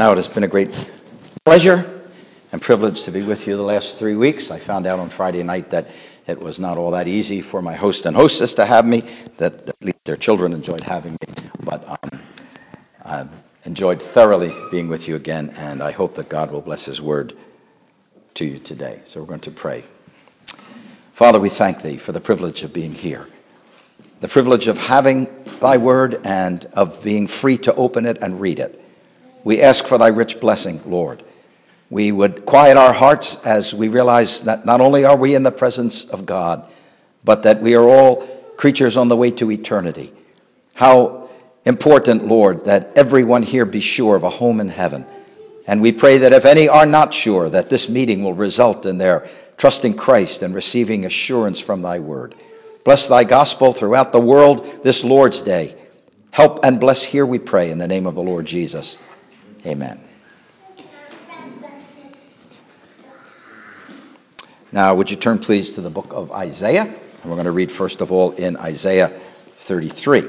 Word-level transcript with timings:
Now, 0.00 0.12
it 0.12 0.16
has 0.16 0.28
been 0.28 0.44
a 0.44 0.48
great 0.48 0.70
pleasure 1.44 2.00
and 2.52 2.62
privilege 2.62 3.02
to 3.02 3.10
be 3.10 3.20
with 3.20 3.46
you 3.46 3.54
the 3.54 3.62
last 3.62 3.98
three 3.98 4.16
weeks. 4.16 4.50
I 4.50 4.58
found 4.58 4.86
out 4.86 4.98
on 4.98 5.10
Friday 5.10 5.42
night 5.42 5.68
that 5.72 5.88
it 6.26 6.40
was 6.40 6.58
not 6.58 6.78
all 6.78 6.92
that 6.92 7.06
easy 7.06 7.42
for 7.42 7.60
my 7.60 7.74
host 7.74 8.06
and 8.06 8.16
hostess 8.16 8.54
to 8.54 8.64
have 8.64 8.86
me, 8.86 9.02
that 9.36 9.68
at 9.68 9.82
least 9.82 10.02
their 10.06 10.16
children 10.16 10.54
enjoyed 10.54 10.80
having 10.80 11.12
me. 11.12 11.34
But 11.62 11.86
um, 11.86 12.20
I've 13.04 13.30
enjoyed 13.66 14.00
thoroughly 14.00 14.54
being 14.70 14.88
with 14.88 15.06
you 15.06 15.16
again, 15.16 15.50
and 15.58 15.82
I 15.82 15.90
hope 15.90 16.14
that 16.14 16.30
God 16.30 16.50
will 16.50 16.62
bless 16.62 16.86
His 16.86 17.02
word 17.02 17.36
to 18.32 18.46
you 18.46 18.58
today. 18.58 19.02
So 19.04 19.20
we're 19.20 19.26
going 19.26 19.40
to 19.40 19.50
pray. 19.50 19.84
Father, 21.12 21.38
we 21.38 21.50
thank 21.50 21.82
Thee 21.82 21.98
for 21.98 22.12
the 22.12 22.22
privilege 22.22 22.62
of 22.62 22.72
being 22.72 22.94
here, 22.94 23.28
the 24.20 24.28
privilege 24.28 24.66
of 24.66 24.78
having 24.78 25.28
Thy 25.60 25.76
word 25.76 26.22
and 26.24 26.64
of 26.72 27.04
being 27.04 27.26
free 27.26 27.58
to 27.58 27.74
open 27.74 28.06
it 28.06 28.16
and 28.22 28.40
read 28.40 28.60
it. 28.60 28.80
We 29.44 29.60
ask 29.60 29.86
for 29.86 29.98
Thy 29.98 30.08
rich 30.08 30.40
blessing, 30.40 30.80
Lord 30.86 31.22
we 31.90 32.12
would 32.12 32.46
quiet 32.46 32.76
our 32.76 32.92
hearts 32.92 33.36
as 33.44 33.74
we 33.74 33.88
realize 33.88 34.42
that 34.42 34.64
not 34.64 34.80
only 34.80 35.04
are 35.04 35.16
we 35.16 35.34
in 35.34 35.42
the 35.42 35.50
presence 35.50 36.04
of 36.04 36.24
God, 36.24 36.64
but 37.24 37.42
that 37.42 37.60
we 37.60 37.74
are 37.74 37.84
all 37.84 38.24
creatures 38.56 38.96
on 38.96 39.08
the 39.08 39.16
way 39.16 39.32
to 39.32 39.50
eternity. 39.50 40.12
How 40.74 41.28
important, 41.64 42.26
Lord, 42.26 42.64
that 42.66 42.92
everyone 42.96 43.42
here 43.42 43.66
be 43.66 43.80
sure 43.80 44.14
of 44.14 44.22
a 44.22 44.30
home 44.30 44.60
in 44.60 44.68
heaven. 44.68 45.04
And 45.66 45.82
we 45.82 45.92
pray 45.92 46.18
that 46.18 46.32
if 46.32 46.44
any 46.44 46.68
are 46.68 46.86
not 46.86 47.12
sure, 47.12 47.50
that 47.50 47.70
this 47.70 47.88
meeting 47.88 48.22
will 48.22 48.34
result 48.34 48.86
in 48.86 48.98
their 48.98 49.28
trusting 49.56 49.94
Christ 49.94 50.42
and 50.42 50.54
receiving 50.54 51.04
assurance 51.04 51.58
from 51.58 51.82
thy 51.82 51.98
word. 51.98 52.34
Bless 52.84 53.08
thy 53.08 53.24
gospel 53.24 53.72
throughout 53.72 54.12
the 54.12 54.20
world 54.20 54.82
this 54.84 55.04
Lord's 55.04 55.42
day. 55.42 55.76
Help 56.30 56.60
and 56.64 56.80
bless 56.80 57.02
here, 57.02 57.26
we 57.26 57.38
pray, 57.38 57.70
in 57.70 57.78
the 57.78 57.88
name 57.88 58.06
of 58.06 58.14
the 58.14 58.22
Lord 58.22 58.46
Jesus. 58.46 58.96
Amen. 59.66 60.00
Now, 64.72 64.94
would 64.94 65.10
you 65.10 65.16
turn 65.16 65.38
please 65.38 65.72
to 65.72 65.80
the 65.80 65.90
book 65.90 66.12
of 66.12 66.30
Isaiah? 66.32 66.84
And 66.84 67.24
we're 67.24 67.36
going 67.36 67.44
to 67.44 67.52
read 67.52 67.70
first 67.70 68.00
of 68.00 68.12
all 68.12 68.32
in 68.32 68.56
Isaiah 68.56 69.08
33. 69.08 70.24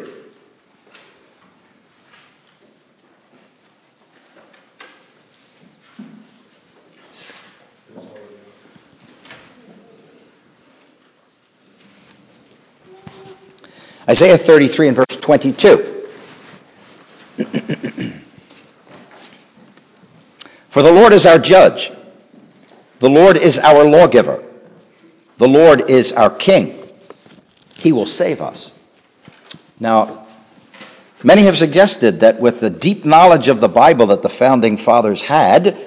Isaiah 14.09 14.37
33 14.37 14.87
and 14.87 14.95
verse 14.97 15.05
22. 15.21 16.00
For 20.71 20.81
the 20.81 20.91
Lord 20.91 21.11
is 21.11 21.25
our 21.25 21.37
judge. 21.37 21.91
The 22.99 23.09
Lord 23.09 23.35
is 23.35 23.59
our 23.59 23.83
lawgiver. 23.83 24.41
The 25.37 25.47
Lord 25.49 25.89
is 25.89 26.13
our 26.13 26.29
king. 26.29 26.73
He 27.75 27.91
will 27.91 28.05
save 28.05 28.39
us. 28.39 28.73
Now, 29.81 30.25
many 31.25 31.41
have 31.41 31.57
suggested 31.57 32.21
that 32.21 32.39
with 32.39 32.61
the 32.61 32.69
deep 32.69 33.03
knowledge 33.03 33.49
of 33.49 33.59
the 33.59 33.67
Bible 33.67 34.05
that 34.05 34.21
the 34.21 34.29
founding 34.29 34.77
fathers 34.77 35.23
had, 35.23 35.77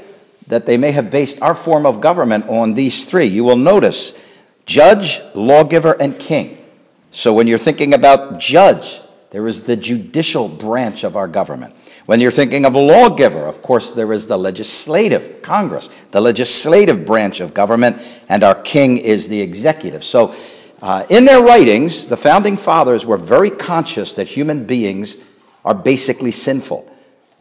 that 0.48 0.66
they 0.66 0.76
may 0.76 0.92
have 0.92 1.10
based 1.10 1.40
our 1.40 1.54
form 1.54 1.86
of 1.86 2.02
government 2.02 2.46
on 2.50 2.74
these 2.74 3.06
three. 3.06 3.24
You 3.24 3.42
will 3.44 3.56
notice 3.56 4.22
judge, 4.66 5.22
lawgiver, 5.34 5.96
and 5.98 6.18
king. 6.18 6.62
So 7.10 7.32
when 7.32 7.46
you're 7.46 7.56
thinking 7.56 7.94
about 7.94 8.38
judge, 8.38 9.00
there 9.34 9.48
is 9.48 9.64
the 9.64 9.74
judicial 9.74 10.48
branch 10.48 11.02
of 11.02 11.16
our 11.16 11.26
government. 11.26 11.74
When 12.06 12.20
you're 12.20 12.30
thinking 12.30 12.64
of 12.64 12.76
a 12.76 12.78
lawgiver, 12.78 13.46
of 13.46 13.62
course, 13.62 13.90
there 13.90 14.12
is 14.12 14.28
the 14.28 14.36
legislative, 14.36 15.42
Congress, 15.42 15.88
the 16.12 16.20
legislative 16.20 17.04
branch 17.04 17.40
of 17.40 17.52
government, 17.52 17.96
and 18.28 18.44
our 18.44 18.54
king 18.54 18.96
is 18.96 19.26
the 19.26 19.40
executive. 19.40 20.04
So, 20.04 20.36
uh, 20.80 21.04
in 21.10 21.24
their 21.24 21.42
writings, 21.42 22.06
the 22.06 22.16
founding 22.16 22.56
fathers 22.56 23.04
were 23.04 23.16
very 23.16 23.50
conscious 23.50 24.14
that 24.14 24.28
human 24.28 24.66
beings 24.66 25.24
are 25.64 25.74
basically 25.74 26.30
sinful. 26.30 26.88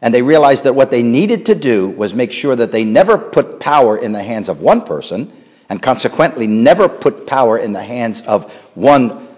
And 0.02 0.12
they 0.12 0.22
realized 0.22 0.64
that 0.64 0.74
what 0.74 0.90
they 0.90 1.04
needed 1.04 1.46
to 1.46 1.54
do 1.54 1.90
was 1.90 2.12
make 2.12 2.32
sure 2.32 2.56
that 2.56 2.72
they 2.72 2.82
never 2.82 3.16
put 3.16 3.60
power 3.60 3.96
in 3.96 4.10
the 4.10 4.24
hands 4.24 4.48
of 4.48 4.60
one 4.60 4.80
person, 4.80 5.32
and 5.68 5.80
consequently 5.80 6.48
never 6.48 6.88
put 6.88 7.28
power 7.28 7.56
in 7.56 7.72
the 7.72 7.84
hands 7.84 8.22
of 8.22 8.52
one 8.74 9.28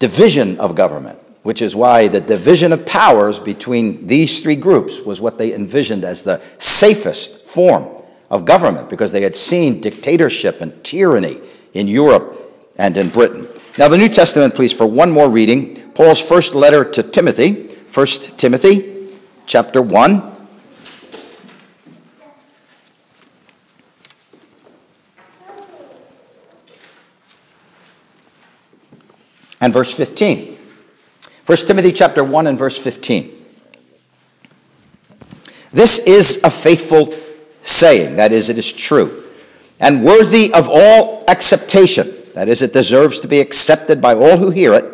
division 0.00 0.58
of 0.58 0.74
government 0.74 1.20
which 1.46 1.62
is 1.62 1.76
why 1.76 2.08
the 2.08 2.20
division 2.20 2.72
of 2.72 2.84
powers 2.84 3.38
between 3.38 4.08
these 4.08 4.42
three 4.42 4.56
groups 4.56 5.02
was 5.02 5.20
what 5.20 5.38
they 5.38 5.54
envisioned 5.54 6.02
as 6.02 6.24
the 6.24 6.42
safest 6.58 7.46
form 7.46 7.86
of 8.28 8.44
government 8.44 8.90
because 8.90 9.12
they 9.12 9.22
had 9.22 9.36
seen 9.36 9.80
dictatorship 9.80 10.60
and 10.60 10.82
tyranny 10.82 11.40
in 11.72 11.86
Europe 11.86 12.36
and 12.78 12.96
in 12.96 13.08
Britain. 13.10 13.46
Now, 13.78 13.86
the 13.86 13.96
New 13.96 14.08
Testament, 14.08 14.56
please, 14.56 14.72
for 14.72 14.88
one 14.88 15.12
more 15.12 15.30
reading 15.30 15.92
Paul's 15.92 16.20
first 16.20 16.56
letter 16.56 16.84
to 16.84 17.02
Timothy, 17.04 17.68
1 17.94 18.06
Timothy 18.36 19.14
chapter 19.46 19.80
1. 19.80 20.32
And 29.60 29.72
verse 29.72 29.94
15. 29.94 30.55
1 31.46 31.58
Timothy 31.58 31.92
chapter 31.92 32.24
1 32.24 32.48
and 32.48 32.58
verse 32.58 32.76
15. 32.76 33.30
This 35.72 35.98
is 35.98 36.42
a 36.42 36.50
faithful 36.50 37.14
saying, 37.62 38.16
that 38.16 38.32
is, 38.32 38.48
it 38.48 38.58
is 38.58 38.72
true, 38.72 39.22
and 39.78 40.04
worthy 40.04 40.52
of 40.52 40.68
all 40.68 41.22
acceptation, 41.28 42.12
that 42.34 42.48
is, 42.48 42.62
it 42.62 42.72
deserves 42.72 43.20
to 43.20 43.28
be 43.28 43.38
accepted 43.38 44.00
by 44.00 44.12
all 44.12 44.38
who 44.38 44.50
hear 44.50 44.74
it, 44.74 44.84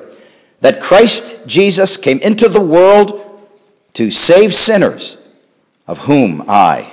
that 0.61 0.83
Christ 0.83 1.47
Jesus 1.47 1.97
came 1.97 2.19
into 2.19 2.51
the 2.51 2.61
world 2.61 3.41
to 3.95 4.11
save 4.11 4.55
sinners, 4.55 5.17
of 5.87 6.01
whom 6.01 6.45
I 6.49 6.93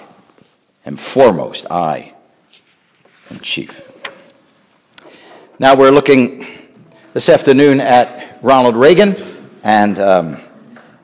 am 0.85 0.95
foremost, 0.95 1.69
I 1.69 2.13
am 3.29 3.39
chief. 3.39 3.85
Now 5.59 5.75
we're 5.75 5.91
looking 5.91 6.45
this 7.11 7.27
afternoon 7.27 7.81
at 7.81 8.39
Ronald 8.41 8.77
Reagan 8.77 9.17
and 9.63 9.99
um, 9.99 10.37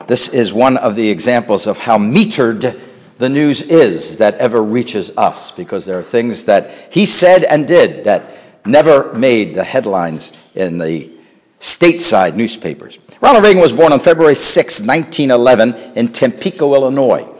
this 0.06 0.28
is 0.28 0.52
one 0.52 0.76
of 0.76 0.96
the 0.96 1.10
examples 1.10 1.66
of 1.66 1.78
how 1.78 1.98
metered 1.98 2.80
the 3.18 3.28
news 3.28 3.62
is 3.62 4.18
that 4.18 4.34
ever 4.34 4.62
reaches 4.62 5.16
us, 5.16 5.50
because 5.50 5.86
there 5.86 5.98
are 5.98 6.02
things 6.02 6.44
that 6.44 6.92
he 6.92 7.06
said 7.06 7.44
and 7.44 7.66
did 7.66 8.04
that 8.04 8.36
never 8.66 9.12
made 9.14 9.54
the 9.54 9.64
headlines 9.64 10.36
in 10.54 10.78
the 10.78 11.10
stateside 11.58 12.34
newspapers. 12.34 12.98
Ronald 13.20 13.44
Reagan 13.44 13.62
was 13.62 13.72
born 13.72 13.92
on 13.92 14.00
February 14.00 14.34
6, 14.34 14.86
1911, 14.86 15.96
in 15.96 16.12
Tampico, 16.12 16.74
Illinois. 16.74 17.32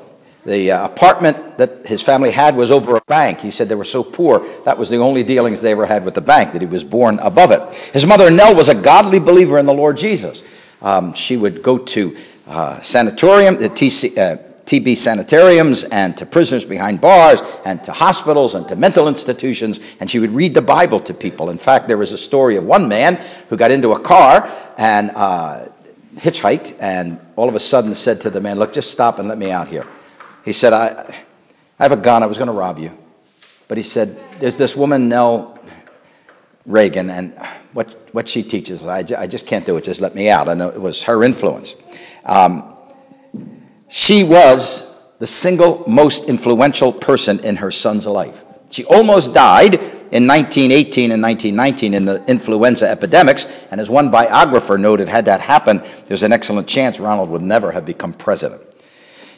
The 0.46 0.70
uh, 0.70 0.86
apartment 0.86 1.58
that 1.58 1.86
his 1.86 2.00
family 2.00 2.30
had 2.30 2.56
was 2.56 2.72
over 2.72 2.96
a 2.96 3.00
bank. 3.02 3.40
He 3.40 3.50
said 3.50 3.68
they 3.68 3.74
were 3.74 3.84
so 3.84 4.02
poor, 4.02 4.46
that 4.64 4.78
was 4.78 4.88
the 4.88 4.96
only 4.96 5.24
dealings 5.24 5.60
they 5.60 5.72
ever 5.72 5.86
had 5.86 6.04
with 6.04 6.14
the 6.14 6.20
bank, 6.20 6.52
that 6.52 6.62
he 6.62 6.68
was 6.68 6.84
born 6.84 7.18
above 7.18 7.50
it. 7.50 7.74
His 7.92 8.06
mother, 8.06 8.30
Nell, 8.30 8.54
was 8.54 8.68
a 8.68 8.74
godly 8.74 9.18
believer 9.18 9.58
in 9.58 9.66
the 9.66 9.74
Lord 9.74 9.96
Jesus. 9.96 10.42
Um, 10.82 11.14
she 11.14 11.36
would 11.36 11.62
go 11.62 11.78
to 11.78 12.16
uh, 12.46 12.80
sanatorium, 12.82 13.56
the 13.56 13.68
TC, 13.68 14.16
uh, 14.18 14.36
TB 14.66 14.96
sanitariums, 14.96 15.84
and 15.84 16.16
to 16.16 16.26
prisoners 16.26 16.64
behind 16.64 17.00
bars, 17.00 17.40
and 17.64 17.82
to 17.84 17.92
hospitals, 17.92 18.54
and 18.54 18.66
to 18.68 18.76
mental 18.76 19.08
institutions, 19.08 19.80
and 20.00 20.10
she 20.10 20.18
would 20.18 20.30
read 20.30 20.54
the 20.54 20.62
Bible 20.62 21.00
to 21.00 21.14
people. 21.14 21.50
In 21.50 21.58
fact, 21.58 21.86
there 21.86 21.96
was 21.96 22.12
a 22.12 22.18
story 22.18 22.56
of 22.56 22.64
one 22.64 22.88
man 22.88 23.16
who 23.48 23.56
got 23.56 23.70
into 23.70 23.92
a 23.92 24.00
car 24.00 24.50
and 24.76 25.10
uh, 25.14 25.66
hitchhiked, 26.16 26.76
and 26.80 27.20
all 27.36 27.48
of 27.48 27.54
a 27.54 27.60
sudden 27.60 27.94
said 27.94 28.20
to 28.22 28.30
the 28.30 28.40
man, 28.40 28.58
Look, 28.58 28.72
just 28.72 28.90
stop 28.90 29.18
and 29.18 29.28
let 29.28 29.38
me 29.38 29.50
out 29.50 29.68
here. 29.68 29.86
He 30.44 30.52
said, 30.52 30.72
I, 30.72 31.14
I 31.78 31.82
have 31.82 31.92
a 31.92 31.96
gun, 31.96 32.22
I 32.22 32.26
was 32.26 32.38
going 32.38 32.48
to 32.48 32.54
rob 32.54 32.78
you. 32.78 32.96
But 33.68 33.78
he 33.78 33.82
said, 33.82 34.18
There's 34.38 34.56
this 34.58 34.76
woman, 34.76 35.08
Nell 35.08 35.55
Reagan, 36.66 37.10
and 37.10 37.38
what, 37.72 37.88
what 38.12 38.28
she 38.28 38.42
teaches. 38.42 38.84
I, 38.84 39.04
I 39.16 39.26
just 39.26 39.46
can't 39.46 39.64
do 39.64 39.76
it. 39.76 39.84
Just 39.84 40.00
let 40.00 40.14
me 40.14 40.28
out. 40.28 40.48
I 40.48 40.54
know 40.54 40.68
it 40.68 40.80
was 40.80 41.04
her 41.04 41.22
influence. 41.22 41.76
Um, 42.24 42.74
she 43.88 44.24
was 44.24 44.92
the 45.18 45.26
single 45.26 45.84
most 45.86 46.28
influential 46.28 46.92
person 46.92 47.40
in 47.40 47.56
her 47.56 47.70
son's 47.70 48.06
life. 48.06 48.44
She 48.70 48.84
almost 48.84 49.32
died 49.32 49.74
in 49.74 50.26
1918 50.26 51.12
and 51.12 51.22
1919 51.22 51.94
in 51.94 52.04
the 52.04 52.24
influenza 52.26 52.88
epidemics, 52.88 53.66
and 53.70 53.80
as 53.80 53.88
one 53.88 54.10
biographer 54.10 54.76
noted, 54.76 55.08
had 55.08 55.24
that 55.26 55.40
happened, 55.40 55.80
there's 56.06 56.22
an 56.22 56.32
excellent 56.32 56.68
chance 56.68 57.00
Ronald 57.00 57.30
would 57.30 57.42
never 57.42 57.72
have 57.72 57.84
become 57.84 58.12
president. 58.12 58.62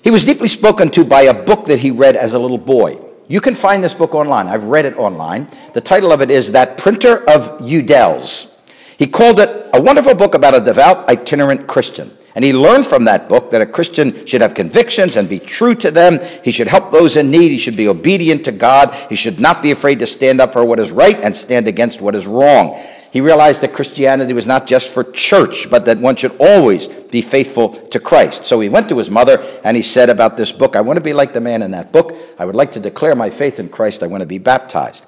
He 0.03 0.11
was 0.11 0.25
deeply 0.25 0.49
spoken 0.49 0.91
to 0.91 1.05
by 1.05 1.23
a 1.23 1.35
book 1.35 1.67
that 1.67 1.81
he 1.81 1.91
read 1.91 2.17
as 2.17 2.35
a 2.35 2.39
little 2.39 2.59
boy. 2.59 3.08
You 3.29 3.43
can 3.43 3.55
find 3.55 3.85
this 3.85 3.93
book 3.93 4.15
online. 4.15 4.47
I've 4.47 4.65
read 4.65 4.87
it 4.87 4.97
online. 4.97 5.49
The 5.75 5.83
title 5.83 6.13
of 6.13 6.23
it 6.23 6.31
is 6.31 6.53
That 6.53 6.79
Printer 6.79 7.19
of 7.29 7.59
Udell's. 7.61 8.57
He 8.97 9.07
called 9.07 9.39
it 9.39 9.69
a 9.75 9.81
wonderful 9.81 10.15
book 10.15 10.35
about 10.35 10.55
a 10.55 10.61
devout 10.61 11.09
itinerant 11.11 11.67
Christian. 11.67 12.11
And 12.35 12.45
he 12.45 12.55
learned 12.55 12.87
from 12.87 13.05
that 13.05 13.29
book 13.29 13.51
that 13.51 13.61
a 13.61 13.67
Christian 13.67 14.25
should 14.25 14.41
have 14.41 14.55
convictions 14.55 15.17
and 15.17 15.29
be 15.29 15.39
true 15.39 15.75
to 15.75 15.91
them. 15.91 16.21
He 16.43 16.53
should 16.53 16.69
help 16.69 16.91
those 16.91 17.17
in 17.17 17.31
need. 17.31 17.51
He 17.51 17.59
should 17.59 17.77
be 17.77 17.89
obedient 17.89 18.45
to 18.47 18.53
God. 18.53 18.95
He 19.11 19.17
should 19.17 19.41
not 19.41 19.61
be 19.61 19.73
afraid 19.73 19.99
to 19.99 20.07
stand 20.07 20.41
up 20.41 20.53
for 20.53 20.65
what 20.65 20.81
is 20.81 20.91
right 20.91 21.19
and 21.21 21.37
stand 21.37 21.69
against 21.69 22.01
what 22.01 22.15
is 22.15 22.27
wrong. 22.27 22.81
He 23.11 23.21
realized 23.21 23.63
that 23.63 23.73
Christianity 23.73 24.35
was 24.35 24.47
not 24.47 24.67
just 24.67 24.93
for 24.93 25.03
church, 25.03 25.71
but 25.71 25.87
that 25.87 25.99
one 25.99 26.17
should 26.17 26.37
always 26.39 26.89
be 26.89 27.23
faithful 27.23 27.71
to 27.71 27.99
Christ. 27.99 28.45
So 28.45 28.61
he 28.61 28.69
went 28.69 28.89
to 28.91 28.99
his 28.99 29.11
mother 29.11 29.43
and 29.65 29.77
he 29.77 29.83
said 29.83 30.11
about 30.11 30.37
this 30.37 30.53
book, 30.53 30.77
I 30.77 30.83
want 30.83 30.99
to 30.99 31.03
be 31.03 31.15
like 31.15 31.33
the 31.33 31.41
man 31.41 31.63
in 31.63 31.71
that 31.71 31.91
book. 31.91 32.15
I 32.39 32.45
would 32.45 32.57
like 32.57 32.73
to 32.73 32.81
declare 32.81 33.15
my 33.15 33.31
faith 33.31 33.59
in 33.59 33.69
Christ. 33.71 34.03
I 34.03 34.07
want 34.09 34.21
to 34.21 34.27
be 34.27 34.39
baptized. 34.39 35.07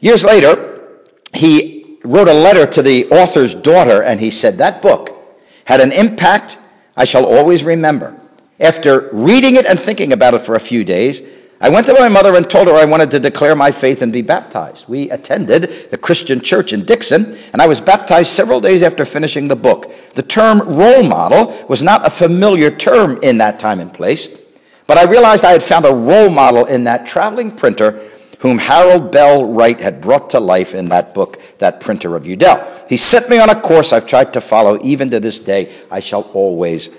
Years 0.00 0.22
later, 0.22 1.02
he 1.32 1.98
wrote 2.04 2.28
a 2.28 2.34
letter 2.34 2.66
to 2.66 2.82
the 2.82 3.10
author's 3.10 3.54
daughter 3.54 4.02
and 4.02 4.20
he 4.20 4.30
said, 4.30 4.58
That 4.58 4.80
book 4.80 5.10
had 5.64 5.80
an 5.80 5.90
impact 5.90 6.58
I 6.96 7.04
shall 7.04 7.26
always 7.26 7.64
remember. 7.64 8.20
After 8.60 9.10
reading 9.12 9.56
it 9.56 9.66
and 9.66 9.78
thinking 9.78 10.12
about 10.12 10.34
it 10.34 10.42
for 10.42 10.54
a 10.54 10.60
few 10.60 10.84
days, 10.84 11.22
I 11.64 11.70
went 11.70 11.86
to 11.86 11.94
my 11.94 12.08
mother 12.08 12.36
and 12.36 12.48
told 12.48 12.68
her 12.68 12.74
I 12.74 12.84
wanted 12.84 13.10
to 13.12 13.18
declare 13.18 13.56
my 13.56 13.72
faith 13.72 14.02
and 14.02 14.12
be 14.12 14.20
baptized. 14.20 14.86
We 14.86 15.08
attended 15.08 15.62
the 15.88 15.96
Christian 15.96 16.40
church 16.40 16.74
in 16.74 16.84
Dixon, 16.84 17.38
and 17.54 17.62
I 17.62 17.66
was 17.66 17.80
baptized 17.80 18.28
several 18.28 18.60
days 18.60 18.82
after 18.82 19.06
finishing 19.06 19.48
the 19.48 19.56
book. 19.56 19.90
The 20.10 20.22
term 20.22 20.58
role 20.60 21.02
model 21.02 21.56
was 21.66 21.82
not 21.82 22.06
a 22.06 22.10
familiar 22.10 22.70
term 22.70 23.18
in 23.22 23.38
that 23.38 23.58
time 23.58 23.80
and 23.80 23.90
place, 23.90 24.38
but 24.86 24.98
I 24.98 25.10
realized 25.10 25.42
I 25.42 25.52
had 25.52 25.62
found 25.62 25.86
a 25.86 25.94
role 25.94 26.28
model 26.28 26.66
in 26.66 26.84
that 26.84 27.06
traveling 27.06 27.50
printer 27.50 27.92
whom 28.40 28.58
Harold 28.58 29.10
Bell 29.10 29.46
Wright 29.46 29.80
had 29.80 30.02
brought 30.02 30.28
to 30.30 30.40
life 30.40 30.74
in 30.74 30.90
that 30.90 31.14
book, 31.14 31.40
that 31.60 31.80
printer 31.80 32.14
of 32.14 32.26
Udell. 32.26 32.84
He 32.90 32.98
set 32.98 33.30
me 33.30 33.38
on 33.38 33.48
a 33.48 33.58
course 33.58 33.90
I've 33.90 34.06
tried 34.06 34.34
to 34.34 34.42
follow 34.42 34.78
even 34.82 35.08
to 35.08 35.18
this 35.18 35.40
day. 35.40 35.72
I 35.90 36.00
shall 36.00 36.28
always 36.34 36.90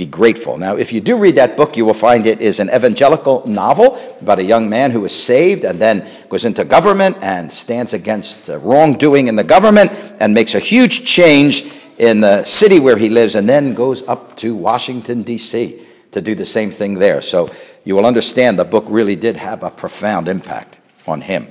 be 0.00 0.06
grateful. 0.06 0.56
Now, 0.56 0.76
if 0.76 0.94
you 0.94 1.02
do 1.02 1.18
read 1.18 1.34
that 1.34 1.58
book, 1.58 1.76
you 1.76 1.84
will 1.84 1.92
find 1.92 2.26
it 2.26 2.40
is 2.40 2.58
an 2.58 2.70
evangelical 2.70 3.46
novel 3.46 4.00
about 4.22 4.38
a 4.38 4.42
young 4.42 4.70
man 4.70 4.92
who 4.92 5.04
is 5.04 5.12
saved 5.12 5.62
and 5.62 5.78
then 5.78 6.08
goes 6.30 6.46
into 6.46 6.64
government 6.64 7.18
and 7.20 7.52
stands 7.52 7.92
against 7.92 8.48
wrongdoing 8.48 9.28
in 9.28 9.36
the 9.36 9.44
government 9.44 9.92
and 10.18 10.32
makes 10.32 10.54
a 10.54 10.58
huge 10.58 11.04
change 11.04 11.70
in 11.98 12.22
the 12.22 12.44
city 12.44 12.80
where 12.80 12.96
he 12.96 13.10
lives 13.10 13.34
and 13.34 13.46
then 13.46 13.74
goes 13.74 14.00
up 14.08 14.38
to 14.38 14.54
Washington, 14.54 15.22
D.C. 15.22 15.82
to 16.12 16.22
do 16.22 16.34
the 16.34 16.46
same 16.46 16.70
thing 16.70 16.94
there. 16.94 17.20
So 17.20 17.50
you 17.84 17.94
will 17.94 18.06
understand 18.06 18.58
the 18.58 18.64
book 18.64 18.86
really 18.88 19.16
did 19.16 19.36
have 19.36 19.62
a 19.62 19.70
profound 19.70 20.28
impact 20.28 20.78
on 21.06 21.20
him. 21.20 21.46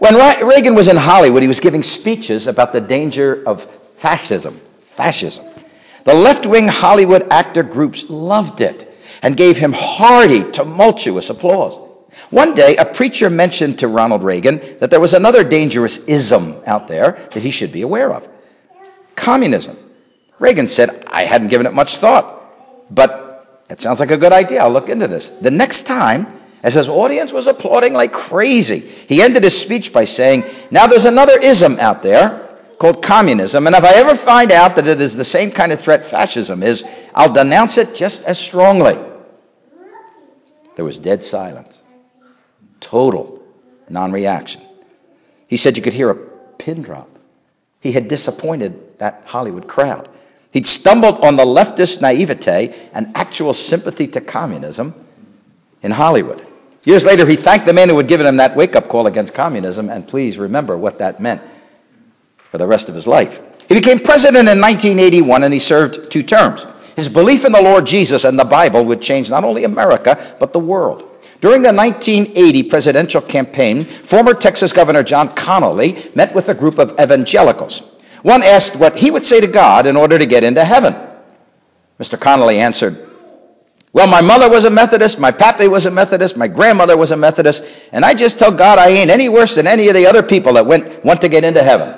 When 0.00 0.16
Reagan 0.44 0.74
was 0.74 0.88
in 0.88 0.96
Hollywood, 0.96 1.42
he 1.42 1.48
was 1.48 1.60
giving 1.60 1.84
speeches 1.84 2.48
about 2.48 2.72
the 2.72 2.80
danger 2.80 3.44
of 3.46 3.64
fascism. 3.94 4.54
Fascism. 4.80 5.47
The 6.08 6.14
left 6.14 6.46
wing 6.46 6.68
Hollywood 6.68 7.30
actor 7.30 7.62
groups 7.62 8.08
loved 8.08 8.62
it 8.62 8.90
and 9.20 9.36
gave 9.36 9.58
him 9.58 9.74
hearty, 9.76 10.42
tumultuous 10.42 11.28
applause. 11.28 11.78
One 12.30 12.54
day, 12.54 12.76
a 12.76 12.86
preacher 12.86 13.28
mentioned 13.28 13.80
to 13.80 13.88
Ronald 13.88 14.22
Reagan 14.22 14.58
that 14.78 14.90
there 14.90 15.00
was 15.00 15.12
another 15.12 15.44
dangerous 15.44 16.02
ism 16.06 16.62
out 16.66 16.88
there 16.88 17.12
that 17.32 17.42
he 17.42 17.50
should 17.50 17.72
be 17.72 17.82
aware 17.82 18.10
of 18.14 18.26
communism. 19.16 19.76
Reagan 20.38 20.66
said, 20.66 21.04
I 21.08 21.24
hadn't 21.24 21.48
given 21.48 21.66
it 21.66 21.74
much 21.74 21.98
thought, 21.98 22.42
but 22.90 23.62
it 23.68 23.82
sounds 23.82 24.00
like 24.00 24.10
a 24.10 24.16
good 24.16 24.32
idea. 24.32 24.62
I'll 24.62 24.70
look 24.70 24.88
into 24.88 25.08
this. 25.08 25.28
The 25.28 25.50
next 25.50 25.86
time, 25.86 26.26
as 26.62 26.72
his 26.72 26.88
audience 26.88 27.34
was 27.34 27.46
applauding 27.46 27.92
like 27.92 28.14
crazy, 28.14 28.78
he 28.78 29.20
ended 29.20 29.44
his 29.44 29.60
speech 29.60 29.92
by 29.92 30.04
saying, 30.04 30.44
Now 30.70 30.86
there's 30.86 31.04
another 31.04 31.38
ism 31.38 31.78
out 31.78 32.02
there 32.02 32.47
called 32.78 33.02
communism. 33.02 33.66
And 33.66 33.74
if 33.74 33.84
I 33.84 33.94
ever 33.94 34.14
find 34.14 34.52
out 34.52 34.76
that 34.76 34.86
it 34.86 35.00
is 35.00 35.16
the 35.16 35.24
same 35.24 35.50
kind 35.50 35.72
of 35.72 35.80
threat 35.80 36.04
fascism 36.04 36.62
is, 36.62 36.84
I'll 37.14 37.32
denounce 37.32 37.76
it 37.76 37.94
just 37.94 38.24
as 38.24 38.38
strongly. 38.38 38.98
There 40.76 40.84
was 40.84 40.96
dead 40.96 41.24
silence, 41.24 41.82
total 42.80 43.42
non 43.88 44.12
reaction. 44.12 44.62
He 45.48 45.56
said 45.56 45.76
you 45.76 45.82
could 45.82 45.94
hear 45.94 46.10
a 46.10 46.14
pin 46.14 46.82
drop. 46.82 47.08
He 47.80 47.92
had 47.92 48.06
disappointed 48.06 48.98
that 48.98 49.22
Hollywood 49.26 49.66
crowd. 49.66 50.08
He'd 50.52 50.66
stumbled 50.66 51.20
on 51.24 51.36
the 51.36 51.44
leftist 51.44 52.00
naivete 52.00 52.74
and 52.92 53.10
actual 53.16 53.52
sympathy 53.54 54.06
to 54.08 54.20
communism 54.20 54.94
in 55.82 55.92
Hollywood. 55.92 56.44
Years 56.84 57.04
later, 57.04 57.26
he 57.26 57.36
thanked 57.36 57.66
the 57.66 57.72
man 57.72 57.88
who 57.88 57.96
had 57.96 58.08
given 58.08 58.26
him 58.26 58.36
that 58.36 58.56
wake 58.56 58.74
up 58.76 58.88
call 58.88 59.06
against 59.06 59.34
communism, 59.34 59.90
and 59.90 60.06
please 60.06 60.38
remember 60.38 60.78
what 60.78 60.98
that 60.98 61.20
meant 61.20 61.42
for 62.50 62.58
the 62.58 62.66
rest 62.66 62.88
of 62.88 62.94
his 62.94 63.06
life. 63.06 63.40
He 63.68 63.74
became 63.74 63.98
president 63.98 64.48
in 64.48 64.60
1981 64.60 65.42
and 65.42 65.52
he 65.52 65.60
served 65.60 66.10
two 66.10 66.22
terms. 66.22 66.66
His 66.96 67.08
belief 67.08 67.44
in 67.44 67.52
the 67.52 67.62
Lord 67.62 67.86
Jesus 67.86 68.24
and 68.24 68.38
the 68.38 68.44
Bible 68.44 68.84
would 68.86 69.00
change 69.00 69.30
not 69.30 69.44
only 69.44 69.64
America, 69.64 70.18
but 70.40 70.52
the 70.52 70.58
world. 70.58 71.04
During 71.40 71.62
the 71.62 71.72
1980 71.72 72.64
presidential 72.64 73.20
campaign, 73.20 73.84
former 73.84 74.34
Texas 74.34 74.72
Governor 74.72 75.04
John 75.04 75.28
Connally 75.28 76.14
met 76.16 76.34
with 76.34 76.48
a 76.48 76.54
group 76.54 76.78
of 76.78 76.98
evangelicals. 76.98 77.80
One 78.22 78.42
asked 78.42 78.74
what 78.74 78.98
he 78.98 79.10
would 79.10 79.24
say 79.24 79.40
to 79.40 79.46
God 79.46 79.86
in 79.86 79.96
order 79.96 80.18
to 80.18 80.26
get 80.26 80.42
into 80.42 80.64
heaven. 80.64 80.94
Mr. 82.00 82.18
Connally 82.18 82.56
answered, 82.56 83.08
Well, 83.92 84.08
my 84.08 84.20
mother 84.20 84.50
was 84.50 84.64
a 84.64 84.70
Methodist, 84.70 85.20
my 85.20 85.30
pappy 85.30 85.68
was 85.68 85.86
a 85.86 85.90
Methodist, 85.92 86.36
my 86.36 86.48
grandmother 86.48 86.96
was 86.96 87.12
a 87.12 87.16
Methodist, 87.16 87.64
and 87.92 88.04
I 88.04 88.14
just 88.14 88.40
tell 88.40 88.50
God 88.50 88.80
I 88.80 88.88
ain't 88.88 89.10
any 89.10 89.28
worse 89.28 89.54
than 89.54 89.68
any 89.68 89.86
of 89.88 89.94
the 89.94 90.06
other 90.06 90.22
people 90.22 90.54
that 90.54 90.66
went, 90.66 91.04
want 91.04 91.20
to 91.20 91.28
get 91.28 91.44
into 91.44 91.62
heaven. 91.62 91.96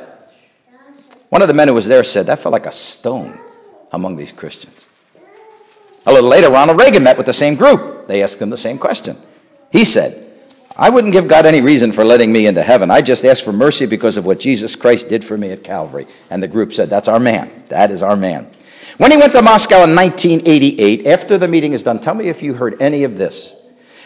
One 1.31 1.43
of 1.43 1.49
the 1.49 1.55
men 1.55 1.69
who 1.69 1.75
was 1.75 1.87
there 1.87 2.05
said, 2.05 2.27
That 2.27 2.41
felt 2.41 2.53
like 2.53 2.67
a 2.67 2.73
stone 2.73 3.39
among 3.93 4.17
these 4.17 4.33
Christians. 4.33 4.87
A 6.07 6.13
little 6.13 6.29
later, 6.29 6.51
Ronald 6.51 6.79
Reagan 6.79 7.03
met 7.03 7.17
with 7.17 7.27
the 7.27 7.33
same 7.33 7.55
group. 7.55 8.07
They 8.09 8.23
asked 8.23 8.43
him 8.43 8.51
the 8.51 8.57
same 8.57 8.79
question. 8.79 9.17
He 9.71 9.85
said, 9.85 10.27
I 10.77 10.91
wouldn't 10.91 11.13
give 11.13 11.29
God 11.29 11.47
any 11.47 11.61
reason 11.61 11.93
for 11.93 12.05
letting 12.05 12.33
me 12.33 12.47
into 12.47 12.63
heaven. 12.63 12.91
I 12.91 13.01
just 13.01 13.25
ask 13.25 13.45
for 13.45 13.53
mercy 13.53 13.87
because 13.87 14.17
of 14.17 14.27
what 14.27 14.41
Jesus 14.41 14.75
Christ 14.75 15.09
did 15.09 15.25
for 15.25 15.37
me 15.39 15.51
at 15.51 15.63
Calvary. 15.63 16.07
And 16.31 16.43
the 16.43 16.49
group 16.49 16.73
said, 16.73 16.91
That's 16.91 17.09
our 17.09 17.21
man. 17.21 17.65
That 17.69 17.91
is 17.93 18.03
our 18.03 18.17
man. 18.17 18.51
When 18.99 19.13
he 19.13 19.17
went 19.17 19.33
to 19.35 19.43
Moscow 19.43 19.85
in 19.85 19.95
1988, 19.95 21.07
after 21.07 21.39
the 21.39 21.49
meeting 21.49 21.73
is 21.75 21.85
done, 21.85 22.01
tell 22.01 22.15
me 22.15 22.29
if 22.29 22.43
you 22.43 22.55
heard 22.55 22.83
any 22.83 23.05
of 23.05 23.19
this. 23.19 23.57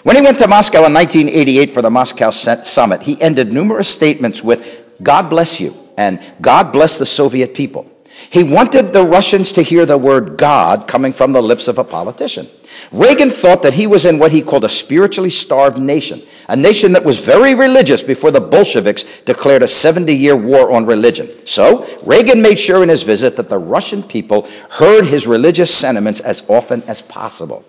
When 0.02 0.14
he 0.14 0.20
went 0.20 0.38
to 0.40 0.46
Moscow 0.46 0.84
in 0.84 0.92
1988 0.92 1.70
for 1.70 1.80
the 1.80 1.90
Moscow 1.90 2.28
summit, 2.30 3.02
he 3.02 3.20
ended 3.22 3.54
numerous 3.54 3.88
statements 3.88 4.44
with, 4.44 4.84
God 5.02 5.30
bless 5.30 5.58
you 5.58 5.83
and 5.96 6.20
God 6.41 6.73
bless 6.73 6.99
the 6.99 7.06
Soviet 7.06 7.55
people. 7.55 7.91
He 8.31 8.44
wanted 8.44 8.93
the 8.93 9.05
Russians 9.05 9.52
to 9.52 9.62
hear 9.62 9.85
the 9.87 9.99
word 9.99 10.37
God 10.38 10.87
coming 10.87 11.12
from 11.12 11.32
the 11.32 11.43
lips 11.43 11.69
of 11.69 11.79
a 11.79 11.85
politician. 11.85 12.46
Reagan 12.93 13.31
thought 13.31 13.62
that 13.62 13.75
he 13.75 13.87
was 13.87 14.05
in 14.05 14.19
what 14.19 14.32
he 14.32 14.43
called 14.43 14.64
a 14.64 14.69
spiritually 14.69 15.31
starved 15.31 15.79
nation, 15.79 16.22
a 16.48 16.56
nation 16.56 16.93
that 16.93 17.05
was 17.05 17.24
very 17.24 17.55
religious 17.55 18.03
before 18.03 18.31
the 18.31 18.41
Bolsheviks 18.41 19.20
declared 19.22 19.63
a 19.63 19.69
70 19.69 20.15
year 20.15 20.36
war 20.36 20.72
on 20.72 20.86
religion. 20.86 21.29
So, 21.46 21.86
Reagan 22.05 22.43
made 22.43 22.58
sure 22.58 22.82
in 22.82 22.89
his 22.89 23.03
visit 23.03 23.36
that 23.36 23.48
the 23.48 23.58
Russian 23.58 24.03
people 24.03 24.48
heard 24.70 25.06
his 25.06 25.27
religious 25.27 25.74
sentiments 25.74 26.20
as 26.20 26.48
often 26.48 26.82
as 26.84 27.03
possible. 27.03 27.65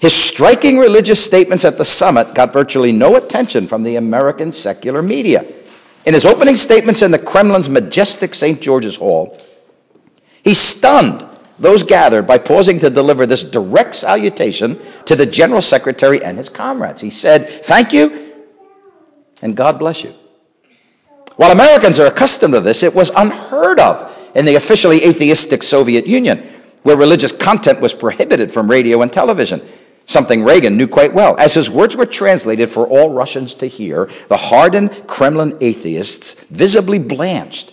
His 0.00 0.14
striking 0.14 0.78
religious 0.78 1.24
statements 1.24 1.64
at 1.64 1.78
the 1.78 1.84
summit 1.84 2.34
got 2.34 2.52
virtually 2.52 2.92
no 2.92 3.16
attention 3.16 3.66
from 3.66 3.82
the 3.82 3.96
American 3.96 4.52
secular 4.52 5.02
media. 5.02 5.44
In 6.04 6.14
his 6.14 6.26
opening 6.26 6.56
statements 6.56 7.02
in 7.02 7.10
the 7.10 7.18
Kremlin's 7.18 7.68
majestic 7.68 8.34
St. 8.34 8.60
George's 8.60 8.96
Hall, 8.96 9.38
he 10.44 10.54
stunned 10.54 11.24
those 11.58 11.84
gathered 11.84 12.26
by 12.26 12.38
pausing 12.38 12.80
to 12.80 12.90
deliver 12.90 13.24
this 13.24 13.44
direct 13.44 13.94
salutation 13.94 14.78
to 15.06 15.14
the 15.14 15.26
General 15.26 15.62
Secretary 15.62 16.22
and 16.22 16.38
his 16.38 16.48
comrades. 16.48 17.00
He 17.00 17.10
said, 17.10 17.48
Thank 17.48 17.92
you, 17.92 18.32
and 19.40 19.56
God 19.56 19.78
bless 19.78 20.02
you. 20.02 20.14
While 21.36 21.52
Americans 21.52 22.00
are 22.00 22.06
accustomed 22.06 22.54
to 22.54 22.60
this, 22.60 22.82
it 22.82 22.94
was 22.94 23.10
unheard 23.10 23.78
of 23.78 24.18
in 24.34 24.44
the 24.44 24.56
officially 24.56 25.04
atheistic 25.04 25.62
Soviet 25.62 26.06
Union, 26.06 26.38
where 26.82 26.96
religious 26.96 27.32
content 27.32 27.80
was 27.80 27.94
prohibited 27.94 28.50
from 28.50 28.68
radio 28.68 29.02
and 29.02 29.12
television 29.12 29.62
something 30.04 30.44
Reagan 30.44 30.76
knew 30.76 30.86
quite 30.86 31.14
well. 31.14 31.36
As 31.38 31.54
his 31.54 31.70
words 31.70 31.96
were 31.96 32.06
translated 32.06 32.70
for 32.70 32.86
all 32.86 33.12
Russians 33.12 33.54
to 33.54 33.66
hear, 33.66 34.10
the 34.28 34.36
hardened 34.36 35.06
Kremlin 35.06 35.56
atheists 35.60 36.44
visibly 36.44 36.98
blanched. 36.98 37.72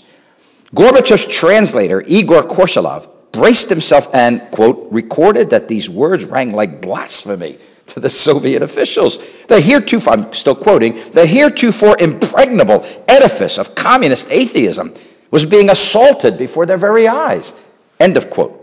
Gorbachev's 0.75 1.25
translator, 1.25 2.03
Igor 2.07 2.43
Korchilov, 2.43 3.09
braced 3.31 3.69
himself 3.69 4.13
and, 4.13 4.41
quote, 4.51 4.87
recorded 4.91 5.49
that 5.49 5.67
these 5.67 5.89
words 5.89 6.25
rang 6.25 6.51
like 6.53 6.81
blasphemy 6.81 7.57
to 7.87 7.99
the 7.99 8.09
Soviet 8.09 8.61
officials. 8.61 9.17
The 9.45 9.59
heretofore, 9.59 10.13
I'm 10.13 10.33
still 10.33 10.55
quoting, 10.55 10.93
the 11.11 11.25
heretofore 11.25 11.97
impregnable 11.99 12.85
edifice 13.07 13.57
of 13.57 13.75
communist 13.75 14.31
atheism 14.31 14.93
was 15.31 15.45
being 15.45 15.69
assaulted 15.69 16.37
before 16.37 16.65
their 16.65 16.77
very 16.77 17.07
eyes. 17.07 17.55
End 17.99 18.17
of 18.17 18.29
quote. 18.29 18.55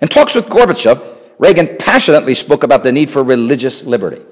In 0.00 0.08
talks 0.08 0.34
with 0.34 0.46
Gorbachev, 0.46 1.11
Reagan 1.42 1.76
passionately 1.76 2.36
spoke 2.36 2.62
about 2.62 2.84
the 2.84 2.92
need 2.92 3.10
for 3.10 3.24
religious 3.24 3.84
liberty. 3.84 4.22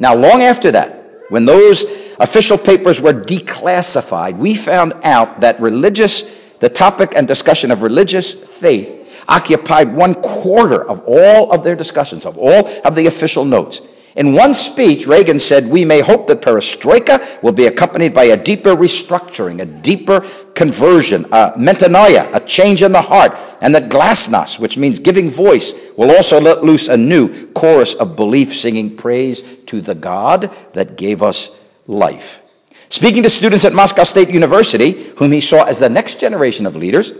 Now, 0.00 0.16
long 0.16 0.42
after 0.42 0.72
that, 0.72 1.22
when 1.28 1.44
those 1.44 1.84
official 2.18 2.58
papers 2.58 3.00
were 3.00 3.12
declassified, 3.12 4.36
we 4.36 4.56
found 4.56 4.94
out 5.04 5.42
that 5.42 5.60
religious, 5.60 6.24
the 6.58 6.68
topic 6.68 7.12
and 7.14 7.28
discussion 7.28 7.70
of 7.70 7.82
religious 7.82 8.34
faith, 8.34 9.24
occupied 9.28 9.94
one 9.94 10.14
quarter 10.14 10.84
of 10.84 11.02
all 11.06 11.52
of 11.52 11.62
their 11.62 11.76
discussions, 11.76 12.26
of 12.26 12.36
all 12.36 12.66
of 12.84 12.96
the 12.96 13.06
official 13.06 13.44
notes. 13.44 13.80
In 14.16 14.34
one 14.34 14.54
speech, 14.54 15.06
Reagan 15.06 15.38
said, 15.38 15.68
We 15.68 15.84
may 15.84 16.00
hope 16.00 16.26
that 16.26 16.42
perestroika 16.42 17.42
will 17.42 17.52
be 17.52 17.66
accompanied 17.66 18.12
by 18.12 18.24
a 18.24 18.36
deeper 18.36 18.74
restructuring, 18.74 19.60
a 19.60 19.66
deeper 19.66 20.20
conversion, 20.54 21.26
a 21.26 21.52
metanoia, 21.56 22.34
a 22.34 22.40
change 22.40 22.82
in 22.82 22.92
the 22.92 23.02
heart, 23.02 23.36
and 23.60 23.74
that 23.74 23.90
glasnost, 23.90 24.58
which 24.58 24.76
means 24.76 24.98
giving 24.98 25.30
voice, 25.30 25.90
will 25.96 26.10
also 26.10 26.40
let 26.40 26.64
loose 26.64 26.88
a 26.88 26.96
new 26.96 27.46
chorus 27.52 27.94
of 27.94 28.16
belief 28.16 28.54
singing 28.54 28.96
praise 28.96 29.42
to 29.66 29.80
the 29.80 29.94
God 29.94 30.50
that 30.72 30.96
gave 30.96 31.22
us 31.22 31.62
life. 31.86 32.42
Speaking 32.88 33.22
to 33.22 33.30
students 33.30 33.64
at 33.64 33.72
Moscow 33.72 34.02
State 34.02 34.30
University, 34.30 34.92
whom 35.18 35.30
he 35.30 35.40
saw 35.40 35.64
as 35.64 35.78
the 35.78 35.88
next 35.88 36.18
generation 36.18 36.66
of 36.66 36.74
leaders, 36.74 37.12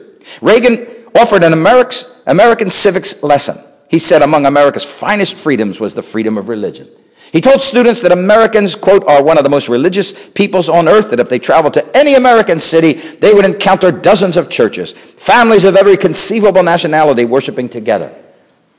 Reagan 0.43 0.89
offered 1.15 1.45
an 1.45 1.53
American 1.53 2.71
civics 2.71 3.23
lesson. 3.23 3.57
He 3.91 3.99
said 3.99 4.23
among 4.23 4.47
America's 4.47 4.85
finest 4.85 5.35
freedoms 5.35 5.81
was 5.81 5.95
the 5.95 6.03
freedom 6.03 6.39
of 6.39 6.49
religion. 6.49 6.89
He 7.33 7.41
told 7.41 7.61
students 7.61 8.03
that 8.03 8.13
Americans, 8.13 8.77
quote, 8.77 9.05
are 9.09 9.21
one 9.21 9.37
of 9.37 9.43
the 9.43 9.51
most 9.51 9.69
religious 9.69 10.29
peoples 10.29 10.69
on 10.69 10.87
earth, 10.87 11.11
that 11.11 11.19
if 11.19 11.29
they 11.29 11.41
traveled 11.41 11.75
to 11.75 11.97
any 11.97 12.15
American 12.15 12.61
city, 12.61 12.93
they 12.93 13.35
would 13.35 13.45
encounter 13.45 13.91
dozens 13.91 14.37
of 14.37 14.49
churches, 14.49 14.93
families 14.93 15.65
of 15.65 15.75
every 15.75 15.97
conceivable 15.97 16.63
nationality 16.63 17.25
worshiping 17.25 17.69
together. 17.69 18.15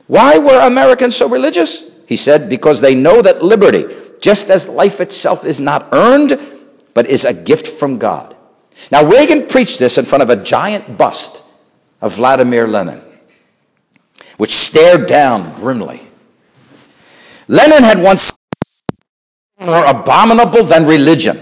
Why 0.06 0.38
were 0.38 0.66
Americans 0.66 1.16
so 1.16 1.28
religious? 1.28 1.90
He 2.06 2.16
said, 2.16 2.48
because 2.48 2.80
they 2.80 2.94
know 2.94 3.20
that 3.20 3.44
liberty, 3.44 3.84
just 4.22 4.48
as 4.48 4.66
life 4.66 4.98
itself 4.98 5.44
is 5.44 5.60
not 5.60 5.88
earned, 5.92 6.40
but 6.94 7.06
is 7.06 7.26
a 7.26 7.34
gift 7.34 7.66
from 7.66 7.98
God. 7.98 8.34
Now, 8.90 9.04
Reagan 9.04 9.46
preached 9.46 9.78
this 9.78 9.98
in 9.98 10.06
front 10.06 10.22
of 10.22 10.30
a 10.30 10.42
giant 10.42 10.96
bust 10.96 11.44
of 12.00 12.16
Vladimir 12.16 12.66
Lenin 12.66 13.02
which 14.42 14.50
stared 14.50 15.06
down 15.06 15.54
grimly. 15.54 16.00
Lenin 17.46 17.84
had 17.84 18.02
once 18.02 18.36
more 19.60 19.84
abominable 19.84 20.64
than 20.64 20.84
religion. 20.84 21.40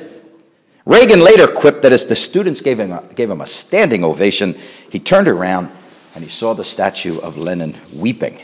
Reagan 0.85 1.21
later 1.21 1.47
quipped 1.47 1.80
that 1.80 1.92
as 1.92 2.04
the 2.04 2.14
students 2.14 2.61
gave 2.61 2.78
him, 2.78 2.92
a, 2.92 3.02
gave 3.14 3.30
him 3.30 3.40
a 3.40 3.47
standing 3.47 4.04
ovation, 4.04 4.54
he 4.90 4.99
turned 4.99 5.28
around 5.28 5.71
and 6.14 6.23
he 6.23 6.28
saw 6.28 6.52
the 6.52 6.62
statue 6.62 7.19
of 7.21 7.38
Lenin 7.38 7.75
weeping. 7.95 8.38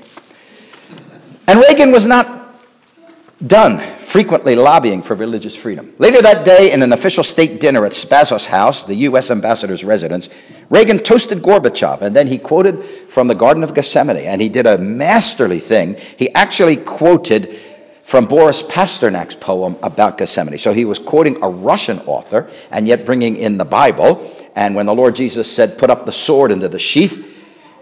And 1.47 1.61
Reagan 1.61 1.93
was 1.93 2.07
not 2.07 2.46
done 3.45 3.79
frequently 3.79 4.57
lobbying 4.57 5.03
for 5.03 5.15
religious 5.15 5.55
freedom. 5.55 5.93
Later 5.99 6.23
that 6.23 6.47
day, 6.47 6.73
in 6.73 6.83
an 6.83 6.93
official 6.93 7.23
state 7.23 7.61
dinner 7.61 7.85
at 7.85 7.93
Spazos 7.93 8.47
House, 8.47 8.85
the 8.85 8.95
U.S. 8.95 9.31
ambassador's 9.31 9.85
residence, 9.85 10.29
Reagan 10.71 10.99
toasted 10.99 11.39
Gorbachev, 11.39 12.01
and 12.01 12.17
then 12.17 12.29
he 12.29 12.39
quoted 12.39 12.83
from 12.85 13.29
the 13.29 13.35
Garden 13.35 13.63
of 13.63 13.75
Gethsemane, 13.75 14.17
and 14.17 14.41
he 14.41 14.49
did 14.49 14.67
a 14.67 14.79
masterly 14.79 15.59
thing. 15.59 15.97
He 16.17 16.33
actually 16.35 16.77
quoted 16.77 17.53
from 18.07 18.25
Boris 18.25 18.63
Pasternak's 18.63 19.35
poem 19.35 19.77
about 19.83 20.17
Gethsemane. 20.17 20.59
So 20.59 20.73
he 20.73 20.85
was 20.85 21.01
quoting 21.01 21.43
a 21.43 21.49
Russian 21.49 21.99
author 22.07 22.49
and 22.71 22.87
yet 22.87 23.05
bringing 23.05 23.37
in 23.37 23.59
the 23.59 23.65
Bible. 23.65 24.25
And 24.55 24.77
when 24.77 24.87
the 24.87 24.95
Lord 24.95 25.17
Jesus 25.17 25.53
said, 25.53 25.77
Put 25.77 25.91
up 25.91 26.07
the 26.07 26.13
sword 26.13 26.53
into 26.53 26.69
the 26.69 26.79
sheath, 26.79 27.36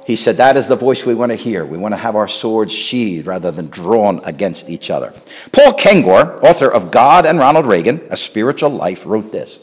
he 0.04 0.16
said, 0.16 0.36
That 0.36 0.56
is 0.56 0.68
the 0.68 0.76
voice 0.76 1.06
we 1.06 1.14
want 1.14 1.32
to 1.32 1.36
hear. 1.36 1.64
We 1.64 1.78
want 1.78 1.92
to 1.92 1.98
have 1.98 2.16
our 2.16 2.28
swords 2.28 2.72
sheathed 2.72 3.26
rather 3.26 3.50
than 3.50 3.68
drawn 3.68 4.20
against 4.24 4.68
each 4.68 4.90
other. 4.90 5.12
Paul 5.52 5.72
Kengor, 5.72 6.42
author 6.42 6.70
of 6.70 6.90
God 6.90 7.26
and 7.26 7.38
Ronald 7.38 7.66
Reagan, 7.66 8.06
A 8.10 8.16
Spiritual 8.16 8.70
Life, 8.70 9.06
wrote 9.06 9.32
this 9.32 9.60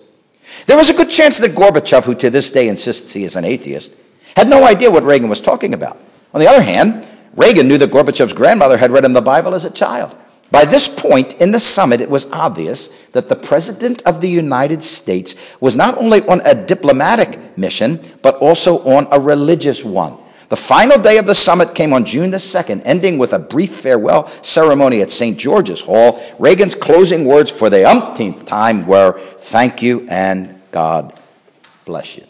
There 0.65 0.77
was 0.77 0.89
a 0.89 0.95
good 0.95 1.11
chance 1.11 1.37
that 1.39 1.51
Gorbachev, 1.51 2.05
who 2.05 2.15
to 2.15 2.29
this 2.29 2.51
day 2.51 2.67
insists 2.67 3.13
he 3.13 3.23
is 3.23 3.35
an 3.35 3.45
atheist, 3.45 3.95
had 4.35 4.49
no 4.49 4.65
idea 4.65 4.89
what 4.89 5.03
Reagan 5.03 5.29
was 5.29 5.41
talking 5.41 5.73
about. 5.73 5.97
On 6.33 6.39
the 6.39 6.47
other 6.47 6.61
hand, 6.61 7.07
Reagan 7.35 7.67
knew 7.67 7.77
that 7.77 7.91
Gorbachev's 7.91 8.33
grandmother 8.33 8.77
had 8.77 8.91
read 8.91 9.05
him 9.05 9.13
the 9.13 9.21
Bible 9.21 9.53
as 9.53 9.65
a 9.65 9.71
child. 9.71 10.15
By 10.49 10.65
this 10.65 10.89
point 10.89 11.39
in 11.39 11.51
the 11.51 11.61
summit, 11.61 12.01
it 12.01 12.09
was 12.09 12.29
obvious 12.31 12.87
that 13.11 13.29
the 13.29 13.37
President 13.37 14.03
of 14.05 14.19
the 14.19 14.29
United 14.29 14.83
States 14.83 15.35
was 15.61 15.77
not 15.77 15.97
only 15.97 16.27
on 16.27 16.41
a 16.43 16.53
diplomatic 16.53 17.57
mission, 17.57 18.01
but 18.21 18.35
also 18.35 18.79
on 18.79 19.07
a 19.11 19.19
religious 19.19 19.85
one. 19.85 20.17
The 20.51 20.57
final 20.57 20.99
day 20.99 21.17
of 21.17 21.25
the 21.25 21.33
summit 21.33 21.73
came 21.73 21.93
on 21.93 22.03
June 22.03 22.29
the 22.29 22.35
2nd, 22.35 22.81
ending 22.83 23.17
with 23.17 23.31
a 23.31 23.39
brief 23.39 23.73
farewell 23.73 24.27
ceremony 24.41 25.01
at 25.01 25.09
St. 25.09 25.39
George's 25.39 25.79
Hall. 25.79 26.21
Reagan's 26.39 26.75
closing 26.75 27.23
words 27.23 27.49
for 27.49 27.69
the 27.69 27.89
umpteenth 27.89 28.45
time 28.45 28.85
were, 28.85 29.17
Thank 29.37 29.81
you 29.81 30.05
and 30.09 30.61
God 30.71 31.17
bless 31.85 32.17
you. 32.17 32.27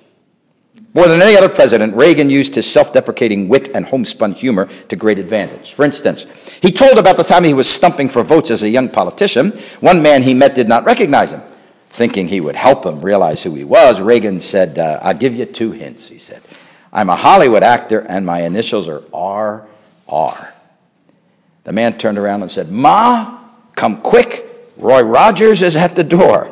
More 0.93 1.07
than 1.07 1.19
any 1.19 1.35
other 1.35 1.49
president, 1.49 1.95
Reagan 1.95 2.29
used 2.29 2.53
his 2.53 2.71
self 2.71 2.93
deprecating 2.93 3.49
wit 3.49 3.69
and 3.73 3.87
homespun 3.87 4.33
humor 4.33 4.67
to 4.89 4.95
great 4.95 5.17
advantage. 5.17 5.73
For 5.73 5.83
instance, 5.83 6.59
he 6.61 6.71
told 6.71 6.99
about 6.99 7.17
the 7.17 7.23
time 7.23 7.43
he 7.43 7.55
was 7.55 7.67
stumping 7.67 8.07
for 8.07 8.21
votes 8.21 8.51
as 8.51 8.61
a 8.61 8.69
young 8.69 8.89
politician. 8.89 9.49
One 9.79 10.03
man 10.03 10.21
he 10.21 10.35
met 10.35 10.53
did 10.53 10.69
not 10.69 10.85
recognize 10.85 11.33
him. 11.33 11.41
Thinking 11.89 12.27
he 12.27 12.39
would 12.39 12.55
help 12.55 12.85
him 12.85 13.01
realize 13.01 13.41
who 13.41 13.55
he 13.55 13.63
was, 13.63 13.99
Reagan 13.99 14.41
said, 14.41 14.77
uh, 14.77 14.99
I'll 15.01 15.15
give 15.15 15.33
you 15.33 15.45
two 15.45 15.71
hints, 15.71 16.07
he 16.07 16.19
said. 16.19 16.43
I'm 16.93 17.09
a 17.09 17.15
Hollywood 17.15 17.63
actor, 17.63 18.05
and 18.09 18.25
my 18.25 18.41
initials 18.41 18.87
are 18.89 19.03
R.R. 19.13 20.53
The 21.63 21.73
man 21.73 21.97
turned 21.97 22.17
around 22.17 22.41
and 22.41 22.51
said, 22.51 22.69
Ma, 22.69 23.39
come 23.75 24.01
quick. 24.01 24.45
Roy 24.77 25.01
Rogers 25.01 25.61
is 25.61 25.75
at 25.75 25.95
the 25.95 26.03
door. 26.03 26.45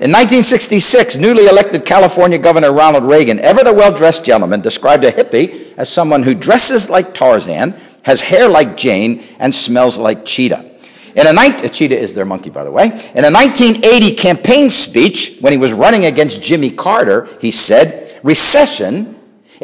In 0.00 0.10
1966, 0.10 1.18
newly 1.18 1.46
elected 1.46 1.84
California 1.84 2.38
Governor 2.38 2.72
Ronald 2.72 3.04
Reagan, 3.04 3.38
ever 3.40 3.62
the 3.62 3.72
well 3.72 3.92
dressed 3.92 4.24
gentleman, 4.24 4.60
described 4.60 5.04
a 5.04 5.10
hippie 5.10 5.76
as 5.76 5.88
someone 5.88 6.22
who 6.22 6.34
dresses 6.34 6.88
like 6.88 7.14
Tarzan, 7.14 7.74
has 8.02 8.22
hair 8.22 8.48
like 8.48 8.76
Jane, 8.76 9.22
and 9.38 9.54
smells 9.54 9.98
like 9.98 10.24
Cheetah. 10.24 10.72
In 11.14 11.26
a, 11.26 11.32
19, 11.32 11.66
uh, 11.66 11.68
Cheetah 11.68 11.98
is 11.98 12.14
their 12.14 12.24
monkey, 12.24 12.50
by 12.50 12.64
the 12.64 12.72
way. 12.72 12.86
In 12.86 13.24
a 13.24 13.30
1980 13.30 14.14
campaign 14.16 14.68
speech, 14.68 15.38
when 15.40 15.52
he 15.52 15.58
was 15.58 15.72
running 15.72 16.06
against 16.06 16.42
Jimmy 16.42 16.70
Carter, 16.70 17.28
he 17.40 17.50
said, 17.50 18.20
Recession 18.24 19.13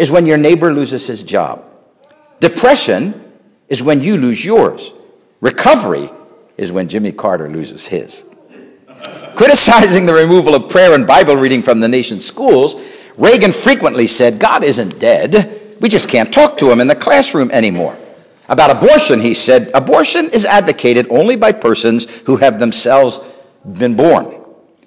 is 0.01 0.11
when 0.11 0.25
your 0.25 0.39
neighbor 0.39 0.73
loses 0.73 1.07
his 1.07 1.23
job. 1.23 1.63
Depression 2.41 3.13
is 3.69 3.83
when 3.83 4.01
you 4.01 4.17
lose 4.17 4.43
yours. 4.43 4.95
Recovery 5.43 6.09
is 6.57 6.73
when 6.73 6.89
Jimmy 6.89 7.13
Carter 7.13 7.51
loses 7.51 7.87
his. 7.87 8.25
Criticizing 9.37 10.07
the 10.07 10.15
removal 10.15 10.55
of 10.55 10.71
prayer 10.71 10.95
and 10.95 11.07
Bible 11.07 11.37
reading 11.37 11.61
from 11.61 11.81
the 11.81 11.89
nation's 11.89 12.25
schools, 12.25 12.77
Reagan 13.19 13.53
frequently 13.53 14.07
said, 14.07 14.39
God 14.39 14.65
isn't 14.65 14.99
dead. 14.99 15.77
We 15.83 15.91
just 15.91 16.09
can't 16.09 16.33
talk 16.33 16.57
to 16.59 16.73
him 16.73 16.81
in 16.81 16.87
the 16.87 16.97
classroom 16.97 17.51
anymore. 17.51 17.99
About 18.49 18.71
abortion, 18.71 19.21
he 19.21 19.35
said, 19.35 19.71
abortion 19.75 20.31
is 20.31 20.47
advocated 20.47 21.09
only 21.11 21.37
by 21.37 21.53
persons 21.53 22.21
who 22.23 22.39
have 22.39 22.59
themselves 22.59 23.21
been 23.79 23.97
born. 23.97 24.35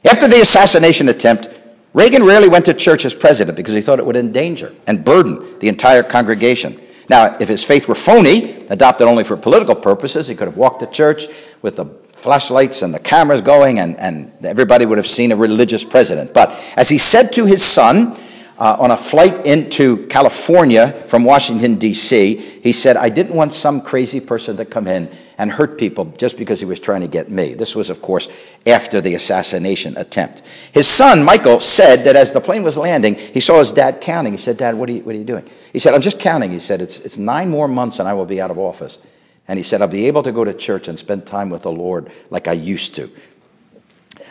After 0.03 0.27
the 0.27 0.41
assassination 0.41 1.08
attempt, 1.08 1.52
Reagan 1.93 2.23
rarely 2.23 2.50
went 2.50 2.65
to 2.65 2.73
church 2.73 3.05
as 3.05 3.13
president 3.13 3.55
because 3.55 3.75
he 3.75 3.81
thought 3.81 4.00
it 4.00 4.05
would 4.05 4.15
endanger 4.15 4.73
and 4.88 5.05
burden 5.05 5.59
the 5.59 5.67
entire 5.67 6.01
congregation. 6.01 6.79
Now, 7.09 7.38
if 7.39 7.47
his 7.47 7.63
faith 7.63 7.88
were 7.88 7.95
phony, 7.95 8.65
adopted 8.69 9.07
only 9.07 9.23
for 9.23 9.38
political 9.38 9.75
purposes, 9.75 10.27
he 10.27 10.35
could 10.35 10.47
have 10.47 10.57
walked 10.57 10.79
to 10.79 10.88
church 10.88 11.27
with 11.62 11.75
the 11.75 11.85
flashlights 12.13 12.81
and 12.81 12.93
the 12.93 13.00
cameras 13.00 13.41
going, 13.41 13.79
and, 13.79 14.00
and 14.00 14.31
everybody 14.45 14.85
would 14.85 14.97
have 14.97 15.07
seen 15.07 15.31
a 15.31 15.35
religious 15.35 15.83
president. 15.83 16.33
But 16.33 16.50
as 16.77 16.89
he 16.89 16.97
said 16.97 17.33
to 17.33 17.45
his 17.45 17.62
son, 17.62 18.17
uh, 18.57 18.77
on 18.79 18.91
a 18.91 18.98
flight 18.98 19.45
into 19.45 20.05
California 20.07 20.91
from 20.91 21.24
Washington, 21.24 21.75
D.C., 21.75 22.36
he 22.36 22.72
said, 22.72 22.98
I 22.98 23.10
didn't 23.10 23.36
want 23.36 23.53
some 23.53 23.81
crazy 23.81 24.19
person 24.19 24.57
to 24.57 24.65
come 24.65 24.88
in 24.88 25.10
and 25.38 25.51
hurt 25.51 25.77
people 25.77 26.05
just 26.17 26.38
because 26.38 26.60
he 26.60 26.65
was 26.65 26.79
trying 26.79 27.01
to 27.01 27.07
get 27.07 27.29
me. 27.29 27.53
This 27.55 27.75
was, 27.75 27.89
of 27.89 28.01
course, 28.01 28.29
after 28.65 29.01
the 29.01 29.15
assassination 29.15 29.98
attempt. 29.98 30.41
His 30.72 30.88
son, 30.88 31.24
Michael, 31.24 31.60
said 31.60 32.05
that 32.05 32.15
as 32.15 32.31
the 32.31 32.41
plane 32.41 32.63
was 32.63 32.77
landing, 32.77 33.15
he 33.15 33.39
saw 33.39 33.60
his 33.60 33.72
dad 33.72 34.01
counting. 34.01 34.33
He 34.33 34.38
said, 34.38 34.57
Dad, 34.57 34.75
what 34.75 34.88
are 34.89 34.93
you, 34.93 35.03
what 35.03 35.15
are 35.15 35.17
you 35.17 35.25
doing? 35.25 35.50
He 35.72 35.79
said, 35.79 35.93
I'm 35.93 36.01
just 36.01 36.19
counting. 36.19 36.51
He 36.51 36.60
said, 36.60 36.81
it's, 36.81 37.00
it's 37.00 37.17
nine 37.17 37.50
more 37.50 37.67
months 37.67 38.00
and 38.00 38.07
I 38.07 38.13
will 38.13 38.25
be 38.25 38.39
out 38.39 38.51
of 38.51 38.60
office. 38.60 39.00
And 39.48 39.60
he 39.60 39.63
said, 39.63 39.81
I'll 39.81 39.88
be 39.89 40.07
able 40.07 40.24
to 40.24 40.31
go 40.31 40.45
to 40.45 40.53
church 40.53 40.88
and 40.88 40.98
spend 40.98 41.25
time 41.25 41.50
with 41.50 41.63
the 41.63 41.72
Lord 41.72 42.12
like 42.29 42.48
I 42.48 42.53
used 42.53 42.95
to. 42.95 43.12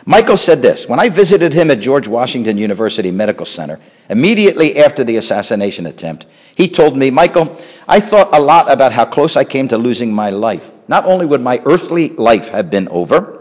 Michael 0.05 0.37
said 0.37 0.61
this 0.61 0.87
When 0.87 0.99
I 0.99 1.09
visited 1.09 1.53
him 1.53 1.71
at 1.71 1.79
George 1.79 2.07
Washington 2.07 2.57
University 2.57 3.11
Medical 3.11 3.45
Center 3.45 3.79
immediately 4.09 4.77
after 4.77 5.03
the 5.03 5.17
assassination 5.17 5.85
attempt, 5.85 6.25
he 6.55 6.67
told 6.67 6.97
me, 6.97 7.09
Michael, 7.09 7.55
I 7.87 7.99
thought 7.99 8.33
a 8.35 8.39
lot 8.39 8.71
about 8.71 8.91
how 8.91 9.05
close 9.05 9.35
I 9.35 9.43
came 9.43 9.67
to 9.69 9.77
losing 9.77 10.13
my 10.13 10.29
life. 10.29 10.71
Not 10.87 11.05
only 11.05 11.25
would 11.25 11.41
my 11.41 11.61
earthly 11.65 12.09
life 12.09 12.49
have 12.49 12.69
been 12.69 12.87
over, 12.89 13.39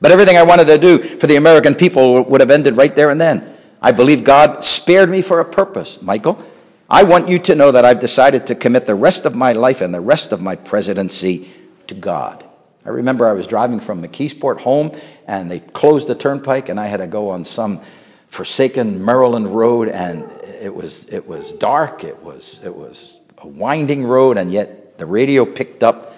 but 0.00 0.12
everything 0.12 0.36
I 0.36 0.42
wanted 0.42 0.66
to 0.66 0.78
do 0.78 0.98
for 0.98 1.26
the 1.26 1.36
American 1.36 1.74
people 1.74 2.22
would 2.22 2.40
have 2.40 2.50
ended 2.50 2.76
right 2.76 2.94
there 2.94 3.10
and 3.10 3.20
then. 3.20 3.56
I 3.80 3.92
believe 3.92 4.24
God 4.24 4.62
spared 4.64 5.08
me 5.08 5.22
for 5.22 5.40
a 5.40 5.44
purpose, 5.44 6.02
Michael. 6.02 6.42
I 6.90 7.02
want 7.02 7.28
you 7.28 7.38
to 7.40 7.54
know 7.54 7.72
that 7.72 7.84
I've 7.84 8.00
decided 8.00 8.46
to 8.46 8.54
commit 8.54 8.86
the 8.86 8.94
rest 8.94 9.24
of 9.24 9.34
my 9.34 9.52
life 9.52 9.80
and 9.80 9.92
the 9.92 10.00
rest 10.00 10.32
of 10.32 10.42
my 10.42 10.56
presidency 10.56 11.48
to 11.86 11.94
God. 11.94 12.47
I 12.84 12.90
remember 12.90 13.26
I 13.26 13.32
was 13.32 13.46
driving 13.46 13.80
from 13.80 14.02
McKeesport 14.02 14.60
home 14.60 14.92
and 15.26 15.50
they 15.50 15.60
closed 15.60 16.08
the 16.08 16.14
turnpike 16.14 16.68
and 16.68 16.78
I 16.78 16.86
had 16.86 16.98
to 16.98 17.06
go 17.06 17.30
on 17.30 17.44
some 17.44 17.80
forsaken 18.28 19.04
Maryland 19.04 19.48
road 19.48 19.88
and 19.88 20.30
it 20.60 20.74
was, 20.74 21.08
it 21.08 21.26
was 21.26 21.52
dark, 21.52 22.04
it 22.04 22.22
was, 22.22 22.60
it 22.64 22.74
was 22.74 23.18
a 23.38 23.46
winding 23.46 24.04
road, 24.04 24.36
and 24.36 24.52
yet 24.52 24.98
the 24.98 25.06
radio 25.06 25.44
picked 25.44 25.82
up 25.82 26.16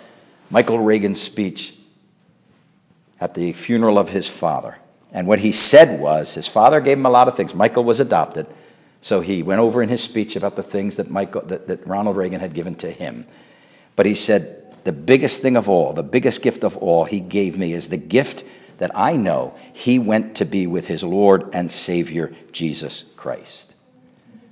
Michael 0.51 0.79
Reagan's 0.79 1.21
speech 1.21 1.75
at 3.21 3.35
the 3.35 3.53
funeral 3.53 3.99
of 3.99 4.09
his 4.09 4.27
father. 4.27 4.79
And 5.13 5.27
what 5.27 5.41
he 5.41 5.53
said 5.53 6.01
was 6.01 6.35
his 6.35 6.47
father 6.47 6.81
gave 6.81 6.99
him 6.99 7.07
a 7.07 7.11
lot 7.11 7.29
of 7.29 7.37
things. 7.37 7.55
Michael 7.55 7.85
was 7.85 8.01
adopted, 8.01 8.47
so 9.01 9.21
he 9.21 9.43
went 9.43 9.61
over 9.61 9.83
in 9.83 9.89
his 9.89 10.03
speech 10.03 10.37
about 10.37 10.57
the 10.57 10.63
things 10.63 10.97
that, 10.97 11.11
Michael, 11.11 11.43
that, 11.43 11.67
that 11.69 11.87
Ronald 11.87 12.17
Reagan 12.17 12.41
had 12.41 12.55
given 12.55 12.75
to 12.77 12.91
him. 12.91 13.27
But 13.97 14.07
he 14.07 14.15
said, 14.15 14.60
The 14.85 14.93
biggest 14.93 15.43
thing 15.43 15.57
of 15.57 15.69
all, 15.69 15.93
the 15.93 16.03
biggest 16.03 16.43
gift 16.43 16.65
of 16.65 16.77
all 16.79 17.05
he 17.05 17.21
gave 17.21 17.59
me 17.59 17.73
is 17.73 17.89
the 17.89 17.97
gift 17.97 18.45
that 18.79 18.91
I 18.95 19.15
know 19.15 19.55
he 19.73 19.99
went 19.99 20.35
to 20.37 20.47
be 20.47 20.67
with 20.67 20.87
his 20.87 21.05
Lord 21.05 21.51
and 21.53 21.71
Savior, 21.71 22.33
Jesus 22.51 23.05
Christ. 23.17 23.75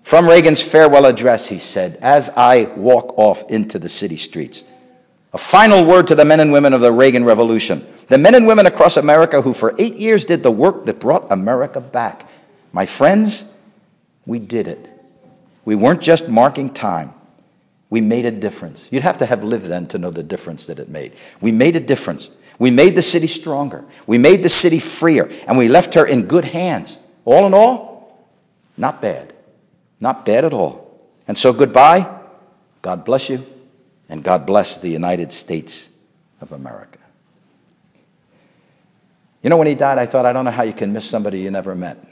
From 0.02 0.28
Reagan's 0.28 0.62
farewell 0.62 1.06
address, 1.06 1.48
he 1.48 1.58
said, 1.58 1.98
As 2.00 2.30
I 2.36 2.64
walk 2.76 3.18
off 3.18 3.50
into 3.50 3.78
the 3.78 3.88
city 3.88 4.16
streets, 4.16 4.64
a 5.32 5.38
final 5.38 5.84
word 5.84 6.06
to 6.06 6.14
the 6.14 6.24
men 6.24 6.40
and 6.40 6.52
women 6.52 6.72
of 6.72 6.80
the 6.80 6.92
Reagan 6.92 7.24
Revolution, 7.24 7.86
the 8.06 8.16
men 8.16 8.34
and 8.34 8.46
women 8.46 8.66
across 8.66 8.96
America 8.96 9.42
who 9.42 9.52
for 9.52 9.74
eight 9.78 9.96
years 9.96 10.24
did 10.24 10.42
the 10.42 10.50
work 10.50 10.86
that 10.86 11.00
brought 11.00 11.30
America 11.30 11.80
back. 11.80 12.28
My 12.72 12.86
friends, 12.86 13.44
we 14.24 14.38
did 14.38 14.66
it. 14.66 14.88
We 15.64 15.74
weren't 15.74 16.00
just 16.00 16.28
marking 16.28 16.70
time. 16.70 17.12
We 17.90 18.00
made 18.00 18.26
a 18.26 18.30
difference. 18.30 18.88
You'd 18.92 19.02
have 19.02 19.18
to 19.18 19.26
have 19.26 19.42
lived 19.42 19.66
then 19.66 19.86
to 19.88 19.98
know 19.98 20.10
the 20.10 20.22
difference 20.22 20.66
that 20.66 20.78
it 20.78 20.88
made. 20.88 21.12
We 21.40 21.52
made 21.52 21.74
a 21.76 21.80
difference. 21.80 22.30
We 22.58 22.70
made 22.70 22.94
the 22.94 23.02
city 23.02 23.26
stronger. 23.26 23.84
We 24.06 24.18
made 24.18 24.42
the 24.42 24.48
city 24.48 24.80
freer, 24.80 25.30
and 25.46 25.56
we 25.56 25.68
left 25.68 25.94
her 25.94 26.04
in 26.04 26.26
good 26.26 26.44
hands. 26.44 26.98
All 27.24 27.46
in 27.46 27.54
all, 27.54 28.26
not 28.76 29.00
bad. 29.00 29.32
Not 30.00 30.26
bad 30.26 30.44
at 30.44 30.52
all. 30.52 31.00
And 31.26 31.36
so 31.36 31.52
goodbye. 31.52 32.14
God 32.80 33.04
bless 33.04 33.28
you 33.28 33.44
and 34.08 34.22
God 34.22 34.46
bless 34.46 34.78
the 34.78 34.88
United 34.88 35.32
States 35.32 35.92
of 36.40 36.52
America. 36.52 36.98
You 39.42 39.50
know, 39.50 39.56
when 39.56 39.66
he 39.66 39.74
died, 39.74 39.98
I 39.98 40.06
thought, 40.06 40.26
I 40.26 40.32
don't 40.32 40.44
know 40.44 40.50
how 40.50 40.62
you 40.62 40.72
can 40.72 40.92
miss 40.92 41.08
somebody 41.08 41.40
you 41.40 41.50
never 41.50 41.74
met. 41.74 42.02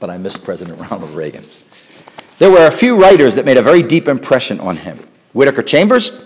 But 0.00 0.10
I 0.10 0.18
missed 0.18 0.44
President 0.44 0.78
Ronald 0.90 1.10
Reagan. 1.10 1.44
There 2.38 2.50
were 2.50 2.66
a 2.66 2.72
few 2.72 3.00
writers 3.00 3.36
that 3.36 3.44
made 3.44 3.56
a 3.56 3.62
very 3.62 3.82
deep 3.82 4.08
impression 4.08 4.60
on 4.60 4.76
him 4.76 4.98
Whittaker 5.32 5.62
Chambers 5.62 6.20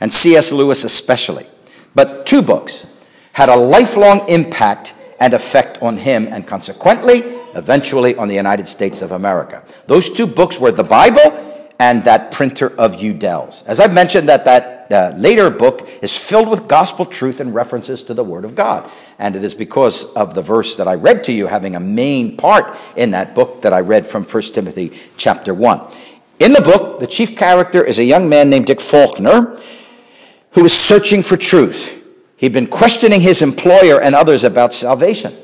and 0.00 0.12
C.S. 0.12 0.52
Lewis, 0.52 0.84
especially. 0.84 1.46
But 1.94 2.26
two 2.26 2.42
books 2.42 2.86
had 3.32 3.48
a 3.48 3.56
lifelong 3.56 4.28
impact 4.28 4.94
and 5.18 5.34
effect 5.34 5.80
on 5.82 5.98
him, 5.98 6.26
and 6.28 6.46
consequently, 6.46 7.18
eventually, 7.54 8.16
on 8.16 8.28
the 8.28 8.34
United 8.34 8.66
States 8.68 9.02
of 9.02 9.12
America. 9.12 9.64
Those 9.86 10.10
two 10.10 10.26
books 10.26 10.58
were 10.58 10.72
the 10.72 10.84
Bible 10.84 11.49
and 11.80 12.04
that 12.04 12.30
printer 12.30 12.68
of 12.78 12.96
Udell's. 12.96 13.62
As 13.62 13.80
I've 13.80 13.94
mentioned, 13.94 14.28
that 14.28 14.44
that 14.44 14.92
uh, 14.92 15.16
later 15.16 15.48
book 15.50 15.88
is 16.02 16.14
filled 16.16 16.48
with 16.48 16.68
gospel 16.68 17.06
truth 17.06 17.40
and 17.40 17.54
references 17.54 18.02
to 18.02 18.12
the 18.12 18.22
Word 18.22 18.44
of 18.44 18.54
God. 18.54 18.90
And 19.18 19.34
it 19.34 19.42
is 19.42 19.54
because 19.54 20.04
of 20.12 20.34
the 20.34 20.42
verse 20.42 20.76
that 20.76 20.86
I 20.86 20.96
read 20.96 21.24
to 21.24 21.32
you 21.32 21.46
having 21.46 21.74
a 21.74 21.80
main 21.80 22.36
part 22.36 22.76
in 22.96 23.12
that 23.12 23.34
book 23.34 23.62
that 23.62 23.72
I 23.72 23.80
read 23.80 24.04
from 24.04 24.24
1 24.24 24.42
Timothy 24.52 24.92
chapter 25.16 25.54
1. 25.54 25.80
In 26.40 26.52
the 26.52 26.60
book, 26.60 27.00
the 27.00 27.06
chief 27.06 27.34
character 27.34 27.82
is 27.82 27.98
a 27.98 28.04
young 28.04 28.28
man 28.28 28.50
named 28.50 28.66
Dick 28.66 28.80
Falkner 28.80 29.58
who 30.50 30.64
is 30.64 30.72
searching 30.76 31.22
for 31.22 31.38
truth. 31.38 31.96
He'd 32.36 32.52
been 32.52 32.66
questioning 32.66 33.22
his 33.22 33.40
employer 33.40 34.00
and 34.00 34.14
others 34.14 34.44
about 34.44 34.74
salvation. 34.74 35.34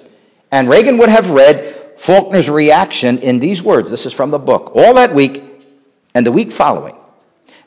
And 0.52 0.68
Reagan 0.68 0.98
would 0.98 1.08
have 1.08 1.30
read 1.30 1.64
Falkner's 1.96 2.50
reaction 2.50 3.18
in 3.18 3.38
these 3.38 3.62
words. 3.62 3.90
This 3.90 4.04
is 4.04 4.12
from 4.12 4.30
the 4.30 4.38
book. 4.38 4.72
All 4.74 4.92
that 4.94 5.14
week, 5.14 5.45
and 6.16 6.24
the 6.24 6.32
week 6.32 6.50
following, 6.50 6.96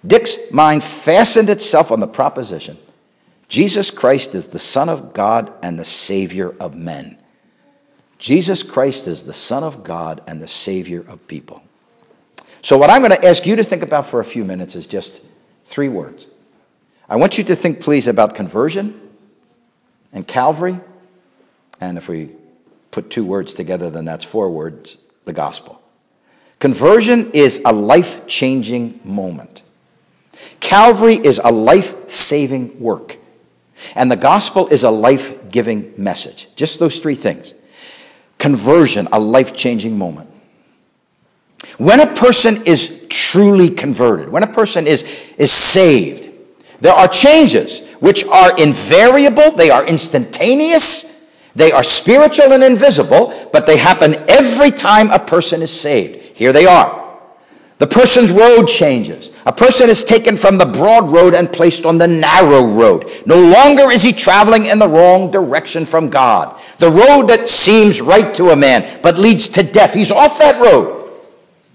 Dick's 0.06 0.36
mind 0.50 0.82
fastened 0.82 1.52
itself 1.52 1.92
on 1.92 2.00
the 2.00 2.08
proposition 2.08 2.80
Jesus 3.48 3.92
Christ 3.92 4.34
is 4.34 4.48
the 4.48 4.58
Son 4.58 4.90
of 4.90 5.14
God 5.14 5.54
and 5.62 5.78
the 5.78 5.86
Savior 5.86 6.56
of 6.60 6.76
men. 6.76 7.20
Jesus 8.18 8.64
Christ 8.64 9.08
is 9.08 9.24
the 9.24 9.34
Son 9.34 9.64
of 9.64 9.84
God 9.84 10.24
and 10.28 10.42
the 10.42 10.48
Savior 10.48 11.02
of 11.02 11.28
people. 11.28 11.62
So, 12.64 12.76
what 12.76 12.90
I'm 12.90 13.02
going 13.02 13.12
to 13.12 13.24
ask 13.24 13.46
you 13.46 13.56
to 13.56 13.64
think 13.64 13.84
about 13.84 14.08
for 14.08 14.20
a 14.20 14.26
few 14.26 14.44
minutes 14.44 14.76
is 14.76 14.88
just 14.88 15.22
three 15.66 15.88
words. 15.88 16.26
I 17.08 17.18
want 17.18 17.38
you 17.38 17.44
to 17.44 17.56
think, 17.56 17.80
please, 17.80 18.08
about 18.08 18.34
conversion 18.34 19.00
and 20.12 20.28
Calvary. 20.28 20.80
And 21.80 22.00
if 22.00 22.10
we 22.10 22.32
put 22.90 23.12
two 23.12 23.26
words 23.26 23.54
together, 23.54 23.92
then 23.92 24.06
that's 24.06 24.26
four 24.26 24.50
words 24.50 24.98
the 25.26 25.34
gospel. 25.34 25.79
Conversion 26.60 27.32
is 27.32 27.62
a 27.66 27.72
life 27.72 28.28
changing 28.28 29.00
moment. 29.04 29.64
Calvary 30.60 31.16
is 31.16 31.40
a 31.44 31.52
life 31.52 32.10
saving 32.10 32.80
work. 32.80 33.18
And 33.96 34.12
the 34.12 34.18
gospel 34.18 34.68
is 34.68 34.84
a 34.84 34.92
life 34.92 35.50
giving 35.50 35.94
message. 35.98 36.50
Just 36.56 36.80
those 36.80 37.00
three 37.00 37.16
things. 37.16 37.54
Conversion, 38.38 39.08
a 39.12 39.20
life 39.20 39.56
changing 39.56 39.98
moment. 39.98 40.30
When 41.78 42.02
a 42.02 42.08
person 42.08 42.64
is 42.66 43.06
truly 43.10 43.70
converted, 43.70 44.30
when 44.30 44.44
a 44.44 44.48
person 44.48 44.86
is, 44.86 45.04
is 45.38 45.52
saved, 45.52 46.30
there 46.82 46.94
are 46.94 47.08
changes 47.08 47.82
which 48.00 48.26
are 48.26 48.58
invariable, 48.60 49.52
they 49.52 49.70
are 49.70 49.86
instantaneous, 49.86 51.09
they 51.60 51.74
are 51.74 51.84
spiritual 51.84 52.54
and 52.54 52.64
invisible, 52.64 53.34
but 53.52 53.68
they 53.68 53.76
happen 53.76 54.16
every 54.30 54.72
time 54.72 55.12
a 55.12 55.20
person 55.20 55.62
is 55.62 55.78
saved. 55.78 56.38
Here 56.38 56.54
they 56.54 56.66
are. 56.66 57.18
The 57.80 57.88
person's 57.88 58.32
road 58.32 58.68
changes. 58.68 59.30
A 59.46 59.52
person 59.52 59.90
is 59.90 60.06
taken 60.06 60.38
from 60.38 60.58
the 60.58 60.66
broad 60.66 61.10
road 61.10 61.34
and 61.34 61.52
placed 61.52 61.86
on 61.86 61.98
the 61.98 62.08
narrow 62.08 62.66
road. 62.66 63.12
No 63.26 63.42
longer 63.42 63.92
is 63.92 64.04
he 64.04 64.14
traveling 64.14 64.68
in 64.68 64.80
the 64.80 64.88
wrong 64.88 65.32
direction 65.32 65.84
from 65.84 66.10
God. 66.10 66.58
The 66.78 66.92
road 66.92 67.28
that 67.28 67.50
seems 67.50 68.00
right 68.00 68.34
to 68.36 68.52
a 68.52 68.56
man 68.56 68.90
but 69.04 69.18
leads 69.18 69.50
to 69.50 69.64
death. 69.64 69.94
He's 69.94 70.12
off 70.12 70.40
that 70.40 70.62
road. 70.62 71.12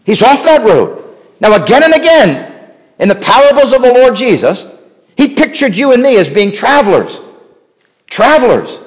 He's 0.07 0.23
off 0.23 0.45
that 0.45 0.63
road. 0.63 1.15
Now, 1.41 1.63
again 1.63 1.83
and 1.83 1.93
again, 1.93 2.73
in 2.99 3.09
the 3.09 3.17
parables 3.17 3.75
of 3.75 3.83
the 3.83 3.93
Lord 3.93 4.15
Jesus, 4.15 4.75
he 5.15 5.35
pictured 5.35 5.77
you 5.77 5.93
and 5.93 6.03
me 6.03 6.17
as 6.17 6.31
being 6.31 6.53
travelers. 6.53 7.21
Travelers. 8.07 8.79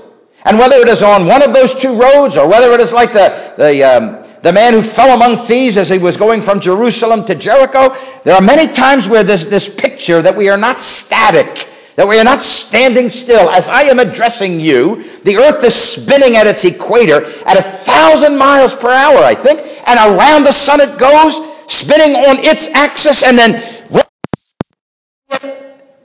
And 0.48 0.58
whether 0.58 0.78
it 0.78 0.88
is 0.88 1.04
on 1.04 1.28
one 1.28 1.42
of 1.42 1.52
those 1.52 1.74
two 1.74 1.94
roads 2.00 2.38
or 2.38 2.48
whether 2.48 2.72
it 2.72 2.80
is 2.80 2.94
like 2.94 3.12
the, 3.12 3.54
the, 3.58 3.84
um, 3.84 4.24
the 4.42 4.54
man 4.54 4.72
who 4.72 4.82
fell 4.82 5.14
among 5.14 5.36
thieves 5.36 5.78
as 5.78 5.90
he 5.90 5.98
was 5.98 6.16
going 6.16 6.40
from 6.40 6.62
Jerusalem 6.62 7.26
to 7.26 7.36
Jericho. 7.36 7.94
There 8.24 8.34
are 8.34 8.42
many 8.42 8.72
times 8.72 9.10
where 9.10 9.26
there's 9.26 9.48
this 9.48 9.68
picture 9.68 10.22
that 10.22 10.38
we 10.38 10.48
are 10.48 10.58
not 10.58 10.80
static, 10.80 11.70
that 11.96 12.08
we 12.08 12.18
are 12.18 12.24
not 12.24 12.44
standing 12.44 13.10
still. 13.10 13.50
As 13.50 13.68
I 13.68 13.82
am 13.84 14.00
addressing 14.00 14.62
you, 14.62 15.04
the 15.24 15.36
earth 15.36 15.66
is 15.66 15.76
spinning 15.76 16.38
at 16.38 16.48
its 16.48 16.64
equator 16.64 17.26
at 17.46 17.58
a 17.58 17.62
thousand 17.62 18.38
miles 18.38 18.74
per 18.74 18.90
hour, 18.90 19.18
I 19.18 19.36
think, 19.36 19.60
and 19.86 20.00
around 20.00 20.46
the 20.46 20.54
sun 20.54 20.80
it 20.80 20.98
goes, 20.98 21.42
spinning 21.68 22.16
on 22.16 22.40
its 22.40 22.70
axis, 22.70 23.22
and 23.22 23.38
then. 23.38 23.62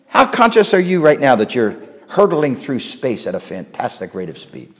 How 0.08 0.26
conscious 0.26 0.74
are 0.74 0.80
you 0.80 1.00
right 1.00 1.20
now 1.20 1.36
that 1.36 1.54
you're 1.54 1.91
hurtling 2.12 2.54
through 2.54 2.78
space 2.78 3.26
at 3.26 3.34
a 3.34 3.40
fantastic 3.40 4.14
rate 4.14 4.28
of 4.28 4.36
speed? 4.36 4.72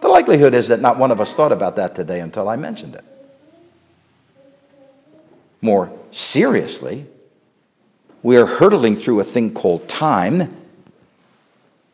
The 0.00 0.08
likelihood 0.08 0.54
is 0.54 0.68
that 0.68 0.80
not 0.80 0.98
one 0.98 1.10
of 1.10 1.20
us 1.20 1.34
thought 1.34 1.52
about 1.52 1.76
that 1.76 1.94
today 1.94 2.20
until 2.20 2.48
I 2.48 2.56
mentioned 2.56 2.94
it. 2.94 3.04
More 5.60 5.92
seriously, 6.10 7.06
we 8.22 8.36
are 8.36 8.46
hurtling 8.46 8.96
through 8.96 9.20
a 9.20 9.24
thing 9.24 9.52
called 9.52 9.88
time 9.88 10.54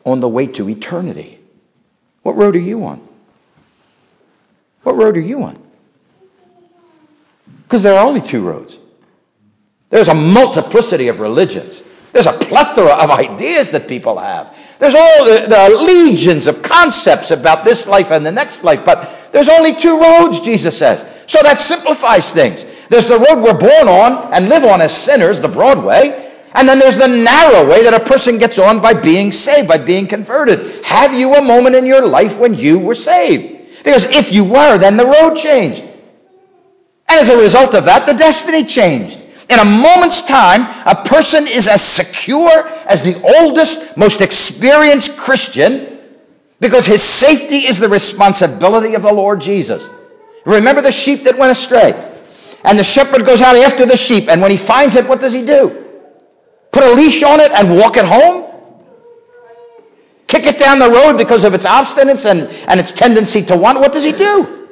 on 0.04 0.20
the 0.20 0.28
way 0.28 0.46
to 0.46 0.68
eternity. 0.68 1.38
What 2.22 2.36
road 2.36 2.54
are 2.54 2.60
you 2.60 2.84
on? 2.84 3.06
What 4.82 4.94
road 4.94 5.16
are 5.16 5.20
you 5.20 5.42
on? 5.42 5.58
Because 7.64 7.82
there 7.82 7.98
are 7.98 8.06
only 8.06 8.20
two 8.20 8.42
roads. 8.42 8.78
There's 9.90 10.08
a 10.08 10.14
multiplicity 10.14 11.08
of 11.08 11.20
religions. 11.20 11.82
There's 12.12 12.26
a 12.26 12.32
plethora 12.32 12.92
of 12.92 13.10
ideas 13.10 13.70
that 13.70 13.88
people 13.88 14.18
have. 14.18 14.56
There's 14.78 14.94
all 14.94 15.24
the, 15.24 15.46
the, 15.48 15.84
legions 15.84 16.46
of 16.46 16.62
concepts 16.62 17.30
about 17.30 17.64
this 17.64 17.86
life 17.86 18.10
and 18.10 18.24
the 18.24 18.32
next 18.32 18.64
life, 18.64 18.84
but 18.84 19.30
there's 19.32 19.48
only 19.48 19.74
two 19.74 19.98
roads, 19.98 20.40
Jesus 20.40 20.76
says. 20.76 21.06
So 21.26 21.38
that 21.42 21.58
simplifies 21.58 22.32
things. 22.32 22.86
There's 22.88 23.06
the 23.06 23.18
road 23.18 23.42
we're 23.42 23.58
born 23.58 23.88
on 23.88 24.32
and 24.34 24.48
live 24.48 24.64
on 24.64 24.82
as 24.82 24.94
sinners, 24.94 25.40
the 25.40 25.48
broad 25.48 25.82
way, 25.82 26.30
and 26.54 26.68
then 26.68 26.78
there's 26.78 26.98
the 26.98 27.08
narrow 27.08 27.68
way 27.68 27.82
that 27.84 27.94
a 27.94 28.04
person 28.04 28.38
gets 28.38 28.58
on 28.58 28.80
by 28.80 28.92
being 28.92 29.32
saved, 29.32 29.66
by 29.66 29.78
being 29.78 30.06
converted. 30.06 30.84
Have 30.84 31.14
you 31.14 31.34
a 31.34 31.42
moment 31.42 31.76
in 31.76 31.86
your 31.86 32.06
life 32.06 32.38
when 32.38 32.54
you 32.54 32.78
were 32.78 32.94
saved? 32.94 33.78
Because 33.82 34.04
if 34.04 34.32
you 34.32 34.44
were, 34.44 34.76
then 34.76 34.98
the 34.98 35.06
road 35.06 35.36
changed. 35.36 35.80
And 35.80 37.20
as 37.20 37.28
a 37.30 37.38
result 37.38 37.74
of 37.74 37.86
that, 37.86 38.06
the 38.06 38.12
destiny 38.12 38.64
changed. 38.64 39.18
In 39.52 39.58
a 39.58 39.64
moment's 39.66 40.22
time, 40.22 40.62
a 40.86 40.94
person 41.04 41.46
is 41.46 41.68
as 41.68 41.82
secure 41.82 42.66
as 42.86 43.02
the 43.02 43.20
oldest, 43.38 43.98
most 43.98 44.22
experienced 44.22 45.18
Christian 45.18 45.98
because 46.58 46.86
his 46.86 47.02
safety 47.02 47.66
is 47.66 47.78
the 47.78 47.88
responsibility 47.90 48.94
of 48.94 49.02
the 49.02 49.12
Lord 49.12 49.42
Jesus. 49.42 49.90
Remember 50.46 50.80
the 50.80 50.90
sheep 50.90 51.24
that 51.24 51.36
went 51.36 51.52
astray. 51.52 51.92
And 52.64 52.78
the 52.78 52.84
shepherd 52.84 53.26
goes 53.26 53.42
out 53.42 53.54
after 53.56 53.84
the 53.84 53.96
sheep. 53.96 54.30
And 54.30 54.40
when 54.40 54.50
he 54.50 54.56
finds 54.56 54.94
it, 54.94 55.06
what 55.06 55.20
does 55.20 55.34
he 55.34 55.44
do? 55.44 55.68
Put 56.70 56.84
a 56.84 56.94
leash 56.94 57.22
on 57.22 57.38
it 57.38 57.52
and 57.52 57.76
walk 57.76 57.98
it 57.98 58.06
home? 58.06 58.50
Kick 60.28 60.46
it 60.46 60.58
down 60.58 60.78
the 60.78 60.88
road 60.88 61.18
because 61.18 61.44
of 61.44 61.52
its 61.52 61.66
obstinance 61.66 62.24
and, 62.24 62.48
and 62.68 62.80
its 62.80 62.90
tendency 62.90 63.42
to 63.42 63.56
want. 63.58 63.80
What 63.80 63.92
does 63.92 64.04
he 64.04 64.12
do? 64.12 64.70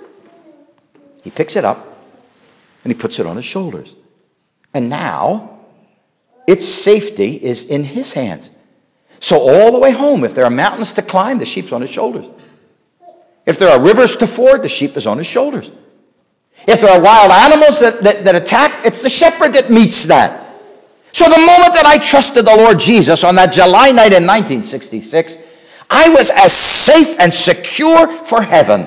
He 1.23 1.31
picks 1.31 1.55
it 1.55 1.67
up 1.67 1.87
and 2.83 2.91
he 2.91 2.99
puts 2.99 3.19
it 3.19 3.27
on 3.27 3.37
his 3.37 3.45
shoulders. 3.45 3.95
And 4.73 4.89
now, 4.89 5.59
its 6.47 6.67
safety 6.67 7.35
is 7.35 7.65
in 7.65 7.85
his 7.85 8.13
hands. 8.13 8.51
So, 9.19 9.39
all 9.39 9.73
the 9.73 9.79
way 9.79 9.93
home, 9.93 10.25
if 10.25 10.35
there 10.35 10.45
are 10.45 10.51
mountains 10.51 10.93
to 10.95 11.03
climb, 11.03 11.39
the 11.39 11.47
sheep's 11.47 11.73
on 11.73 11.81
his 11.81 11.91
shoulders. 11.91 12.27
If 13.47 13.59
there 13.59 13.71
are 13.71 13.81
rivers 13.81 14.17
to 14.17 14.27
ford, 14.27 14.63
the 14.63 14.69
sheep 14.69 14.97
is 14.97 15.07
on 15.07 15.19
his 15.19 15.27
shoulders. 15.27 15.71
If 16.67 16.81
there 16.81 16.91
are 16.91 17.01
wild 17.01 17.33
animals 17.33 17.81
that, 17.81 18.01
that, 18.03 18.25
that 18.25 18.35
attack, 18.35 18.85
it's 18.85 19.03
the 19.03 19.11
shepherd 19.11 19.55
that 19.55 19.71
meets 19.71 20.07
that. 20.07 20.47
So, 21.13 21.25
the 21.25 21.39
moment 21.39 21.75
that 21.75 21.85
I 21.87 21.99
trusted 21.99 22.47
the 22.47 22.57
Lord 22.57 22.79
Jesus 22.79 23.25
on 23.25 23.35
that 23.35 23.53
July 23.53 23.91
night 23.91 24.13
in 24.13 24.27
1966, 24.27 25.47
I 25.91 26.09
was 26.11 26.31
as 26.31 26.53
safe 26.53 27.19
and 27.19 27.33
secure 27.33 28.07
for 28.25 28.43
heaven 28.43 28.87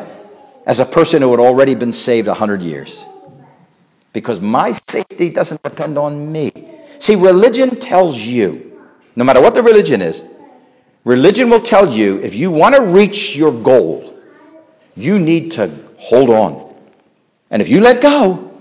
as 0.65 0.79
a 0.79 0.85
person 0.85 1.21
who 1.21 1.31
had 1.31 1.39
already 1.39 1.75
been 1.75 1.91
saved 1.91 2.27
100 2.27 2.61
years. 2.61 3.05
Because 4.13 4.39
my 4.39 4.71
safety 4.71 5.29
doesn't 5.29 5.61
depend 5.63 5.97
on 5.97 6.31
me. 6.31 6.51
See, 6.99 7.15
religion 7.15 7.71
tells 7.71 8.17
you, 8.19 8.81
no 9.15 9.23
matter 9.23 9.41
what 9.41 9.55
the 9.55 9.63
religion 9.63 10.01
is, 10.01 10.23
religion 11.03 11.49
will 11.49 11.61
tell 11.61 11.91
you 11.91 12.19
if 12.19 12.35
you 12.35 12.51
want 12.51 12.75
to 12.75 12.81
reach 12.81 13.35
your 13.35 13.51
goal, 13.51 14.13
you 14.95 15.19
need 15.19 15.51
to 15.53 15.71
hold 15.97 16.29
on. 16.29 16.73
And 17.49 17.61
if 17.61 17.69
you 17.69 17.81
let 17.81 18.01
go, 18.01 18.51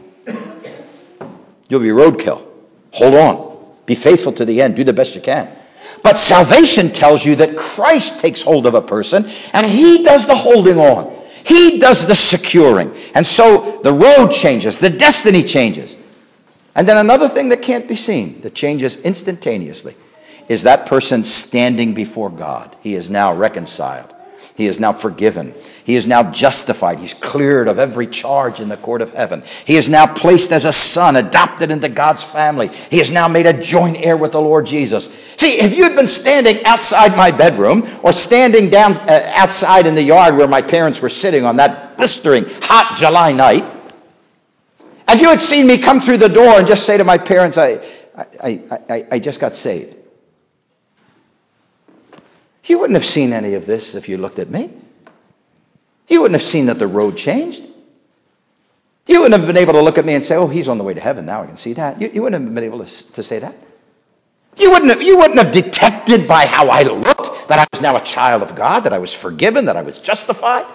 you'll 1.68 1.80
be 1.80 1.88
roadkill. 1.88 2.46
Hold 2.92 3.14
on. 3.14 3.52
Be 3.86 3.94
faithful 3.94 4.32
to 4.32 4.44
the 4.44 4.60
end. 4.62 4.76
Do 4.76 4.84
the 4.84 4.92
best 4.92 5.14
you 5.14 5.20
can. 5.20 5.48
But 6.02 6.18
salvation 6.18 6.88
tells 6.88 7.24
you 7.24 7.36
that 7.36 7.56
Christ 7.56 8.20
takes 8.20 8.42
hold 8.42 8.66
of 8.66 8.74
a 8.74 8.82
person 8.82 9.26
and 9.52 9.66
he 9.66 10.02
does 10.02 10.26
the 10.26 10.34
holding 10.34 10.78
on. 10.78 11.21
He 11.44 11.78
does 11.78 12.06
the 12.06 12.14
securing. 12.14 12.92
And 13.14 13.26
so 13.26 13.80
the 13.82 13.92
road 13.92 14.30
changes, 14.30 14.78
the 14.78 14.90
destiny 14.90 15.42
changes. 15.42 15.96
And 16.74 16.88
then 16.88 16.96
another 16.96 17.28
thing 17.28 17.50
that 17.50 17.62
can't 17.62 17.88
be 17.88 17.96
seen, 17.96 18.40
that 18.42 18.54
changes 18.54 18.96
instantaneously, 18.98 19.94
is 20.48 20.62
that 20.62 20.86
person 20.86 21.22
standing 21.22 21.94
before 21.94 22.30
God. 22.30 22.74
He 22.80 22.94
is 22.94 23.10
now 23.10 23.34
reconciled. 23.34 24.14
He 24.54 24.66
is 24.66 24.78
now 24.78 24.92
forgiven. 24.92 25.54
He 25.84 25.96
is 25.96 26.06
now 26.06 26.30
justified. 26.30 26.98
He's 26.98 27.14
cleared 27.14 27.68
of 27.68 27.78
every 27.78 28.06
charge 28.06 28.60
in 28.60 28.68
the 28.68 28.76
court 28.76 29.00
of 29.00 29.14
heaven. 29.14 29.42
He 29.66 29.76
is 29.76 29.88
now 29.88 30.06
placed 30.06 30.52
as 30.52 30.64
a 30.64 30.72
son, 30.72 31.16
adopted 31.16 31.70
into 31.70 31.88
God's 31.88 32.22
family. 32.22 32.68
He 32.68 33.00
is 33.00 33.10
now 33.10 33.28
made 33.28 33.46
a 33.46 33.52
joint 33.54 33.96
heir 33.96 34.16
with 34.16 34.32
the 34.32 34.40
Lord 34.40 34.66
Jesus. 34.66 35.12
See, 35.38 35.58
if 35.58 35.74
you 35.74 35.84
had 35.84 35.96
been 35.96 36.06
standing 36.06 36.62
outside 36.64 37.16
my 37.16 37.30
bedroom 37.30 37.88
or 38.02 38.12
standing 38.12 38.68
down 38.68 38.92
uh, 38.92 39.32
outside 39.34 39.86
in 39.86 39.94
the 39.94 40.02
yard 40.02 40.36
where 40.36 40.48
my 40.48 40.62
parents 40.62 41.00
were 41.00 41.08
sitting 41.08 41.44
on 41.44 41.56
that 41.56 41.96
blistering 41.96 42.44
hot 42.62 42.96
July 42.96 43.32
night, 43.32 43.64
and 45.08 45.20
you 45.20 45.28
had 45.30 45.40
seen 45.40 45.66
me 45.66 45.78
come 45.78 45.98
through 45.98 46.18
the 46.18 46.28
door 46.28 46.58
and 46.58 46.66
just 46.66 46.86
say 46.86 46.96
to 46.96 47.04
my 47.04 47.18
parents, 47.18 47.58
I, 47.58 47.80
I, 48.42 48.62
I, 48.88 49.06
I 49.12 49.18
just 49.18 49.40
got 49.40 49.54
saved. 49.54 49.96
You 52.64 52.78
wouldn't 52.78 52.96
have 52.96 53.04
seen 53.04 53.32
any 53.32 53.54
of 53.54 53.66
this 53.66 53.94
if 53.94 54.08
you 54.08 54.16
looked 54.16 54.38
at 54.38 54.50
me. 54.50 54.70
You 56.08 56.22
wouldn't 56.22 56.40
have 56.40 56.48
seen 56.48 56.66
that 56.66 56.78
the 56.78 56.86
road 56.86 57.16
changed. 57.16 57.66
You 59.06 59.22
wouldn't 59.22 59.40
have 59.40 59.46
been 59.46 59.56
able 59.56 59.72
to 59.72 59.80
look 59.80 59.98
at 59.98 60.04
me 60.04 60.14
and 60.14 60.22
say, 60.22 60.36
oh, 60.36 60.46
he's 60.46 60.68
on 60.68 60.78
the 60.78 60.84
way 60.84 60.94
to 60.94 61.00
heaven 61.00 61.26
now. 61.26 61.42
I 61.42 61.46
can 61.46 61.56
see 61.56 61.72
that. 61.72 62.00
You, 62.00 62.10
you 62.12 62.22
wouldn't 62.22 62.44
have 62.44 62.54
been 62.54 62.64
able 62.64 62.78
to, 62.78 62.84
to 62.84 63.22
say 63.22 63.38
that. 63.40 63.54
You 64.56 64.70
wouldn't, 64.70 64.90
have, 64.90 65.02
you 65.02 65.16
wouldn't 65.16 65.40
have 65.40 65.52
detected 65.52 66.28
by 66.28 66.46
how 66.46 66.68
I 66.68 66.82
looked 66.82 67.48
that 67.48 67.58
I 67.58 67.66
was 67.72 67.82
now 67.82 67.96
a 67.96 68.00
child 68.00 68.42
of 68.42 68.54
God, 68.54 68.80
that 68.80 68.92
I 68.92 68.98
was 68.98 69.14
forgiven, 69.14 69.64
that 69.64 69.76
I 69.76 69.82
was 69.82 69.98
justified, 69.98 70.66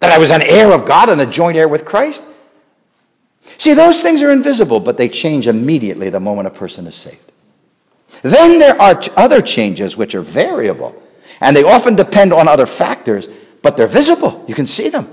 that 0.00 0.12
I 0.12 0.18
was 0.18 0.30
an 0.30 0.42
heir 0.42 0.72
of 0.72 0.86
God 0.86 1.08
and 1.08 1.20
a 1.20 1.26
joint 1.26 1.56
heir 1.56 1.68
with 1.68 1.84
Christ. 1.84 2.24
See, 3.58 3.74
those 3.74 4.02
things 4.02 4.22
are 4.22 4.30
invisible, 4.30 4.80
but 4.80 4.96
they 4.96 5.08
change 5.08 5.46
immediately 5.46 6.10
the 6.10 6.20
moment 6.20 6.48
a 6.48 6.50
person 6.50 6.86
is 6.86 6.94
saved. 6.94 7.32
Then 8.22 8.58
there 8.58 8.80
are 8.80 9.00
other 9.16 9.42
changes 9.42 9.96
which 9.96 10.14
are 10.14 10.20
variable 10.20 11.00
and 11.44 11.54
they 11.54 11.62
often 11.62 11.94
depend 11.94 12.32
on 12.32 12.48
other 12.48 12.64
factors, 12.64 13.28
but 13.60 13.76
they're 13.76 13.86
visible. 13.86 14.42
You 14.48 14.54
can 14.54 14.66
see 14.66 14.88
them. 14.88 15.06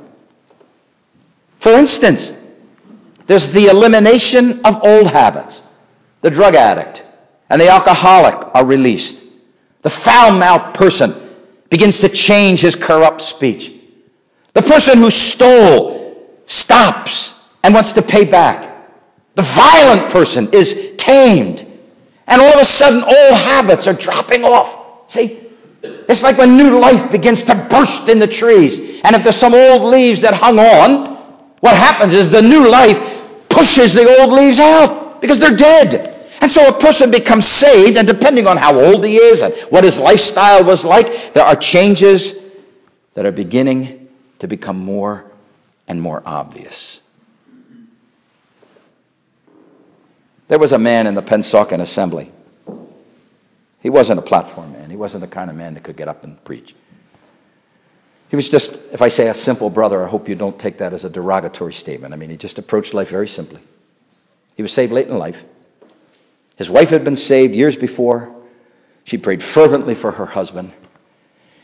For 1.60 1.74
instance, 1.74 2.32
there's 3.28 3.50
the 3.52 3.65
elimination 3.65 4.62
of 4.65 4.82
old 4.82 5.08
habits. 5.08 5.67
The 6.22 6.32
drug 6.32 6.56
addict 6.56 7.04
and 7.50 7.60
the 7.60 7.67
alcoholic 7.67 8.56
are 8.56 8.65
released. 8.65 9.26
The 9.82 9.89
foul 9.89 10.32
mouthed 10.39 10.74
person 10.74 11.13
begins 11.70 12.00
to 12.00 12.08
change 12.08 12.62
his 12.62 12.76
corrupt 12.76 13.20
speech. 13.20 13.74
The 14.54 14.62
person 14.62 15.00
who 15.00 15.12
stole 15.12 16.34
stops 16.46 17.44
and 17.62 17.74
wants 17.74 17.91
to 17.94 18.02
pay 18.02 18.24
back. 18.24 18.74
The 19.36 19.41
violent 19.41 20.10
person 20.10 20.48
is 20.54 20.94
tamed. 20.98 21.67
And 22.26 22.41
all 22.41 22.54
of 22.54 22.60
a 22.62 22.65
sudden, 22.65 23.04
old 23.04 23.34
habits 23.34 23.86
are 23.88 23.94
dropping 23.94 24.46
off. 24.46 25.12
See, 25.12 25.50
it's 25.84 26.24
like 26.24 26.38
when 26.38 26.58
new 26.58 26.80
life 26.80 27.12
begins 27.12 27.44
to 27.44 27.56
burst 27.70 28.10
in 28.10 28.20
the 28.20 28.28
trees. 28.28 29.02
And 29.04 29.15
if 29.15 29.24
there's 29.24 29.36
some 29.36 29.54
old 29.54 29.84
leaves 29.84 30.22
that 30.22 30.34
hung 30.34 30.60
on, 30.60 31.15
what 31.60 31.76
happens 31.76 32.13
is 32.13 32.30
the 32.30 32.41
new 32.41 32.70
life 32.70 33.00
pushes 33.50 33.94
the 33.94 34.20
old 34.20 34.32
leaves 34.32 34.60
out 34.60 35.22
because 35.22 35.39
they're 35.39 35.56
dead. 35.56 36.08
And 36.41 36.52
so 36.52 36.67
a 36.67 36.80
person 36.80 37.12
becomes 37.12 37.46
saved, 37.46 37.98
and 37.98 38.08
depending 38.08 38.48
on 38.48 38.58
how 38.58 38.80
old 38.80 39.06
he 39.06 39.15
is 39.15 39.41
and 39.41 39.54
what 39.70 39.84
his 39.84 40.00
lifestyle 40.00 40.63
was 40.63 40.84
like, 40.84 41.34
there 41.34 41.46
are 41.46 41.56
changes 41.56 42.41
that 43.13 43.26
are 43.26 43.32
beginning 43.32 44.10
to 44.39 44.48
become 44.48 44.78
more 44.80 45.26
and 45.88 46.02
more 46.02 46.24
obvious. 46.26 47.08
There 50.48 50.58
was 50.58 50.74
a 50.74 50.80
man 50.80 51.06
in 51.06 51.13
the 51.13 51.22
Pennsauken 51.22 51.80
Assembly 51.80 52.32
he 53.82 53.89
wasn't 53.89 54.20
a 54.20 54.22
platform 54.22 54.72
man. 54.74 54.81
Wasn't 55.01 55.21
the 55.21 55.27
kind 55.27 55.49
of 55.49 55.55
man 55.55 55.73
that 55.73 55.81
could 55.81 55.97
get 55.97 56.07
up 56.07 56.23
and 56.23 56.41
preach. 56.43 56.75
He 58.29 58.35
was 58.35 58.51
just, 58.51 58.93
if 58.93 59.01
I 59.01 59.07
say 59.07 59.29
a 59.29 59.33
simple 59.33 59.71
brother, 59.71 60.05
I 60.05 60.07
hope 60.07 60.29
you 60.29 60.35
don't 60.35 60.59
take 60.59 60.77
that 60.77 60.93
as 60.93 61.03
a 61.03 61.09
derogatory 61.09 61.73
statement. 61.73 62.13
I 62.13 62.17
mean, 62.17 62.29
he 62.29 62.37
just 62.37 62.59
approached 62.59 62.93
life 62.93 63.09
very 63.09 63.27
simply. 63.27 63.61
He 64.55 64.61
was 64.61 64.71
saved 64.71 64.93
late 64.93 65.07
in 65.07 65.17
life. 65.17 65.43
His 66.55 66.69
wife 66.69 66.91
had 66.91 67.03
been 67.03 67.15
saved 67.15 67.55
years 67.55 67.75
before. 67.75 68.31
She 69.03 69.17
prayed 69.17 69.41
fervently 69.41 69.95
for 69.95 70.11
her 70.11 70.27
husband. 70.27 70.71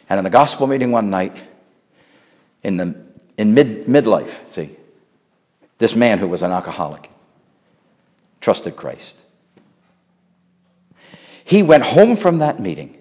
And 0.10 0.20
in 0.20 0.26
a 0.26 0.32
gospel 0.32 0.66
meeting 0.66 0.90
one 0.90 1.12
night, 1.12 1.38
in, 2.64 2.78
the, 2.78 3.00
in 3.38 3.54
mid, 3.54 3.86
midlife, 3.86 4.50
see, 4.50 4.72
this 5.78 5.96
man 5.96 6.18
who 6.18 6.28
was 6.28 6.42
an 6.42 6.52
alcoholic 6.52 7.12
trusted 8.42 8.76
Christ. 8.76 9.22
He 11.46 11.62
went 11.62 11.84
home 11.84 12.16
from 12.16 12.40
that 12.40 12.60
meeting, 12.60 12.97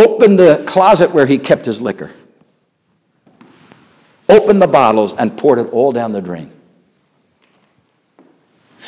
opened 0.00 0.38
the 0.38 0.64
closet 0.66 1.12
where 1.12 1.26
he 1.26 1.38
kept 1.38 1.64
his 1.64 1.80
liquor, 1.82 2.10
opened 4.28 4.62
the 4.62 4.66
bottles, 4.66 5.12
and 5.12 5.36
poured 5.36 5.58
it 5.58 5.68
all 5.72 5.92
down 5.92 6.12
the 6.12 6.20
drain. 6.20 6.50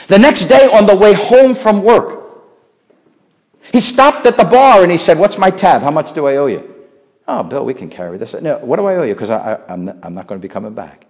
The 0.09 0.19
next 0.19 0.47
day, 0.47 0.69
on 0.73 0.87
the 0.87 0.97
way 0.97 1.13
home 1.13 1.55
from 1.55 1.83
work, 1.83 2.21
he 3.73 3.81
stopped 3.81 4.27
at 4.27 4.37
the 4.37 4.45
bar 4.45 4.83
and 4.83 4.91
he 4.91 4.99
said, 4.99 5.19
What's 5.19 5.39
my 5.39 5.51
tab? 5.51 5.83
How 5.83 5.91
much 5.91 6.13
do 6.15 6.27
I 6.27 6.37
owe 6.37 6.47
you? 6.47 6.69
Oh, 7.29 7.43
Bill, 7.45 7.65
we 7.65 7.75
can 7.75 7.89
carry 7.89 8.19
this. 8.19 8.35
No, 8.35 8.59
what 8.59 8.77
do 8.77 8.87
I 8.87 8.97
owe 8.97 9.05
you? 9.05 9.15
Because 9.15 9.31
I'm 9.31 9.85
not, 9.85 9.97
I'm 10.03 10.15
not 10.15 10.27
going 10.27 10.41
to 10.41 10.43
be 10.43 10.53
coming 10.53 10.75
back. 10.75 11.07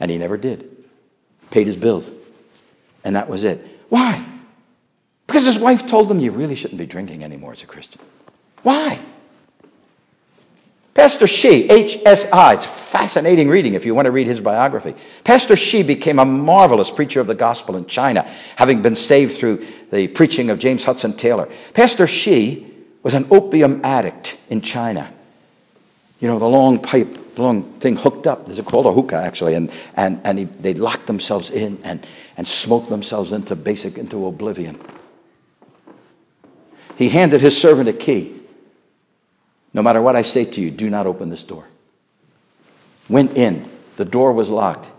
And 0.00 0.10
he 0.10 0.16
never 0.16 0.36
did. 0.36 0.68
Paid 1.50 1.66
his 1.66 1.76
bills. 1.76 2.10
And 3.04 3.14
that 3.16 3.28
was 3.28 3.44
it. 3.44 3.64
Why? 3.88 4.24
Because 5.26 5.44
his 5.44 5.58
wife 5.58 5.86
told 5.86 6.10
him, 6.10 6.20
You 6.20 6.30
really 6.30 6.54
shouldn't 6.54 6.78
be 6.78 6.86
drinking 6.86 7.22
anymore 7.22 7.52
as 7.52 7.62
a 7.62 7.66
Christian. 7.66 8.00
Why? 8.62 9.00
Pastor 10.94 11.28
Shih, 11.28 11.68
HSI, 11.68 12.54
it's 12.54 12.66
fascinating 12.66 13.48
reading 13.48 13.74
if 13.74 13.86
you 13.86 13.94
want 13.94 14.06
to 14.06 14.10
read 14.10 14.26
his 14.26 14.40
biography. 14.40 14.94
Pastor 15.22 15.54
Hsi 15.54 15.84
became 15.84 16.18
a 16.18 16.24
marvelous 16.24 16.90
preacher 16.90 17.20
of 17.20 17.28
the 17.28 17.36
gospel 17.36 17.76
in 17.76 17.86
China, 17.86 18.22
having 18.56 18.82
been 18.82 18.96
saved 18.96 19.36
through 19.36 19.64
the 19.90 20.08
preaching 20.08 20.50
of 20.50 20.58
James 20.58 20.84
Hudson 20.84 21.12
Taylor. 21.12 21.48
Pastor 21.72 22.08
Shih 22.08 22.66
was 23.04 23.14
an 23.14 23.26
opium 23.30 23.80
addict 23.84 24.40
in 24.50 24.60
China. 24.60 25.12
You 26.18 26.26
know, 26.26 26.40
the 26.40 26.48
long 26.48 26.80
pipe, 26.80 27.34
the 27.36 27.42
long 27.42 27.62
thing 27.62 27.94
hooked 27.94 28.26
up. 28.26 28.48
It's 28.48 28.60
called 28.62 28.86
a 28.86 28.92
hookah, 28.92 29.22
actually. 29.22 29.54
And, 29.54 29.70
and, 29.94 30.20
and 30.24 30.38
he, 30.38 30.44
they 30.44 30.74
locked 30.74 31.06
themselves 31.06 31.50
in 31.50 31.78
and, 31.84 32.04
and 32.36 32.44
smoked 32.44 32.88
themselves 32.88 33.30
into 33.30 33.54
basic, 33.54 33.98
into 33.98 34.26
oblivion 34.26 34.80
he 36.98 37.10
handed 37.10 37.40
his 37.40 37.58
servant 37.58 37.88
a 37.88 37.92
key. 37.92 38.34
No 39.78 39.82
matter 39.82 40.02
what 40.02 40.16
I 40.16 40.22
say 40.22 40.44
to 40.44 40.60
you, 40.60 40.72
do 40.72 40.90
not 40.90 41.06
open 41.06 41.28
this 41.28 41.44
door. 41.44 41.64
Went 43.08 43.36
in. 43.36 43.70
The 43.94 44.04
door 44.04 44.32
was 44.32 44.50
locked. 44.50 44.90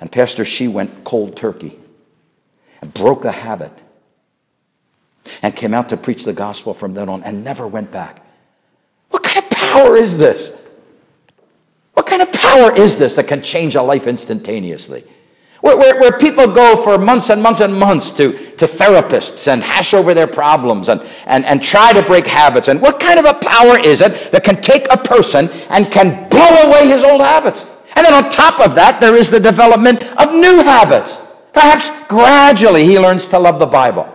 And 0.00 0.10
Pastor 0.10 0.44
Hsi 0.44 0.66
went 0.66 1.04
cold 1.04 1.36
turkey 1.36 1.78
and 2.80 2.92
broke 2.92 3.22
the 3.22 3.30
habit 3.30 3.70
and 5.42 5.54
came 5.54 5.74
out 5.74 5.90
to 5.90 5.96
preach 5.96 6.24
the 6.24 6.32
gospel 6.32 6.74
from 6.74 6.94
then 6.94 7.08
on 7.08 7.22
and 7.22 7.44
never 7.44 7.68
went 7.68 7.92
back. 7.92 8.26
What 9.10 9.22
kind 9.22 9.46
of 9.46 9.50
power 9.50 9.94
is 9.94 10.18
this? 10.18 10.66
What 11.94 12.06
kind 12.06 12.20
of 12.20 12.32
power 12.32 12.76
is 12.76 12.96
this 12.96 13.14
that 13.14 13.28
can 13.28 13.42
change 13.42 13.76
a 13.76 13.82
life 13.82 14.08
instantaneously? 14.08 15.04
Where, 15.62 15.76
where, 15.76 16.00
where, 16.00 16.18
people 16.18 16.48
go 16.48 16.74
for 16.74 16.98
months 16.98 17.30
and 17.30 17.40
months 17.40 17.60
and 17.60 17.72
months 17.72 18.10
to, 18.12 18.32
to 18.32 18.66
therapists 18.66 19.46
and 19.46 19.62
hash 19.62 19.94
over 19.94 20.12
their 20.12 20.26
problems 20.26 20.88
and, 20.88 21.00
and, 21.26 21.44
and 21.44 21.62
try 21.62 21.92
to 21.92 22.02
break 22.02 22.26
habits. 22.26 22.66
And 22.66 22.82
what 22.82 22.98
kind 22.98 23.20
of 23.20 23.24
a 23.24 23.34
power 23.34 23.78
is 23.78 24.00
it 24.00 24.32
that 24.32 24.42
can 24.42 24.60
take 24.60 24.86
a 24.90 24.96
person 24.96 25.48
and 25.70 25.90
can 25.90 26.28
blow 26.28 26.68
away 26.68 26.88
his 26.88 27.04
old 27.04 27.20
habits? 27.20 27.64
And 27.94 28.04
then 28.04 28.12
on 28.12 28.28
top 28.28 28.58
of 28.58 28.74
that, 28.74 29.00
there 29.00 29.14
is 29.14 29.30
the 29.30 29.38
development 29.38 30.02
of 30.20 30.34
new 30.34 30.64
habits. 30.64 31.32
Perhaps 31.52 31.90
gradually 32.08 32.84
he 32.84 32.98
learns 32.98 33.28
to 33.28 33.38
love 33.38 33.60
the 33.60 33.66
Bible. 33.66 34.08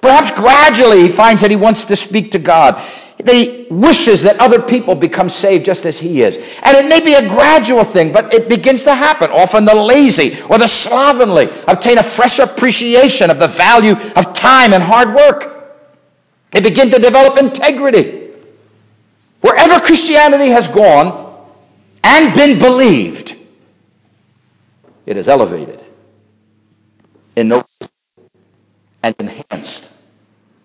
Perhaps 0.00 0.30
gradually 0.30 1.02
he 1.02 1.08
finds 1.08 1.40
that 1.40 1.50
he 1.50 1.56
wants 1.56 1.86
to 1.86 1.96
speak 1.96 2.30
to 2.32 2.38
God. 2.38 2.80
He 3.26 3.66
wishes 3.70 4.22
that 4.22 4.38
other 4.38 4.62
people 4.62 4.94
become 4.94 5.28
saved 5.28 5.64
just 5.64 5.84
as 5.84 5.98
he 5.98 6.22
is. 6.22 6.36
And 6.62 6.76
it 6.76 6.88
may 6.88 7.00
be 7.00 7.14
a 7.14 7.28
gradual 7.28 7.84
thing, 7.84 8.12
but 8.12 8.32
it 8.32 8.48
begins 8.48 8.84
to 8.84 8.94
happen. 8.94 9.30
Often 9.30 9.64
the 9.64 9.74
lazy 9.74 10.40
or 10.48 10.58
the 10.58 10.66
slovenly 10.66 11.48
obtain 11.66 11.98
a 11.98 12.02
fresh 12.02 12.38
appreciation 12.38 13.30
of 13.30 13.38
the 13.38 13.48
value 13.48 13.94
of 14.16 14.34
time 14.34 14.72
and 14.72 14.82
hard 14.82 15.14
work. 15.14 15.76
They 16.52 16.60
begin 16.60 16.90
to 16.90 16.98
develop 16.98 17.38
integrity. 17.38 18.30
Wherever 19.40 19.80
Christianity 19.80 20.48
has 20.48 20.68
gone 20.68 21.46
and 22.04 22.34
been 22.34 22.58
believed, 22.58 23.36
it 25.06 25.16
is 25.16 25.28
elevated 25.28 25.82
no 27.44 27.64
and 29.02 29.14
enhanced 29.18 29.92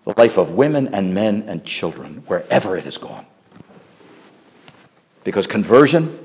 the 0.04 0.14
life 0.16 0.36
of 0.36 0.50
women 0.50 0.94
and 0.94 1.14
men 1.14 1.44
and 1.46 1.64
children 1.64 2.22
wherever 2.26 2.76
it 2.76 2.84
has 2.84 2.98
gone. 2.98 3.26
Because 5.24 5.46
conversion 5.46 6.18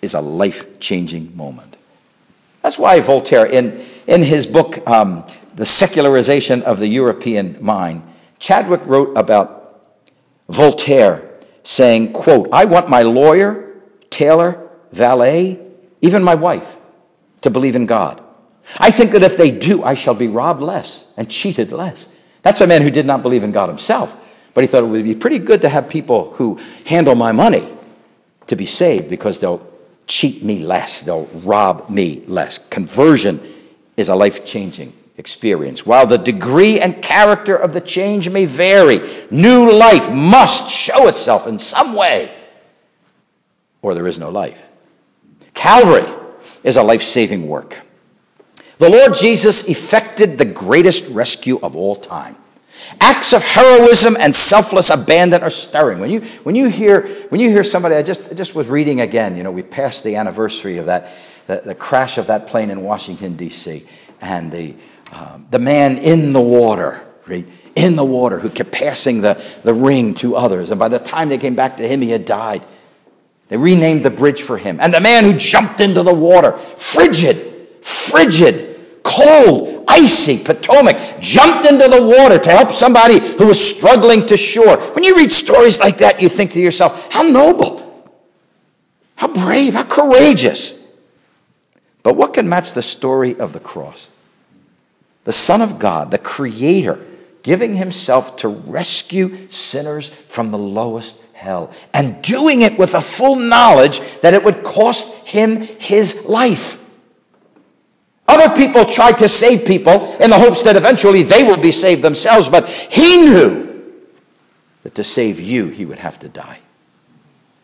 is 0.00 0.14
a 0.14 0.20
life 0.20 0.78
changing 0.78 1.36
moment. 1.36 1.76
That's 2.62 2.78
why 2.78 3.00
Voltaire, 3.00 3.46
in, 3.46 3.84
in 4.06 4.22
his 4.22 4.46
book, 4.46 4.88
um, 4.88 5.26
The 5.56 5.66
Secularization 5.66 6.62
of 6.62 6.78
the 6.78 6.88
European 6.88 7.58
Mind, 7.60 8.02
Chadwick 8.38 8.82
wrote 8.84 9.16
about 9.18 9.82
Voltaire 10.48 11.30
saying, 11.62 12.12
quote, 12.12 12.48
I 12.52 12.66
want 12.66 12.88
my 12.88 13.02
lawyer, 13.02 13.74
tailor, 14.10 14.70
valet, 14.92 15.58
even 16.00 16.22
my 16.22 16.34
wife 16.34 16.76
to 17.40 17.50
believe 17.50 17.74
in 17.74 17.86
God. 17.86 18.22
I 18.78 18.90
think 18.90 19.10
that 19.12 19.22
if 19.22 19.36
they 19.36 19.50
do, 19.50 19.82
I 19.82 19.94
shall 19.94 20.14
be 20.14 20.28
robbed 20.28 20.60
less 20.60 21.06
and 21.16 21.28
cheated 21.28 21.72
less. 21.72 22.13
That's 22.44 22.60
a 22.60 22.66
man 22.66 22.82
who 22.82 22.90
did 22.90 23.06
not 23.06 23.22
believe 23.22 23.42
in 23.42 23.50
God 23.50 23.68
himself, 23.68 24.16
but 24.52 24.62
he 24.62 24.68
thought 24.68 24.84
it 24.84 24.86
would 24.86 25.02
be 25.02 25.14
pretty 25.14 25.38
good 25.38 25.62
to 25.62 25.68
have 25.68 25.88
people 25.88 26.32
who 26.34 26.60
handle 26.86 27.14
my 27.14 27.32
money 27.32 27.66
to 28.46 28.54
be 28.54 28.66
saved 28.66 29.08
because 29.08 29.40
they'll 29.40 29.66
cheat 30.06 30.44
me 30.44 30.58
less, 30.58 31.02
they'll 31.02 31.24
rob 31.42 31.88
me 31.88 32.22
less. 32.26 32.58
Conversion 32.68 33.40
is 33.96 34.10
a 34.10 34.14
life 34.14 34.44
changing 34.44 34.92
experience. 35.16 35.86
While 35.86 36.06
the 36.06 36.18
degree 36.18 36.80
and 36.80 37.00
character 37.00 37.56
of 37.56 37.72
the 37.72 37.80
change 37.80 38.28
may 38.28 38.44
vary, 38.44 39.00
new 39.30 39.72
life 39.72 40.12
must 40.12 40.68
show 40.70 41.08
itself 41.08 41.46
in 41.46 41.58
some 41.58 41.94
way, 41.94 42.34
or 43.80 43.94
there 43.94 44.06
is 44.06 44.18
no 44.18 44.28
life. 44.28 44.62
Calvary 45.54 46.12
is 46.62 46.76
a 46.76 46.82
life 46.82 47.02
saving 47.02 47.48
work. 47.48 47.83
The 48.78 48.90
Lord 48.90 49.14
Jesus 49.14 49.68
effected 49.68 50.38
the 50.38 50.44
greatest 50.44 51.08
rescue 51.08 51.58
of 51.62 51.76
all 51.76 51.96
time. 51.96 52.36
Acts 53.00 53.32
of 53.32 53.42
heroism 53.42 54.16
and 54.18 54.34
selfless 54.34 54.90
abandon 54.90 55.42
are 55.42 55.50
stirring. 55.50 56.00
When 56.00 56.10
you, 56.10 56.20
when 56.42 56.54
you, 56.54 56.68
hear, 56.68 57.06
when 57.28 57.40
you 57.40 57.50
hear 57.50 57.64
somebody, 57.64 57.94
I 57.94 58.02
just, 58.02 58.30
I 58.30 58.34
just 58.34 58.54
was 58.54 58.68
reading 58.68 59.00
again, 59.00 59.36
you 59.36 59.42
know, 59.42 59.52
we 59.52 59.62
passed 59.62 60.04
the 60.04 60.16
anniversary 60.16 60.78
of 60.78 60.86
that, 60.86 61.10
the, 61.46 61.62
the 61.64 61.74
crash 61.74 62.18
of 62.18 62.26
that 62.26 62.46
plane 62.46 62.70
in 62.70 62.82
Washington, 62.82 63.36
D.C., 63.36 63.86
and 64.20 64.50
the, 64.50 64.74
um, 65.12 65.46
the 65.50 65.58
man 65.58 65.98
in 65.98 66.32
the 66.32 66.40
water, 66.40 67.06
right? 67.26 67.46
In 67.74 67.96
the 67.96 68.04
water, 68.04 68.38
who 68.38 68.50
kept 68.50 68.72
passing 68.72 69.20
the, 69.20 69.42
the 69.62 69.74
ring 69.74 70.14
to 70.14 70.36
others. 70.36 70.70
And 70.70 70.78
by 70.78 70.88
the 70.88 70.98
time 70.98 71.28
they 71.28 71.38
came 71.38 71.54
back 71.54 71.76
to 71.78 71.86
him, 71.86 72.00
he 72.00 72.10
had 72.10 72.24
died. 72.24 72.62
They 73.48 73.56
renamed 73.56 74.02
the 74.02 74.10
bridge 74.10 74.42
for 74.42 74.56
him. 74.56 74.78
And 74.80 74.92
the 74.92 75.00
man 75.00 75.24
who 75.24 75.34
jumped 75.34 75.80
into 75.80 76.02
the 76.02 76.14
water, 76.14 76.52
frigid, 76.52 77.43
frigid, 77.84 79.02
cold, 79.02 79.84
icy 79.86 80.42
Potomac 80.42 80.96
jumped 81.20 81.66
into 81.66 81.86
the 81.86 82.02
water 82.02 82.38
to 82.38 82.50
help 82.50 82.70
somebody 82.70 83.20
who 83.20 83.46
was 83.46 83.62
struggling 83.62 84.26
to 84.26 84.36
shore. 84.36 84.78
When 84.94 85.04
you 85.04 85.16
read 85.16 85.30
stories 85.30 85.78
like 85.78 85.98
that, 85.98 86.22
you 86.22 86.28
think 86.28 86.52
to 86.52 86.60
yourself, 86.60 87.12
how 87.12 87.22
noble, 87.22 87.80
how 89.16 89.28
brave, 89.28 89.74
how 89.74 89.84
courageous. 89.84 90.82
But 92.02 92.16
what 92.16 92.34
can 92.34 92.48
match 92.48 92.72
the 92.72 92.82
story 92.82 93.38
of 93.38 93.52
the 93.52 93.60
cross? 93.60 94.08
The 95.24 95.32
Son 95.32 95.62
of 95.62 95.78
God, 95.78 96.10
the 96.10 96.18
Creator, 96.18 97.04
giving 97.42 97.76
Himself 97.76 98.36
to 98.36 98.48
rescue 98.48 99.48
sinners 99.48 100.08
from 100.08 100.50
the 100.50 100.58
lowest 100.58 101.22
hell 101.34 101.70
and 101.92 102.22
doing 102.22 102.62
it 102.62 102.78
with 102.78 102.94
a 102.94 103.00
full 103.00 103.36
knowledge 103.36 104.00
that 104.20 104.34
it 104.34 104.44
would 104.44 104.64
cost 104.64 105.14
Him 105.26 105.60
His 105.60 106.24
life. 106.26 106.83
Other 108.26 108.54
people 108.54 108.84
try 108.84 109.12
to 109.12 109.28
save 109.28 109.66
people 109.66 110.16
in 110.16 110.30
the 110.30 110.38
hopes 110.38 110.62
that 110.62 110.76
eventually 110.76 111.22
they 111.22 111.42
will 111.42 111.58
be 111.58 111.70
saved 111.70 112.02
themselves, 112.02 112.48
but 112.48 112.68
he 112.68 113.26
knew 113.26 113.92
that 114.82 114.94
to 114.94 115.04
save 115.04 115.40
you, 115.40 115.68
he 115.68 115.84
would 115.84 115.98
have 115.98 116.18
to 116.20 116.28
die. 116.28 116.60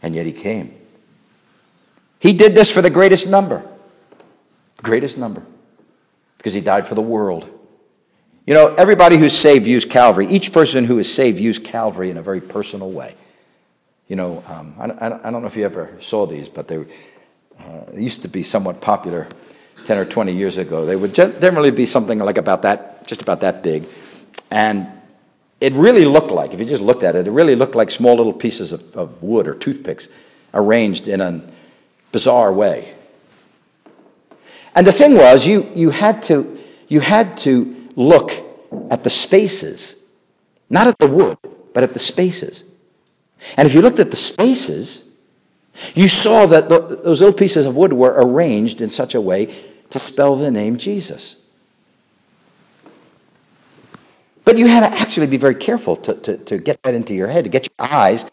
And 0.03 0.15
yet 0.15 0.27
he 0.27 0.33
came. 0.33 0.75
He 2.19 2.33
did 2.33 2.55
this 2.55 2.71
for 2.71 2.83
the 2.83 2.91
greatest 2.91 3.29
number. 3.29 3.63
The 4.77 4.83
greatest 4.83 5.19
number. 5.19 5.43
Because 6.37 6.53
he 6.53 6.61
died 6.61 6.87
for 6.87 6.95
the 6.95 7.03
world. 7.03 7.49
You 8.47 8.55
know, 8.55 8.75
everybody 8.75 9.17
who's 9.17 9.37
saved 9.37 9.67
used 9.67 9.91
Calvary. 9.91 10.27
Each 10.27 10.53
person 10.53 10.85
who 10.85 10.99
is 10.99 11.13
saved 11.13 11.39
used 11.39 11.65
Calvary 11.65 12.11
in 12.11 12.17
a 12.17 12.23
very 12.23 12.41
personal 12.41 12.91
way. 12.91 13.15
You 14.09 14.17
know, 14.17 14.43
um, 14.49 14.75
I, 14.79 15.29
I, 15.29 15.31
don't 15.31 15.43
know 15.43 15.47
if 15.47 15.57
you 15.57 15.65
ever 15.65 15.97
saw 16.01 16.27
these, 16.27 16.49
but 16.49 16.67
they, 16.67 16.79
uh, 16.79 17.85
they 17.93 18.03
used 18.03 18.23
to 18.23 18.29
be 18.29 18.43
somewhat 18.43 18.81
popular 18.81 19.29
10 19.85 19.99
or 19.99 20.05
20 20.05 20.33
years 20.33 20.57
ago. 20.57 20.85
They 20.85 20.97
would 20.97 21.15
generally 21.15 21.71
be 21.71 21.87
something 21.87 22.19
like 22.19 22.39
about 22.39 22.63
that, 22.63 23.07
just 23.07 23.23
about 23.23 23.41
that 23.41 23.63
big. 23.63 23.85
And 24.51 24.87
it 25.61 25.73
really 25.75 26.05
looked 26.05 26.31
like, 26.31 26.53
if 26.53 26.61
you 26.61 26.67
just 26.67 26.83
looked 26.83 27.03
at 27.03 27.17
it, 27.17 27.27
it 27.27 27.31
really 27.31 27.55
looked 27.55 27.75
like 27.75 27.91
small 27.91 28.17
little 28.17 28.33
pieces 28.33 28.73
of, 28.73 28.97
of 28.97 29.23
wood 29.23 29.47
or 29.47 29.55
toothpicks 29.55 30.09
arranged 30.55 31.07
in 31.07 31.21
a 31.21 31.43
bizarre 32.13 32.53
way. 32.53 32.95
And 34.75 34.87
the 34.87 34.93
thing 34.93 35.17
was, 35.17 35.47
you, 35.47 35.71
you, 35.75 35.91
had 35.91 36.23
to, 36.25 36.59
you 36.89 37.01
had 37.01 37.37
to 37.39 37.77
look 37.97 38.33
at 38.91 39.05
the 39.05 39.11
spaces, 39.11 40.03
not 40.69 40.87
at 40.87 40.99
the 40.99 41.09
wood, 41.09 41.39
but 41.75 41.83
at 41.83 41.93
the 41.93 41.99
spaces. 41.99 42.65
And 43.57 43.67
if 43.67 43.75
you 43.75 43.83
looked 43.83 43.99
at 43.99 44.11
the 44.11 44.17
spaces, 44.17 45.05
you 45.95 46.09
saw 46.09 46.47
that 46.47 46.69
those 46.69 47.21
little 47.21 47.37
pieces 47.37 47.67
of 47.67 47.77
wood 47.77 47.93
were 47.93 48.15
arranged 48.17 48.81
in 48.81 48.89
such 48.89 49.15
a 49.15 49.21
way 49.21 49.55
to 49.91 49.99
spell 49.99 50.37
the 50.37 50.51
name 50.51 50.77
Jesus. 50.77 51.43
But 54.45 54.59
you 54.59 54.67
had 54.67 54.89
to 54.89 55.01
actually 55.01 55.27
be 55.27 55.37
very 55.37 55.55
careful 55.55 55.97
to, 55.97 56.15
to, 56.15 56.37
to 56.39 56.59
get 56.59 56.83
that 56.83 56.95
into 56.95 57.15
your 57.15 57.29
head, 57.29 57.45
to 57.45 57.51
get 57.51 57.69
your 57.69 57.89
eyes 57.89 58.31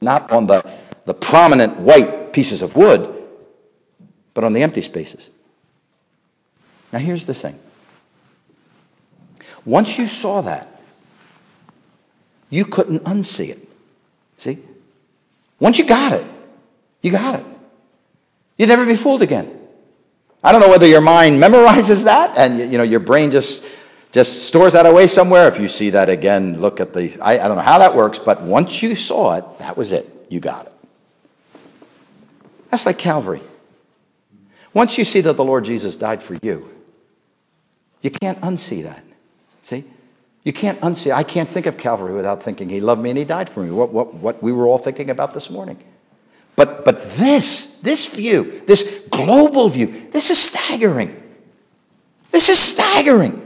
not 0.00 0.30
on 0.30 0.46
the, 0.46 0.68
the 1.04 1.14
prominent 1.14 1.78
white 1.78 2.32
pieces 2.32 2.62
of 2.62 2.76
wood, 2.76 3.10
but 4.34 4.42
on 4.42 4.52
the 4.52 4.62
empty 4.62 4.80
spaces. 4.80 5.30
Now, 6.92 6.98
here's 6.98 7.26
the 7.26 7.34
thing. 7.34 7.58
Once 9.64 9.98
you 9.98 10.06
saw 10.06 10.40
that, 10.42 10.68
you 12.50 12.64
couldn't 12.64 13.04
unsee 13.04 13.50
it. 13.50 13.68
See? 14.36 14.58
Once 15.60 15.78
you 15.78 15.86
got 15.86 16.12
it, 16.12 16.24
you 17.04 17.10
got 17.10 17.38
it. 17.38 17.46
You'd 18.56 18.70
never 18.70 18.86
be 18.86 18.96
fooled 18.96 19.20
again. 19.20 19.60
I 20.42 20.52
don't 20.52 20.62
know 20.62 20.70
whether 20.70 20.86
your 20.86 21.02
mind 21.02 21.40
memorizes 21.42 22.04
that 22.04 22.36
and 22.38 22.58
you 22.72 22.78
know 22.78 22.84
your 22.84 23.00
brain 23.00 23.30
just 23.30 23.66
just 24.10 24.48
stores 24.48 24.72
that 24.72 24.86
away 24.86 25.06
somewhere. 25.06 25.46
If 25.46 25.60
you 25.60 25.68
see 25.68 25.90
that 25.90 26.08
again, 26.08 26.60
look 26.60 26.80
at 26.80 26.94
the 26.94 27.16
I, 27.20 27.34
I 27.34 27.46
don't 27.46 27.56
know 27.56 27.62
how 27.62 27.78
that 27.78 27.94
works, 27.94 28.18
but 28.18 28.40
once 28.40 28.82
you 28.82 28.96
saw 28.96 29.36
it, 29.36 29.44
that 29.58 29.76
was 29.76 29.92
it. 29.92 30.26
You 30.30 30.40
got 30.40 30.66
it. 30.66 30.72
That's 32.70 32.86
like 32.86 32.98
Calvary. 32.98 33.42
Once 34.72 34.96
you 34.96 35.04
see 35.04 35.20
that 35.20 35.34
the 35.34 35.44
Lord 35.44 35.64
Jesus 35.64 35.94
died 35.94 36.22
for 36.22 36.38
you, 36.42 36.68
you 38.00 38.10
can't 38.10 38.40
unsee 38.40 38.82
that. 38.82 39.04
See? 39.60 39.84
You 40.42 40.52
can't 40.52 40.80
unsee. 40.80 41.12
I 41.12 41.22
can't 41.22 41.48
think 41.48 41.66
of 41.66 41.76
Calvary 41.76 42.14
without 42.14 42.42
thinking 42.42 42.70
He 42.70 42.80
loved 42.80 43.02
me 43.02 43.10
and 43.10 43.18
He 43.18 43.24
died 43.24 43.50
for 43.50 43.62
me. 43.62 43.70
What, 43.70 43.92
what, 43.92 44.14
what 44.14 44.42
we 44.42 44.52
were 44.52 44.66
all 44.66 44.78
thinking 44.78 45.10
about 45.10 45.34
this 45.34 45.50
morning. 45.50 45.82
But, 46.56 46.84
but 46.84 47.02
this 47.10 47.74
this 47.84 48.06
view, 48.06 48.62
this 48.66 49.06
global 49.10 49.68
view, 49.68 49.86
this 50.10 50.30
is 50.30 50.38
staggering. 50.38 51.14
This 52.30 52.48
is 52.48 52.58
staggering. 52.58 53.40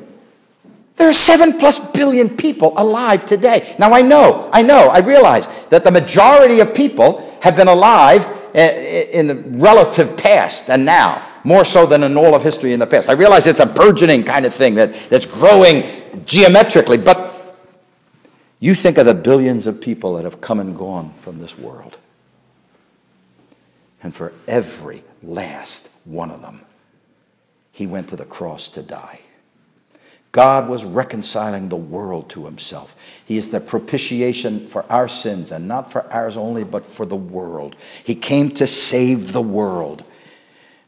There 0.94 1.10
are 1.10 1.12
seven 1.14 1.58
plus 1.58 1.78
billion 1.90 2.36
people 2.36 2.72
alive 2.76 3.26
today. 3.26 3.74
Now, 3.78 3.92
I 3.92 4.02
know, 4.02 4.48
I 4.52 4.62
know, 4.62 4.88
I 4.88 4.98
realize 4.98 5.46
that 5.66 5.84
the 5.84 5.90
majority 5.90 6.60
of 6.60 6.72
people 6.72 7.38
have 7.42 7.56
been 7.56 7.68
alive 7.68 8.26
in 8.54 9.26
the 9.26 9.34
relative 9.58 10.16
past 10.16 10.70
and 10.70 10.84
now, 10.84 11.24
more 11.44 11.64
so 11.64 11.84
than 11.84 12.04
in 12.04 12.16
all 12.16 12.34
of 12.34 12.42
history 12.42 12.72
in 12.72 12.80
the 12.80 12.86
past. 12.86 13.08
I 13.08 13.12
realize 13.12 13.46
it's 13.46 13.60
a 13.60 13.66
burgeoning 13.66 14.22
kind 14.22 14.46
of 14.46 14.54
thing 14.54 14.76
that, 14.76 14.94
that's 15.10 15.26
growing 15.26 15.84
geometrically, 16.24 16.98
but 16.98 17.58
you 18.60 18.74
think 18.74 18.98
of 18.98 19.06
the 19.06 19.14
billions 19.14 19.66
of 19.66 19.80
people 19.80 20.14
that 20.14 20.24
have 20.24 20.40
come 20.40 20.58
and 20.60 20.76
gone 20.76 21.12
from 21.14 21.38
this 21.38 21.58
world. 21.58 21.98
And 24.02 24.14
for 24.14 24.32
every 24.46 25.02
last 25.22 25.90
one 26.04 26.30
of 26.30 26.40
them, 26.40 26.62
he 27.72 27.86
went 27.86 28.08
to 28.08 28.16
the 28.16 28.24
cross 28.24 28.68
to 28.70 28.82
die. 28.82 29.20
God 30.30 30.68
was 30.68 30.84
reconciling 30.84 31.68
the 31.68 31.76
world 31.76 32.28
to 32.30 32.44
himself. 32.44 32.94
He 33.24 33.38
is 33.38 33.50
the 33.50 33.60
propitiation 33.60 34.68
for 34.68 34.84
our 34.92 35.08
sins, 35.08 35.50
and 35.50 35.66
not 35.66 35.90
for 35.90 36.12
ours 36.12 36.36
only, 36.36 36.64
but 36.64 36.84
for 36.84 37.06
the 37.06 37.16
world. 37.16 37.76
He 38.04 38.14
came 38.14 38.50
to 38.50 38.66
save 38.66 39.32
the 39.32 39.42
world. 39.42 40.04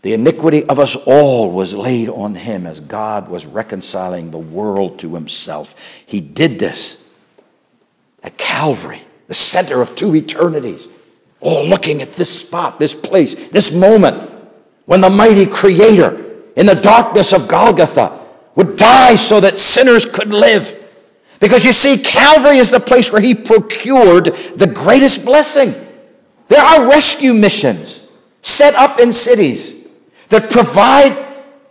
The 0.03 0.13
iniquity 0.15 0.65
of 0.67 0.79
us 0.79 0.95
all 0.95 1.51
was 1.51 1.75
laid 1.75 2.09
on 2.09 2.35
him 2.35 2.67
as 2.67 2.81
God 2.81 3.29
was 3.29 3.47
reconciling 3.47 4.31
the 4.31 4.39
world 4.39 4.99
to 5.01 5.15
himself. 5.15 6.03
He 6.07 6.21
did 6.21 6.59
this 6.59 7.07
at 8.23 8.37
Calvary, 8.39 9.01
the 9.27 9.35
center 9.35 9.81
of 9.81 9.97
two 9.97 10.15
eternities, 10.15 10.87
all 11.41 11.67
looking 11.67 12.03
at 12.03 12.13
this 12.13 12.41
spot, 12.41 12.79
this 12.79 12.95
place, 12.95 13.51
this 13.51 13.75
moment 13.75 14.31
when 14.85 15.01
the 15.01 15.11
mighty 15.11 15.47
Creator 15.47 16.51
in 16.57 16.67
the 16.67 16.75
darkness 16.75 17.33
of 17.33 17.49
Golgotha 17.49 18.19
would 18.57 18.77
die 18.77 19.15
so 19.17 19.41
that 19.41 19.59
sinners 19.59 20.05
could 20.05 20.35
live. 20.35 20.77
Because 21.39 21.65
you 21.65 21.73
see, 21.73 21.97
Calvary 21.97 22.59
is 22.59 22.71
the 22.71 22.81
place 22.81 23.13
where 23.13 23.23
he 23.23 23.35
procured 23.35 24.27
the 24.57 24.67
greatest 24.67 25.25
blessing. 25.25 25.75
There 26.49 26.61
are 26.63 26.89
rescue 26.89 27.33
missions 27.33 28.09
set 28.43 28.75
up 28.75 28.99
in 28.99 29.13
cities 29.13 29.89
that 30.29 30.51
provide 30.51 31.27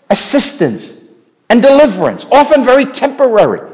assistance 0.10 1.03
and 1.49 1.62
deliverance, 1.62 2.25
often 2.32 2.63
very 2.63 2.86
temporary. 2.86 3.69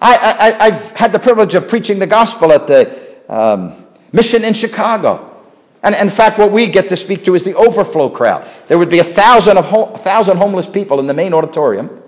I 0.00 0.16
I, 0.16 0.66
I, 0.66 0.70
have 0.70 0.90
had 0.92 1.12
the 1.12 1.18
privilege 1.18 1.54
of 1.54 1.68
preaching 1.68 1.98
the 1.98 2.06
gospel 2.06 2.52
at 2.52 2.66
the 2.66 2.94
um, 3.28 3.85
mission 4.16 4.44
in 4.44 4.54
Chicago. 4.54 5.34
And 5.82 5.94
in 5.94 6.08
fact, 6.08 6.38
what 6.38 6.50
we 6.50 6.66
get 6.68 6.88
to 6.88 6.96
speak 6.96 7.24
to 7.26 7.34
is 7.34 7.44
the 7.44 7.54
overflow 7.54 8.08
crowd. 8.08 8.48
There 8.66 8.78
would 8.78 8.90
be 8.90 8.98
a 8.98 9.04
thousand, 9.04 9.58
of 9.58 9.66
ho- 9.66 9.92
a 9.92 9.98
thousand 9.98 10.38
homeless 10.38 10.66
people 10.66 10.98
in 10.98 11.06
the 11.06 11.14
main 11.14 11.32
auditorium. 11.32 12.02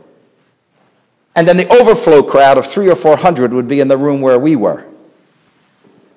And 1.36 1.46
then 1.46 1.56
the 1.56 1.68
overflow 1.68 2.22
crowd 2.22 2.58
of 2.58 2.66
three 2.66 2.90
or 2.90 2.96
four 2.96 3.16
hundred 3.16 3.52
would 3.52 3.68
be 3.68 3.78
in 3.78 3.86
the 3.86 3.96
room 3.96 4.20
where 4.20 4.38
we 4.38 4.56
were 4.56 4.86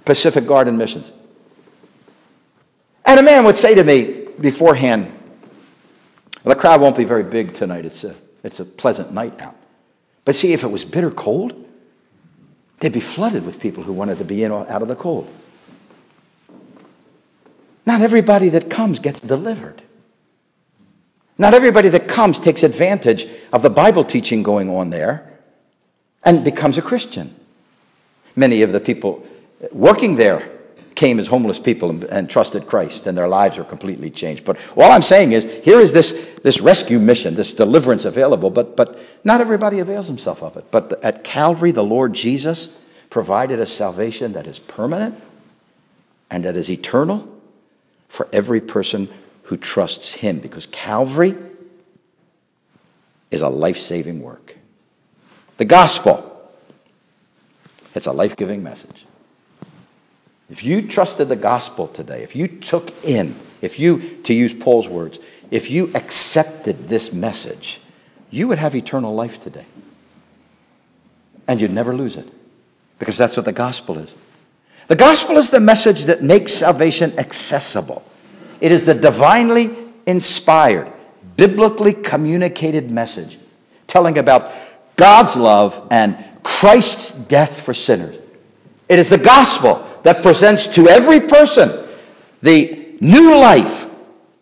Pacific 0.05 0.47
Garden 0.47 0.77
Missions. 0.77 1.11
And 3.05 3.19
a 3.19 3.23
man 3.23 3.43
would 3.45 3.57
say 3.57 3.75
to 3.75 3.83
me 3.83 4.27
beforehand, 4.39 5.11
the 6.43 6.55
crowd 6.55 6.81
won't 6.81 6.97
be 6.97 7.03
very 7.03 7.23
big 7.23 7.53
tonight. 7.53 7.85
It's 7.85 8.03
a, 8.03 8.15
it's 8.43 8.59
a 8.59 8.65
pleasant 8.65 9.13
night 9.13 9.39
out. 9.39 9.55
But 10.25 10.33
see, 10.33 10.53
if 10.53 10.63
it 10.63 10.71
was 10.71 10.85
bitter 10.85 11.11
cold, 11.11 11.53
they'd 12.79 12.91
be 12.91 12.99
flooded 12.99 13.45
with 13.45 13.59
people 13.59 13.83
who 13.83 13.93
wanted 13.93 14.17
to 14.17 14.25
be 14.25 14.43
in 14.43 14.51
out 14.51 14.81
of 14.81 14.87
the 14.87 14.95
cold. 14.95 15.27
Not 17.85 18.01
everybody 18.01 18.49
that 18.49 18.69
comes 18.69 18.99
gets 18.99 19.19
delivered. 19.19 19.81
Not 21.37 21.53
everybody 21.53 21.89
that 21.89 22.07
comes 22.07 22.39
takes 22.39 22.61
advantage 22.61 23.25
of 23.51 23.63
the 23.63 23.69
Bible 23.69 24.03
teaching 24.03 24.43
going 24.43 24.69
on 24.69 24.91
there 24.91 25.27
and 26.23 26.43
becomes 26.43 26.77
a 26.77 26.81
Christian. 26.81 27.35
Many 28.35 28.61
of 28.61 28.71
the 28.71 28.79
people 28.79 29.25
working 29.71 30.15
there 30.15 30.47
came 30.93 31.19
as 31.19 31.27
homeless 31.27 31.57
people 31.57 31.89
and, 31.89 32.03
and, 32.03 32.29
trusted 32.29 32.67
Christ, 32.67 33.07
and 33.07 33.17
their 33.17 33.27
lives 33.27 33.57
were 33.57 33.63
completely 33.63 34.11
changed. 34.11 34.45
But 34.45 34.59
all 34.75 34.91
I'm 34.91 35.01
saying 35.01 35.31
is, 35.31 35.45
here 35.63 35.79
is 35.79 35.93
this, 35.93 36.39
this 36.43 36.61
rescue 36.61 36.99
mission, 36.99 37.33
this 37.33 37.53
deliverance 37.53 38.05
available, 38.05 38.51
but, 38.51 38.77
but 38.77 38.99
not 39.23 39.41
everybody 39.41 39.79
avails 39.79 40.07
himself 40.07 40.43
of 40.43 40.57
it. 40.57 40.65
But 40.69 41.03
at 41.03 41.23
Calvary, 41.23 41.71
the 41.71 41.83
Lord 41.83 42.13
Jesus 42.13 42.77
provided 43.09 43.59
a 43.59 43.65
salvation 43.65 44.33
that 44.33 44.45
is 44.45 44.59
permanent 44.59 45.19
and 46.29 46.43
that 46.43 46.55
is 46.55 46.69
eternal 46.69 47.40
for 48.11 48.27
every 48.33 48.59
person 48.59 49.07
who 49.43 49.55
trusts 49.55 50.15
him 50.15 50.39
because 50.39 50.65
Calvary 50.65 51.33
is 53.31 53.41
a 53.41 53.47
life 53.47 53.77
saving 53.77 54.21
work. 54.21 54.57
The 55.55 55.63
gospel, 55.63 56.51
it's 57.95 58.07
a 58.07 58.11
life 58.11 58.35
giving 58.35 58.61
message. 58.61 59.05
If 60.49 60.61
you 60.61 60.85
trusted 60.85 61.29
the 61.29 61.37
gospel 61.37 61.87
today, 61.87 62.21
if 62.21 62.35
you 62.35 62.49
took 62.49 62.91
in, 63.05 63.33
if 63.61 63.79
you, 63.79 64.01
to 64.23 64.33
use 64.33 64.53
Paul's 64.53 64.89
words, 64.89 65.17
if 65.49 65.71
you 65.71 65.89
accepted 65.95 66.89
this 66.89 67.13
message, 67.13 67.79
you 68.29 68.49
would 68.49 68.57
have 68.57 68.75
eternal 68.75 69.15
life 69.15 69.41
today. 69.41 69.67
And 71.47 71.61
you'd 71.61 71.71
never 71.71 71.95
lose 71.95 72.17
it 72.17 72.27
because 72.99 73.17
that's 73.17 73.37
what 73.37 73.45
the 73.45 73.53
gospel 73.53 73.97
is. 73.97 74.17
The 74.91 74.97
gospel 74.97 75.37
is 75.37 75.49
the 75.49 75.61
message 75.61 76.03
that 76.07 76.21
makes 76.21 76.51
salvation 76.51 77.17
accessible. 77.17 78.03
It 78.59 78.73
is 78.73 78.83
the 78.83 78.93
divinely 78.93 79.69
inspired, 80.05 80.91
biblically 81.37 81.93
communicated 81.93 82.91
message 82.91 83.39
telling 83.87 84.17
about 84.17 84.51
God's 84.97 85.37
love 85.37 85.87
and 85.91 86.17
Christ's 86.43 87.13
death 87.13 87.61
for 87.61 87.73
sinners. 87.73 88.17
It 88.89 88.99
is 88.99 89.07
the 89.07 89.17
gospel 89.17 89.81
that 90.03 90.21
presents 90.21 90.67
to 90.75 90.89
every 90.89 91.21
person 91.21 91.69
the 92.41 92.97
new 92.99 93.37
life 93.37 93.89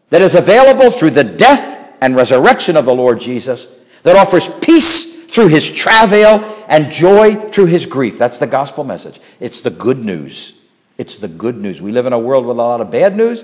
that 0.08 0.24
is 0.24 0.34
available 0.34 0.90
through 0.90 1.12
the 1.12 1.24
death 1.24 1.94
and 2.02 2.16
resurrection 2.16 2.76
of 2.76 2.86
the 2.86 2.96
Lord 2.96 3.20
Jesus, 3.20 3.72
that 4.02 4.16
offers 4.16 4.50
peace 4.50 5.19
through 5.30 5.48
his 5.48 5.72
travail 5.72 6.44
and 6.68 6.92
joy 6.92 7.36
through 7.36 7.68
his 7.68 7.86
grief. 7.86 8.18
That's 8.18 8.40
the 8.40 8.48
gospel 8.48 8.84
message. 8.84 9.20
It's 9.40 9.62
the 9.62 9.70
good 9.70 10.04
news. 10.04 10.60
It's 10.98 11.18
the 11.18 11.28
good 11.28 11.58
news. 11.58 11.82
We 11.82 11.92
live 11.92 12.06
in 12.06 12.14
a 12.14 12.20
world 12.20 12.46
with 12.46 12.58
a 12.58 12.62
lot 12.62 12.82
of 12.82 12.92
bad 12.92 13.16
news, 13.16 13.44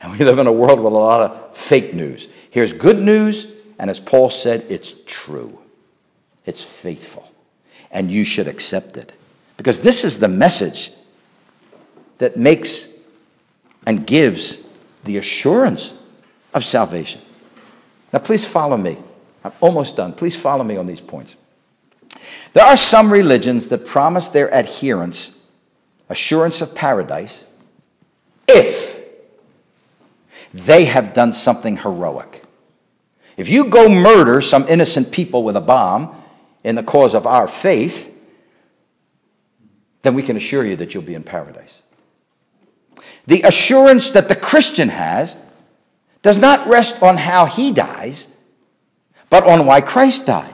and 0.00 0.12
we 0.12 0.24
live 0.24 0.38
in 0.38 0.46
a 0.46 0.52
world 0.52 0.78
with 0.80 0.92
a 0.92 0.96
lot 0.96 1.20
of 1.20 1.56
fake 1.56 1.94
news. 1.94 2.28
Here's 2.50 2.72
good 2.72 2.98
news, 2.98 3.50
and 3.78 3.88
as 3.88 3.98
Paul 3.98 4.30
said, 4.30 4.64
it's 4.68 4.94
true, 5.06 5.58
it's 6.44 6.62
faithful, 6.62 7.32
and 7.90 8.10
you 8.10 8.24
should 8.24 8.48
accept 8.48 8.96
it. 8.96 9.12
Because 9.56 9.80
this 9.80 10.04
is 10.04 10.18
the 10.18 10.28
message 10.28 10.92
that 12.18 12.36
makes 12.36 12.88
and 13.86 14.06
gives 14.06 14.60
the 15.04 15.16
assurance 15.16 15.96
of 16.52 16.64
salvation. 16.64 17.20
Now, 18.12 18.18
please 18.18 18.46
follow 18.46 18.76
me. 18.76 18.98
I'm 19.44 19.52
almost 19.60 19.96
done. 19.96 20.14
Please 20.14 20.36
follow 20.36 20.64
me 20.64 20.76
on 20.76 20.86
these 20.86 21.00
points. 21.00 21.36
There 22.52 22.64
are 22.64 22.76
some 22.76 23.12
religions 23.12 23.68
that 23.68 23.86
promise 23.86 24.28
their 24.28 24.52
adherents 24.52 25.38
assurance 26.08 26.60
of 26.60 26.74
paradise 26.74 27.46
if 28.46 29.00
they 30.52 30.84
have 30.84 31.14
done 31.14 31.32
something 31.32 31.78
heroic. 31.78 32.42
If 33.36 33.48
you 33.48 33.64
go 33.64 33.88
murder 33.88 34.42
some 34.42 34.66
innocent 34.68 35.10
people 35.10 35.42
with 35.42 35.56
a 35.56 35.60
bomb 35.60 36.14
in 36.62 36.74
the 36.74 36.82
cause 36.82 37.14
of 37.14 37.26
our 37.26 37.48
faith, 37.48 38.14
then 40.02 40.14
we 40.14 40.22
can 40.22 40.36
assure 40.36 40.64
you 40.64 40.76
that 40.76 40.92
you'll 40.92 41.02
be 41.02 41.14
in 41.14 41.22
paradise. 41.22 41.82
The 43.26 43.42
assurance 43.42 44.10
that 44.10 44.28
the 44.28 44.36
Christian 44.36 44.90
has 44.90 45.40
does 46.20 46.38
not 46.38 46.68
rest 46.68 47.02
on 47.02 47.16
how 47.16 47.46
he 47.46 47.72
dies, 47.72 48.31
but 49.32 49.44
on 49.44 49.64
why 49.64 49.80
Christ 49.80 50.26
died. 50.26 50.52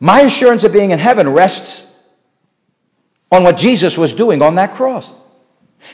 My 0.00 0.22
assurance 0.22 0.64
of 0.64 0.72
being 0.72 0.90
in 0.90 0.98
heaven 0.98 1.28
rests 1.28 1.94
on 3.30 3.42
what 3.42 3.58
Jesus 3.58 3.98
was 3.98 4.14
doing 4.14 4.40
on 4.40 4.54
that 4.54 4.72
cross. 4.72 5.12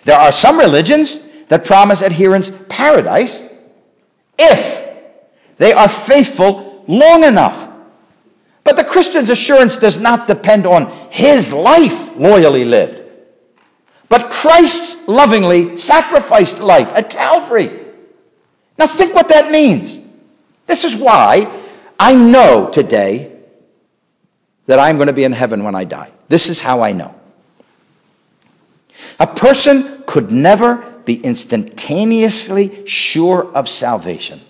There 0.05 0.16
are 0.16 0.30
some 0.30 0.57
religions 0.57 1.20
that 1.46 1.64
promise 1.64 2.00
adherents 2.00 2.53
paradise 2.68 3.53
if 4.38 4.88
they 5.57 5.72
are 5.72 5.88
faithful 5.88 6.84
long 6.86 7.24
enough. 7.24 7.68
But 8.64 8.76
the 8.76 8.84
Christian's 8.84 9.30
assurance 9.30 9.78
does 9.78 10.00
not 10.00 10.28
depend 10.28 10.64
on 10.64 10.86
his 11.11 11.53
life 11.53 12.16
loyally 12.16 12.64
lived, 12.64 13.03
but 14.09 14.30
Christ's 14.30 15.09
lovingly 15.09 15.76
sacrificed 15.76 16.61
life 16.61 16.92
at 16.94 17.11
Calvary. 17.11 17.81
Now, 18.82 18.88
think 18.88 19.14
what 19.14 19.28
that 19.28 19.52
means. 19.52 19.96
This 20.66 20.82
is 20.82 20.96
why 20.96 21.46
I 22.00 22.14
know 22.14 22.68
today 22.68 23.30
that 24.66 24.80
I'm 24.80 24.96
going 24.96 25.06
to 25.06 25.12
be 25.12 25.22
in 25.22 25.30
heaven 25.30 25.62
when 25.62 25.76
I 25.76 25.84
die. 25.84 26.10
This 26.26 26.48
is 26.48 26.60
how 26.60 26.80
I 26.80 26.90
know. 26.90 27.14
A 29.20 29.26
person 29.28 30.02
could 30.04 30.32
never 30.32 30.78
be 31.04 31.14
instantaneously 31.14 32.84
sure 32.84 33.52
of 33.54 33.68
salvation 33.68 34.40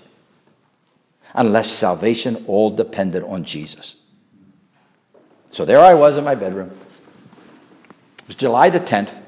unless 1.34 1.70
salvation 1.70 2.42
all 2.46 2.70
depended 2.70 3.22
on 3.24 3.44
Jesus. 3.44 3.96
So 5.50 5.66
there 5.66 5.80
I 5.80 5.92
was 5.92 6.16
in 6.16 6.24
my 6.24 6.36
bedroom. 6.36 6.70
It 8.20 8.28
was 8.28 8.36
July 8.36 8.70
the 8.70 8.80
10th. 8.80 9.20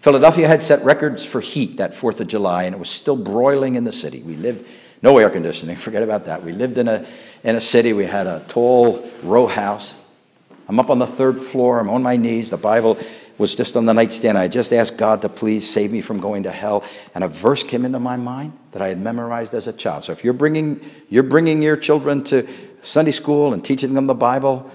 Philadelphia 0.00 0.48
had 0.48 0.62
set 0.62 0.82
records 0.82 1.26
for 1.26 1.40
heat 1.40 1.76
that 1.76 1.90
4th 1.90 2.20
of 2.20 2.28
July, 2.28 2.64
and 2.64 2.74
it 2.74 2.78
was 2.78 2.88
still 2.88 3.16
broiling 3.16 3.74
in 3.74 3.84
the 3.84 3.92
city. 3.92 4.22
We 4.22 4.34
lived, 4.34 4.66
no 5.02 5.18
air 5.18 5.28
conditioning, 5.28 5.76
forget 5.76 6.02
about 6.02 6.26
that. 6.26 6.42
We 6.42 6.52
lived 6.52 6.78
in 6.78 6.88
a, 6.88 7.06
in 7.44 7.54
a 7.54 7.60
city, 7.60 7.92
we 7.92 8.06
had 8.06 8.26
a 8.26 8.42
tall 8.48 9.06
row 9.22 9.46
house. 9.46 9.96
I'm 10.68 10.78
up 10.78 10.88
on 10.88 10.98
the 10.98 11.06
third 11.06 11.38
floor, 11.38 11.80
I'm 11.80 11.90
on 11.90 12.02
my 12.02 12.16
knees. 12.16 12.50
The 12.50 12.56
Bible 12.56 12.96
was 13.36 13.54
just 13.54 13.76
on 13.76 13.86
the 13.86 13.92
nightstand. 13.92 14.38
I 14.38 14.48
just 14.48 14.72
asked 14.72 14.96
God 14.96 15.22
to 15.22 15.28
please 15.28 15.68
save 15.68 15.92
me 15.92 16.00
from 16.00 16.20
going 16.20 16.44
to 16.44 16.50
hell. 16.50 16.84
And 17.14 17.24
a 17.24 17.28
verse 17.28 17.62
came 17.62 17.84
into 17.84 17.98
my 17.98 18.16
mind 18.16 18.56
that 18.72 18.82
I 18.82 18.88
had 18.88 19.00
memorized 19.00 19.54
as 19.54 19.66
a 19.66 19.72
child. 19.72 20.04
So 20.04 20.12
if 20.12 20.22
you're 20.24 20.34
bringing, 20.34 20.80
you're 21.08 21.22
bringing 21.22 21.60
your 21.62 21.76
children 21.76 22.22
to 22.24 22.46
Sunday 22.82 23.12
school 23.12 23.52
and 23.52 23.64
teaching 23.64 23.94
them 23.94 24.06
the 24.06 24.14
Bible, 24.14 24.70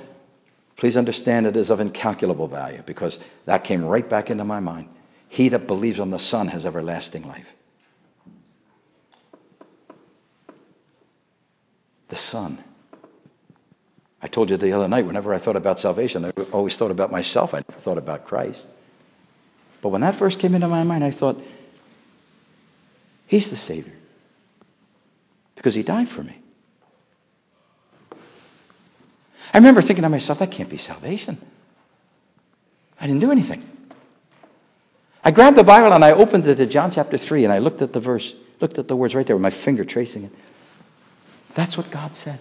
please 0.77 0.97
understand 0.97 1.45
it 1.45 1.55
is 1.55 1.69
of 1.69 1.79
incalculable 1.79 2.47
value 2.47 2.81
because 2.85 3.23
that 3.45 3.63
came 3.63 3.85
right 3.85 4.07
back 4.07 4.29
into 4.29 4.43
my 4.43 4.59
mind. 4.59 4.89
He 5.27 5.49
that 5.49 5.67
believes 5.67 5.99
on 5.99 6.11
the 6.11 6.19
Son 6.19 6.47
has 6.47 6.65
everlasting 6.65 7.27
life. 7.27 7.55
The 12.09 12.15
Son. 12.15 12.63
I 14.21 14.27
told 14.27 14.49
you 14.49 14.57
the 14.57 14.71
other 14.71 14.87
night, 14.87 15.05
whenever 15.05 15.33
I 15.33 15.37
thought 15.37 15.55
about 15.55 15.79
salvation, 15.79 16.25
I 16.25 16.31
always 16.51 16.77
thought 16.77 16.91
about 16.91 17.11
myself. 17.11 17.53
I 17.53 17.57
never 17.57 17.79
thought 17.79 17.97
about 17.97 18.25
Christ. 18.25 18.67
But 19.81 19.89
when 19.89 20.01
that 20.01 20.15
verse 20.15 20.35
came 20.35 20.55
into 20.55 20.67
my 20.67 20.83
mind, 20.83 21.03
I 21.03 21.11
thought, 21.11 21.43
He's 23.27 23.49
the 23.49 23.55
Savior. 23.55 23.93
Because 25.55 25.75
He 25.75 25.83
died 25.83 26.07
for 26.07 26.23
me. 26.23 26.39
I 29.53 29.57
remember 29.57 29.81
thinking 29.81 30.03
to 30.03 30.09
myself, 30.09 30.39
that 30.39 30.51
can't 30.51 30.69
be 30.69 30.77
salvation. 30.77 31.37
I 32.99 33.07
didn't 33.07 33.21
do 33.21 33.31
anything. 33.31 33.74
I 35.25 35.31
grabbed 35.31 35.57
the 35.57 35.63
Bible 35.63 35.91
and 35.91 36.05
I 36.05 36.11
opened 36.11 36.45
it 36.45 36.55
to 36.55 36.67
John 36.67 36.91
chapter 36.91 37.17
3 37.17 37.45
and 37.45 37.51
I 37.51 37.57
looked 37.57 37.81
at 37.81 37.93
the 37.93 37.99
verse, 37.99 38.35
looked 38.61 38.77
at 38.77 38.87
the 38.87 38.95
words 38.95 39.15
right 39.15 39.25
there 39.25 39.35
with 39.35 39.41
my 39.41 39.49
finger 39.49 39.83
tracing 39.83 40.25
it. 40.25 40.31
That's 41.55 41.77
what 41.77 41.89
God 41.89 42.15
said. 42.15 42.39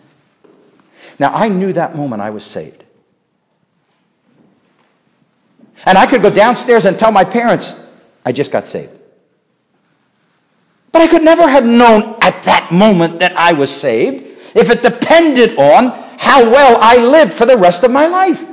Now, 1.18 1.32
I 1.32 1.48
knew 1.48 1.72
that 1.72 1.96
moment 1.96 2.20
I 2.20 2.28
was 2.28 2.44
saved. 2.44 2.84
And 5.86 5.96
I 5.96 6.06
could 6.06 6.20
go 6.20 6.30
downstairs 6.30 6.84
and 6.84 6.98
tell 6.98 7.10
my 7.10 7.24
parents, 7.24 7.88
I 8.24 8.32
just 8.32 8.52
got 8.52 8.68
saved. 8.68 8.92
But 10.92 11.02
I 11.02 11.08
could 11.08 11.24
never 11.24 11.48
have 11.48 11.66
known 11.66 12.16
at 12.20 12.42
that 12.44 12.70
moment 12.70 13.18
that 13.20 13.34
I 13.36 13.52
was 13.54 13.74
saved 13.74 14.24
if 14.54 14.70
it 14.70 14.82
depended 14.82 15.56
on 15.58 15.90
how 16.18 16.42
well 16.42 16.78
I 16.80 16.96
lived 16.96 17.32
for 17.32 17.46
the 17.46 17.56
rest 17.56 17.82
of 17.82 17.90
my 17.90 18.06
life. 18.06 18.44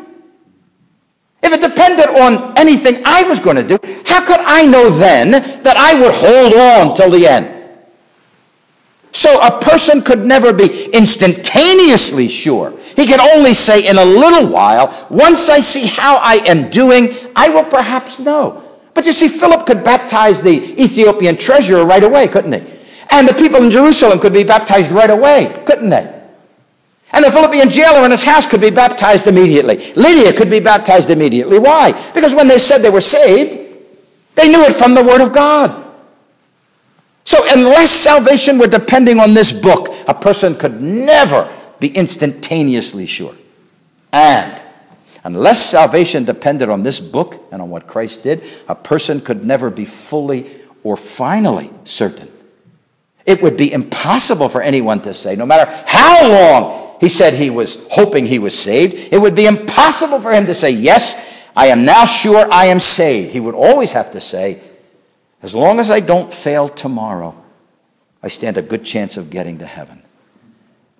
If 1.44 1.54
it 1.54 1.62
depended 1.62 2.10
on 2.10 2.58
anything 2.58 3.02
I 3.06 3.24
was 3.24 3.39
going 3.39 3.56
to 3.56 3.64
do, 3.64 3.80
how 4.06 4.26
could 4.26 4.39
I 4.39 4.64
know 4.64 4.89
then 4.89 5.32
that 5.32 5.76
I 5.78 6.00
would 6.00 6.14
hold 6.14 6.54
on 6.54 6.96
till 6.96 7.10
the 7.10 7.26
end? 7.26 7.58
So 9.12 9.42
a 9.42 9.60
person 9.60 10.02
could 10.02 10.26
never 10.26 10.54
be 10.54 10.89
instantaneously 10.94 12.30
sure. 12.30 12.74
He 12.96 13.08
could 13.08 13.20
only 13.20 13.54
say 13.54 13.88
in 13.88 13.98
a 13.98 14.06
little 14.06 14.48
while, 14.48 15.08
once 15.10 15.50
I 15.50 15.60
see 15.60 15.86
how 15.88 16.18
I 16.18 16.36
am 16.46 16.70
doing, 16.70 17.14
I 17.36 17.50
will 17.50 17.66
perhaps 17.66 18.20
know. 18.20 18.64
But 18.94 19.06
you 19.06 19.14
see, 19.14 19.28
Philip 19.28 19.66
could 19.66 19.84
baptize 19.84 20.42
the 20.42 20.82
Ethiopian 20.82 21.36
treasurer 21.36 21.86
right 21.86 22.04
away, 22.04 22.28
couldn't 22.28 22.54
he? 22.54 22.80
And 23.10 23.28
the 23.28 23.34
people 23.34 23.64
in 23.64 23.70
Jerusalem 23.70 24.20
could 24.20 24.34
be 24.34 24.44
baptized 24.44 24.92
right 24.92 25.10
away, 25.10 25.54
couldn't 25.66 25.89
they? 25.89 26.20
And 27.14 27.26
the 27.26 27.32
Philippian 27.32 27.70
jailer 27.70 28.05
in 28.05 28.12
his 28.12 28.24
house 28.24 28.45
could 28.45 28.62
be 28.62 28.72
baptized 28.72 29.28
immediately. 29.28 29.93
Lydia 29.95 30.34
could 30.34 30.49
be 30.49 30.59
baptized 30.59 31.09
immediately. 31.09 31.59
Why? 31.59 31.91
Because 32.14 32.34
when 32.34 32.47
they 32.47 32.59
said 32.59 32.80
they 32.80 32.89
were 32.89 33.01
saved, 33.01 33.57
they 34.36 34.47
knew 34.47 34.64
it 34.64 34.74
from 34.74 34.93
the 34.93 35.03
Word 35.03 35.22
of 35.22 35.34
God. 35.34 35.78
So, 37.26 37.43
unless 37.51 37.91
salvation 37.91 38.57
were 38.57 38.68
depending 38.68 39.20
on 39.20 39.34
this 39.34 39.51
book, 39.51 39.89
a 40.07 40.14
person 40.14 40.55
could 40.55 40.82
never 40.82 41.53
be 41.80 41.89
instantaneously 41.89 43.05
sure. 43.07 43.36
And 44.14 44.62
unless 45.24 45.64
salvation 45.64 46.26
depended 46.26 46.70
on 46.70 46.84
this 46.84 46.99
book 46.99 47.43
and 47.51 47.62
on 47.62 47.70
what 47.70 47.88
Christ 47.88 48.24
did, 48.24 48.43
a 48.68 48.76
person 48.76 49.20
could 49.20 49.45
never 49.45 49.70
be 49.70 49.86
fully 49.86 50.49
or 50.84 50.97
finally 50.97 51.72
certain. 51.84 52.32
It 53.26 53.41
would 53.41 53.55
be 53.55 53.72
impossible 53.72 54.49
for 54.49 54.62
anyone 54.62 55.01
to 55.01 55.14
say, 55.14 55.36
no 55.36 55.45
matter 55.45 55.72
how 55.88 56.28
long 56.28 56.80
he 57.02 57.10
said 57.10 57.34
he 57.34 57.49
was 57.49 57.86
hoping 57.89 58.28
he 58.28 58.38
was 58.38 58.58
saved, 58.58 58.93
it 59.12 59.20
would 59.20 59.36
be 59.36 59.47
impossible 59.47 60.22
for 60.22 60.32
him 60.32 60.45
to 60.45 60.54
say, 60.54 60.70
Yes, 60.70 61.49
I 61.56 61.68
am 61.68 61.84
now 61.84 62.06
sure 62.06 62.47
I 62.52 62.66
am 62.66 62.80
saved. 62.80 63.34
He 63.34 63.39
would 63.39 63.56
always 63.56 63.91
have 63.93 64.12
to 64.12 64.22
say, 64.22 64.62
as 65.41 65.56
long 65.56 65.80
as 65.80 65.89
I 65.89 65.99
don't 65.99 66.32
fail 66.32 66.70
tomorrow, 66.70 67.36
I 68.22 68.28
stand 68.28 68.58
a 68.58 68.62
good 68.62 68.86
chance 68.86 69.18
of 69.18 69.32
getting 69.32 69.58
to 69.58 69.66
heaven. 69.66 70.04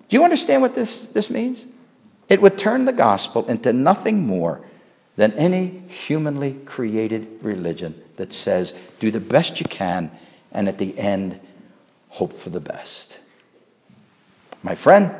Do 0.08 0.16
you 0.16 0.24
understand 0.24 0.60
what 0.60 0.74
this, 0.74 1.06
this 1.06 1.30
means? 1.30 1.68
It 2.28 2.42
would 2.42 2.58
turn 2.58 2.84
the 2.84 2.92
gospel 2.92 3.46
into 3.46 3.72
nothing 3.72 4.26
more 4.26 4.60
than 5.14 5.32
any 5.34 5.82
humanly 5.88 6.54
created 6.66 7.28
religion 7.42 7.94
that 8.16 8.32
says, 8.32 8.74
do 8.98 9.12
the 9.12 9.20
best 9.20 9.60
you 9.60 9.66
can, 9.66 10.10
and 10.50 10.68
at 10.68 10.78
the 10.78 10.98
end, 10.98 11.38
hope 12.08 12.32
for 12.32 12.50
the 12.50 12.60
best. 12.60 13.20
My 14.64 14.74
friend, 14.74 15.14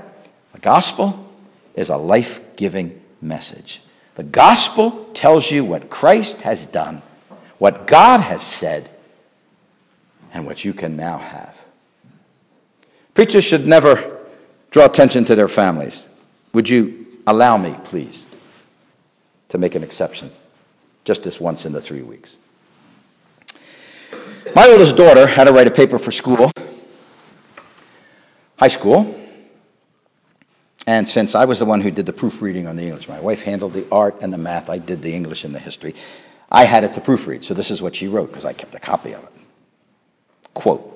the 0.53 0.59
gospel 0.61 1.29
is 1.75 1.89
a 1.89 1.97
life 1.97 2.57
giving 2.57 3.01
message. 3.21 3.83
The 4.15 4.23
gospel 4.23 5.07
tells 5.15 5.51
you 5.51 5.65
what 5.65 5.89
Christ 5.89 6.43
has 6.43 6.67
done, 6.67 7.03
what 7.59 7.87
God 7.87 8.21
has 8.21 8.43
said, 8.43 8.89
and 10.35 10.47
what 10.47 10.65
you 10.65 10.73
can 10.73 10.97
now 10.97 11.19
have. 11.19 11.65
Preachers 13.15 13.45
should 13.45 13.67
never 13.67 14.19
draw 14.71 14.87
attention 14.87 15.25
to 15.25 15.35
their 15.35 15.49
families. 15.49 16.07
Would 16.53 16.69
you 16.69 17.07
allow 17.27 17.57
me, 17.57 17.75
please, 17.85 18.27
to 19.49 19.59
make 19.59 19.75
an 19.75 19.83
exception 19.83 20.31
just 21.05 21.23
this 21.23 21.41
once 21.41 21.67
in 21.67 21.73
the 21.73 21.81
three 21.81 22.03
weeks? 22.03 22.37
My 24.55 24.67
oldest 24.69 24.97
daughter 24.97 25.27
had 25.27 25.45
to 25.45 25.53
write 25.53 25.67
a 25.67 25.71
paper 25.71 25.99
for 25.99 26.11
school, 26.11 26.51
high 28.59 28.69
school. 28.69 29.19
And 30.87 31.07
since 31.07 31.35
I 31.35 31.45
was 31.45 31.61
the 31.61 31.65
one 31.65 31.81
who 31.81 31.91
did 31.91 32.07
the 32.07 32.13
proofreading 32.13 32.67
on 32.67 32.77
the 32.77 32.85
English, 32.85 33.09
my 33.09 33.21
wife 33.21 33.43
handled 33.45 33.73
the 33.73 33.87
art 33.93 34.23
and 34.23 34.33
the 34.33 34.39
math, 34.39 34.69
I 34.69 34.79
did 34.79 35.03
the 35.03 35.15
English 35.15 35.45
and 35.45 35.55
the 35.55 35.61
history. 35.61 35.95
I 36.51 36.65
had 36.65 36.85
it 36.85 36.93
to 36.95 37.01
proofread, 37.01 37.45
so 37.45 37.55
this 37.55 37.71
is 37.71 37.81
what 37.81 37.97
she 37.97 38.09
wrote 38.09 38.29
because 38.29 38.45
I 38.45 38.53
kept 38.53 38.75
a 38.75 38.81
copy 38.81 39.13
of 39.15 39.23
it. 39.23 39.31
Quote 40.55 40.93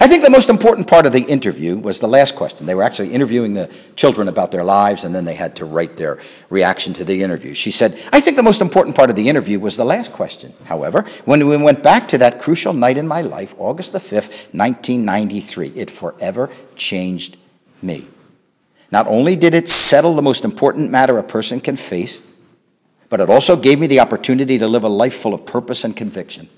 I 0.00 0.08
think 0.08 0.22
the 0.22 0.30
most 0.30 0.48
important 0.48 0.88
part 0.88 1.06
of 1.06 1.12
the 1.12 1.22
interview 1.22 1.76
was 1.76 2.00
the 2.00 2.08
last 2.08 2.36
question. 2.36 2.66
They 2.66 2.74
were 2.74 2.82
actually 2.82 3.12
interviewing 3.12 3.54
the 3.54 3.72
children 3.96 4.28
about 4.28 4.50
their 4.50 4.64
lives, 4.64 5.04
and 5.04 5.14
then 5.14 5.24
they 5.24 5.34
had 5.34 5.56
to 5.56 5.64
write 5.64 5.96
their 5.96 6.18
reaction 6.48 6.92
to 6.94 7.04
the 7.04 7.22
interview. 7.22 7.54
She 7.54 7.70
said, 7.70 8.00
I 8.12 8.20
think 8.20 8.36
the 8.36 8.42
most 8.42 8.60
important 8.60 8.96
part 8.96 9.10
of 9.10 9.16
the 9.16 9.28
interview 9.28 9.58
was 9.60 9.76
the 9.76 9.84
last 9.84 10.12
question. 10.12 10.54
However, 10.64 11.02
when 11.24 11.46
we 11.46 11.56
went 11.56 11.82
back 11.82 12.08
to 12.08 12.18
that 12.18 12.40
crucial 12.40 12.72
night 12.72 12.96
in 12.96 13.06
my 13.06 13.20
life, 13.20 13.54
August 13.58 13.92
the 13.92 13.98
5th, 13.98 14.52
1993, 14.54 15.68
it 15.74 15.90
forever 15.90 16.50
changed 16.76 17.36
me. 17.82 18.08
Not 18.94 19.08
only 19.08 19.34
did 19.34 19.56
it 19.56 19.68
settle 19.68 20.14
the 20.14 20.22
most 20.22 20.44
important 20.44 20.88
matter 20.92 21.18
a 21.18 21.24
person 21.24 21.58
can 21.58 21.74
face, 21.74 22.24
but 23.08 23.20
it 23.20 23.28
also 23.28 23.56
gave 23.56 23.80
me 23.80 23.88
the 23.88 23.98
opportunity 23.98 24.56
to 24.56 24.68
live 24.68 24.84
a 24.84 24.88
life 24.88 25.16
full 25.16 25.34
of 25.34 25.44
purpose 25.44 25.82
and 25.82 25.96
conviction. 25.96 26.48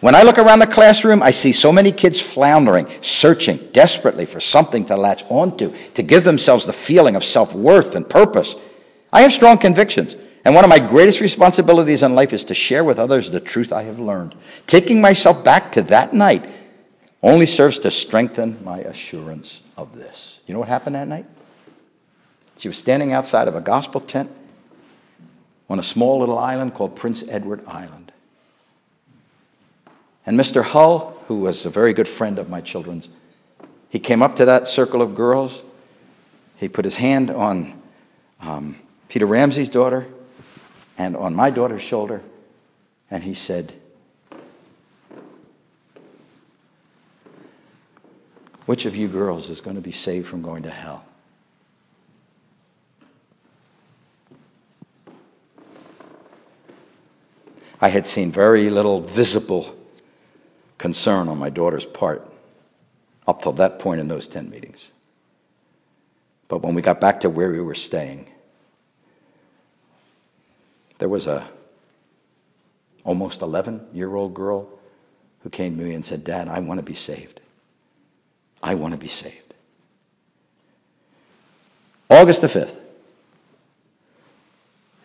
When 0.00 0.16
I 0.16 0.24
look 0.24 0.36
around 0.36 0.58
the 0.58 0.66
classroom, 0.66 1.22
I 1.22 1.30
see 1.30 1.52
so 1.52 1.70
many 1.70 1.92
kids 1.92 2.20
floundering, 2.20 2.88
searching 3.02 3.58
desperately 3.70 4.26
for 4.26 4.40
something 4.40 4.84
to 4.86 4.96
latch 4.96 5.22
onto, 5.28 5.72
to 5.94 6.02
give 6.02 6.24
themselves 6.24 6.66
the 6.66 6.72
feeling 6.72 7.14
of 7.14 7.22
self 7.22 7.54
worth 7.54 7.94
and 7.94 8.10
purpose. 8.10 8.56
I 9.12 9.20
have 9.20 9.32
strong 9.32 9.56
convictions, 9.56 10.16
and 10.44 10.56
one 10.56 10.64
of 10.64 10.70
my 10.70 10.80
greatest 10.80 11.20
responsibilities 11.20 12.02
in 12.02 12.16
life 12.16 12.32
is 12.32 12.44
to 12.46 12.54
share 12.54 12.82
with 12.82 12.98
others 12.98 13.30
the 13.30 13.38
truth 13.38 13.72
I 13.72 13.84
have 13.84 14.00
learned. 14.00 14.34
Taking 14.66 15.00
myself 15.00 15.44
back 15.44 15.70
to 15.70 15.82
that 15.82 16.12
night 16.12 16.50
only 17.22 17.46
serves 17.46 17.78
to 17.78 17.92
strengthen 17.92 18.58
my 18.64 18.80
assurance 18.80 19.60
of 19.76 19.94
this. 19.94 20.40
You 20.48 20.54
know 20.54 20.58
what 20.58 20.68
happened 20.68 20.96
that 20.96 21.06
night? 21.06 21.26
She 22.60 22.68
was 22.68 22.76
standing 22.76 23.10
outside 23.10 23.48
of 23.48 23.54
a 23.54 23.60
gospel 23.62 24.02
tent 24.02 24.30
on 25.70 25.78
a 25.78 25.82
small 25.82 26.20
little 26.20 26.38
island 26.38 26.74
called 26.74 26.94
Prince 26.94 27.26
Edward 27.26 27.62
Island. 27.66 28.12
And 30.26 30.38
Mr. 30.38 30.62
Hull, 30.62 31.18
who 31.26 31.36
was 31.36 31.64
a 31.64 31.70
very 31.70 31.94
good 31.94 32.06
friend 32.06 32.38
of 32.38 32.50
my 32.50 32.60
children's, 32.60 33.08
he 33.88 33.98
came 33.98 34.22
up 34.22 34.36
to 34.36 34.44
that 34.44 34.68
circle 34.68 35.00
of 35.00 35.14
girls. 35.14 35.64
He 36.58 36.68
put 36.68 36.84
his 36.84 36.98
hand 36.98 37.30
on 37.30 37.80
um, 38.42 38.76
Peter 39.08 39.24
Ramsey's 39.24 39.70
daughter 39.70 40.06
and 40.98 41.16
on 41.16 41.34
my 41.34 41.48
daughter's 41.48 41.80
shoulder. 41.80 42.20
And 43.10 43.24
he 43.24 43.32
said, 43.32 43.72
Which 48.66 48.84
of 48.84 48.94
you 48.94 49.08
girls 49.08 49.48
is 49.48 49.62
going 49.62 49.76
to 49.76 49.82
be 49.82 49.92
saved 49.92 50.26
from 50.26 50.42
going 50.42 50.64
to 50.64 50.70
hell? 50.70 51.06
I 57.80 57.88
had 57.88 58.06
seen 58.06 58.30
very 58.30 58.68
little 58.68 59.00
visible 59.00 59.74
concern 60.76 61.28
on 61.28 61.38
my 61.38 61.50
daughter's 61.50 61.86
part 61.86 62.26
up 63.26 63.42
till 63.42 63.52
that 63.52 63.78
point 63.78 64.00
in 64.00 64.08
those 64.08 64.28
10 64.28 64.50
meetings. 64.50 64.92
But 66.48 66.62
when 66.62 66.74
we 66.74 66.82
got 66.82 67.00
back 67.00 67.20
to 67.20 67.30
where 67.30 67.50
we 67.50 67.60
were 67.60 67.74
staying, 67.74 68.28
there 70.98 71.08
was 71.08 71.26
a 71.26 71.48
almost 73.04 73.40
11 73.40 73.88
year 73.94 74.14
old 74.14 74.34
girl 74.34 74.68
who 75.42 75.48
came 75.48 75.76
to 75.76 75.82
me 75.82 75.94
and 75.94 76.04
said, 76.04 76.22
Dad, 76.22 76.48
I 76.48 76.58
want 76.58 76.80
to 76.80 76.84
be 76.84 76.94
saved. 76.94 77.40
I 78.62 78.74
want 78.74 78.92
to 78.92 79.00
be 79.00 79.08
saved. 79.08 79.54
August 82.10 82.42
the 82.42 82.48
5th, 82.48 82.78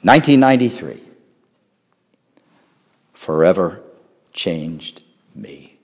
1993 0.01 1.04
forever 3.25 3.81
changed 4.33 5.03
me. 5.33 5.79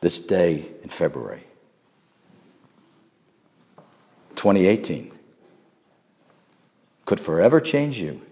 This 0.00 0.18
day 0.18 0.70
in 0.82 0.88
February 0.88 1.42
2018 4.34 5.12
could 7.04 7.20
forever 7.20 7.60
change 7.60 8.00
you 8.00 8.22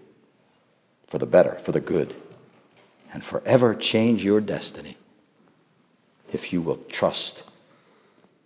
for 1.05 1.19
the 1.19 1.27
better, 1.27 1.59
for 1.59 1.71
the 1.71 1.79
good, 1.79 2.15
and 3.13 3.23
forever 3.23 3.75
change 3.75 4.25
your 4.25 4.41
destiny 4.41 4.97
if 6.33 6.51
you 6.51 6.59
will 6.59 6.77
trust 6.89 7.43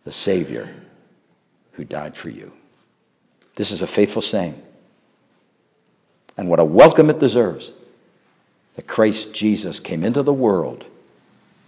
the 0.04 0.12
Savior 0.12 0.76
who 1.72 1.86
died 1.86 2.18
for 2.18 2.30
you. 2.30 2.52
This 3.56 3.72
is 3.72 3.82
a 3.82 3.88
faithful 3.88 4.22
saying 4.22 4.62
and 6.40 6.48
what 6.48 6.62
a 6.62 6.64
welcome 6.64 7.10
it 7.10 7.20
deserves 7.20 7.74
that 8.76 8.88
Christ 8.88 9.34
Jesus 9.34 9.82
came 9.82 10.06
into 10.06 10.24
the 10.24 10.32
world 10.32 10.86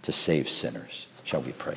to 0.00 0.12
save 0.12 0.48
sinners. 0.48 1.08
Shall 1.24 1.42
we 1.42 1.52
pray? 1.52 1.76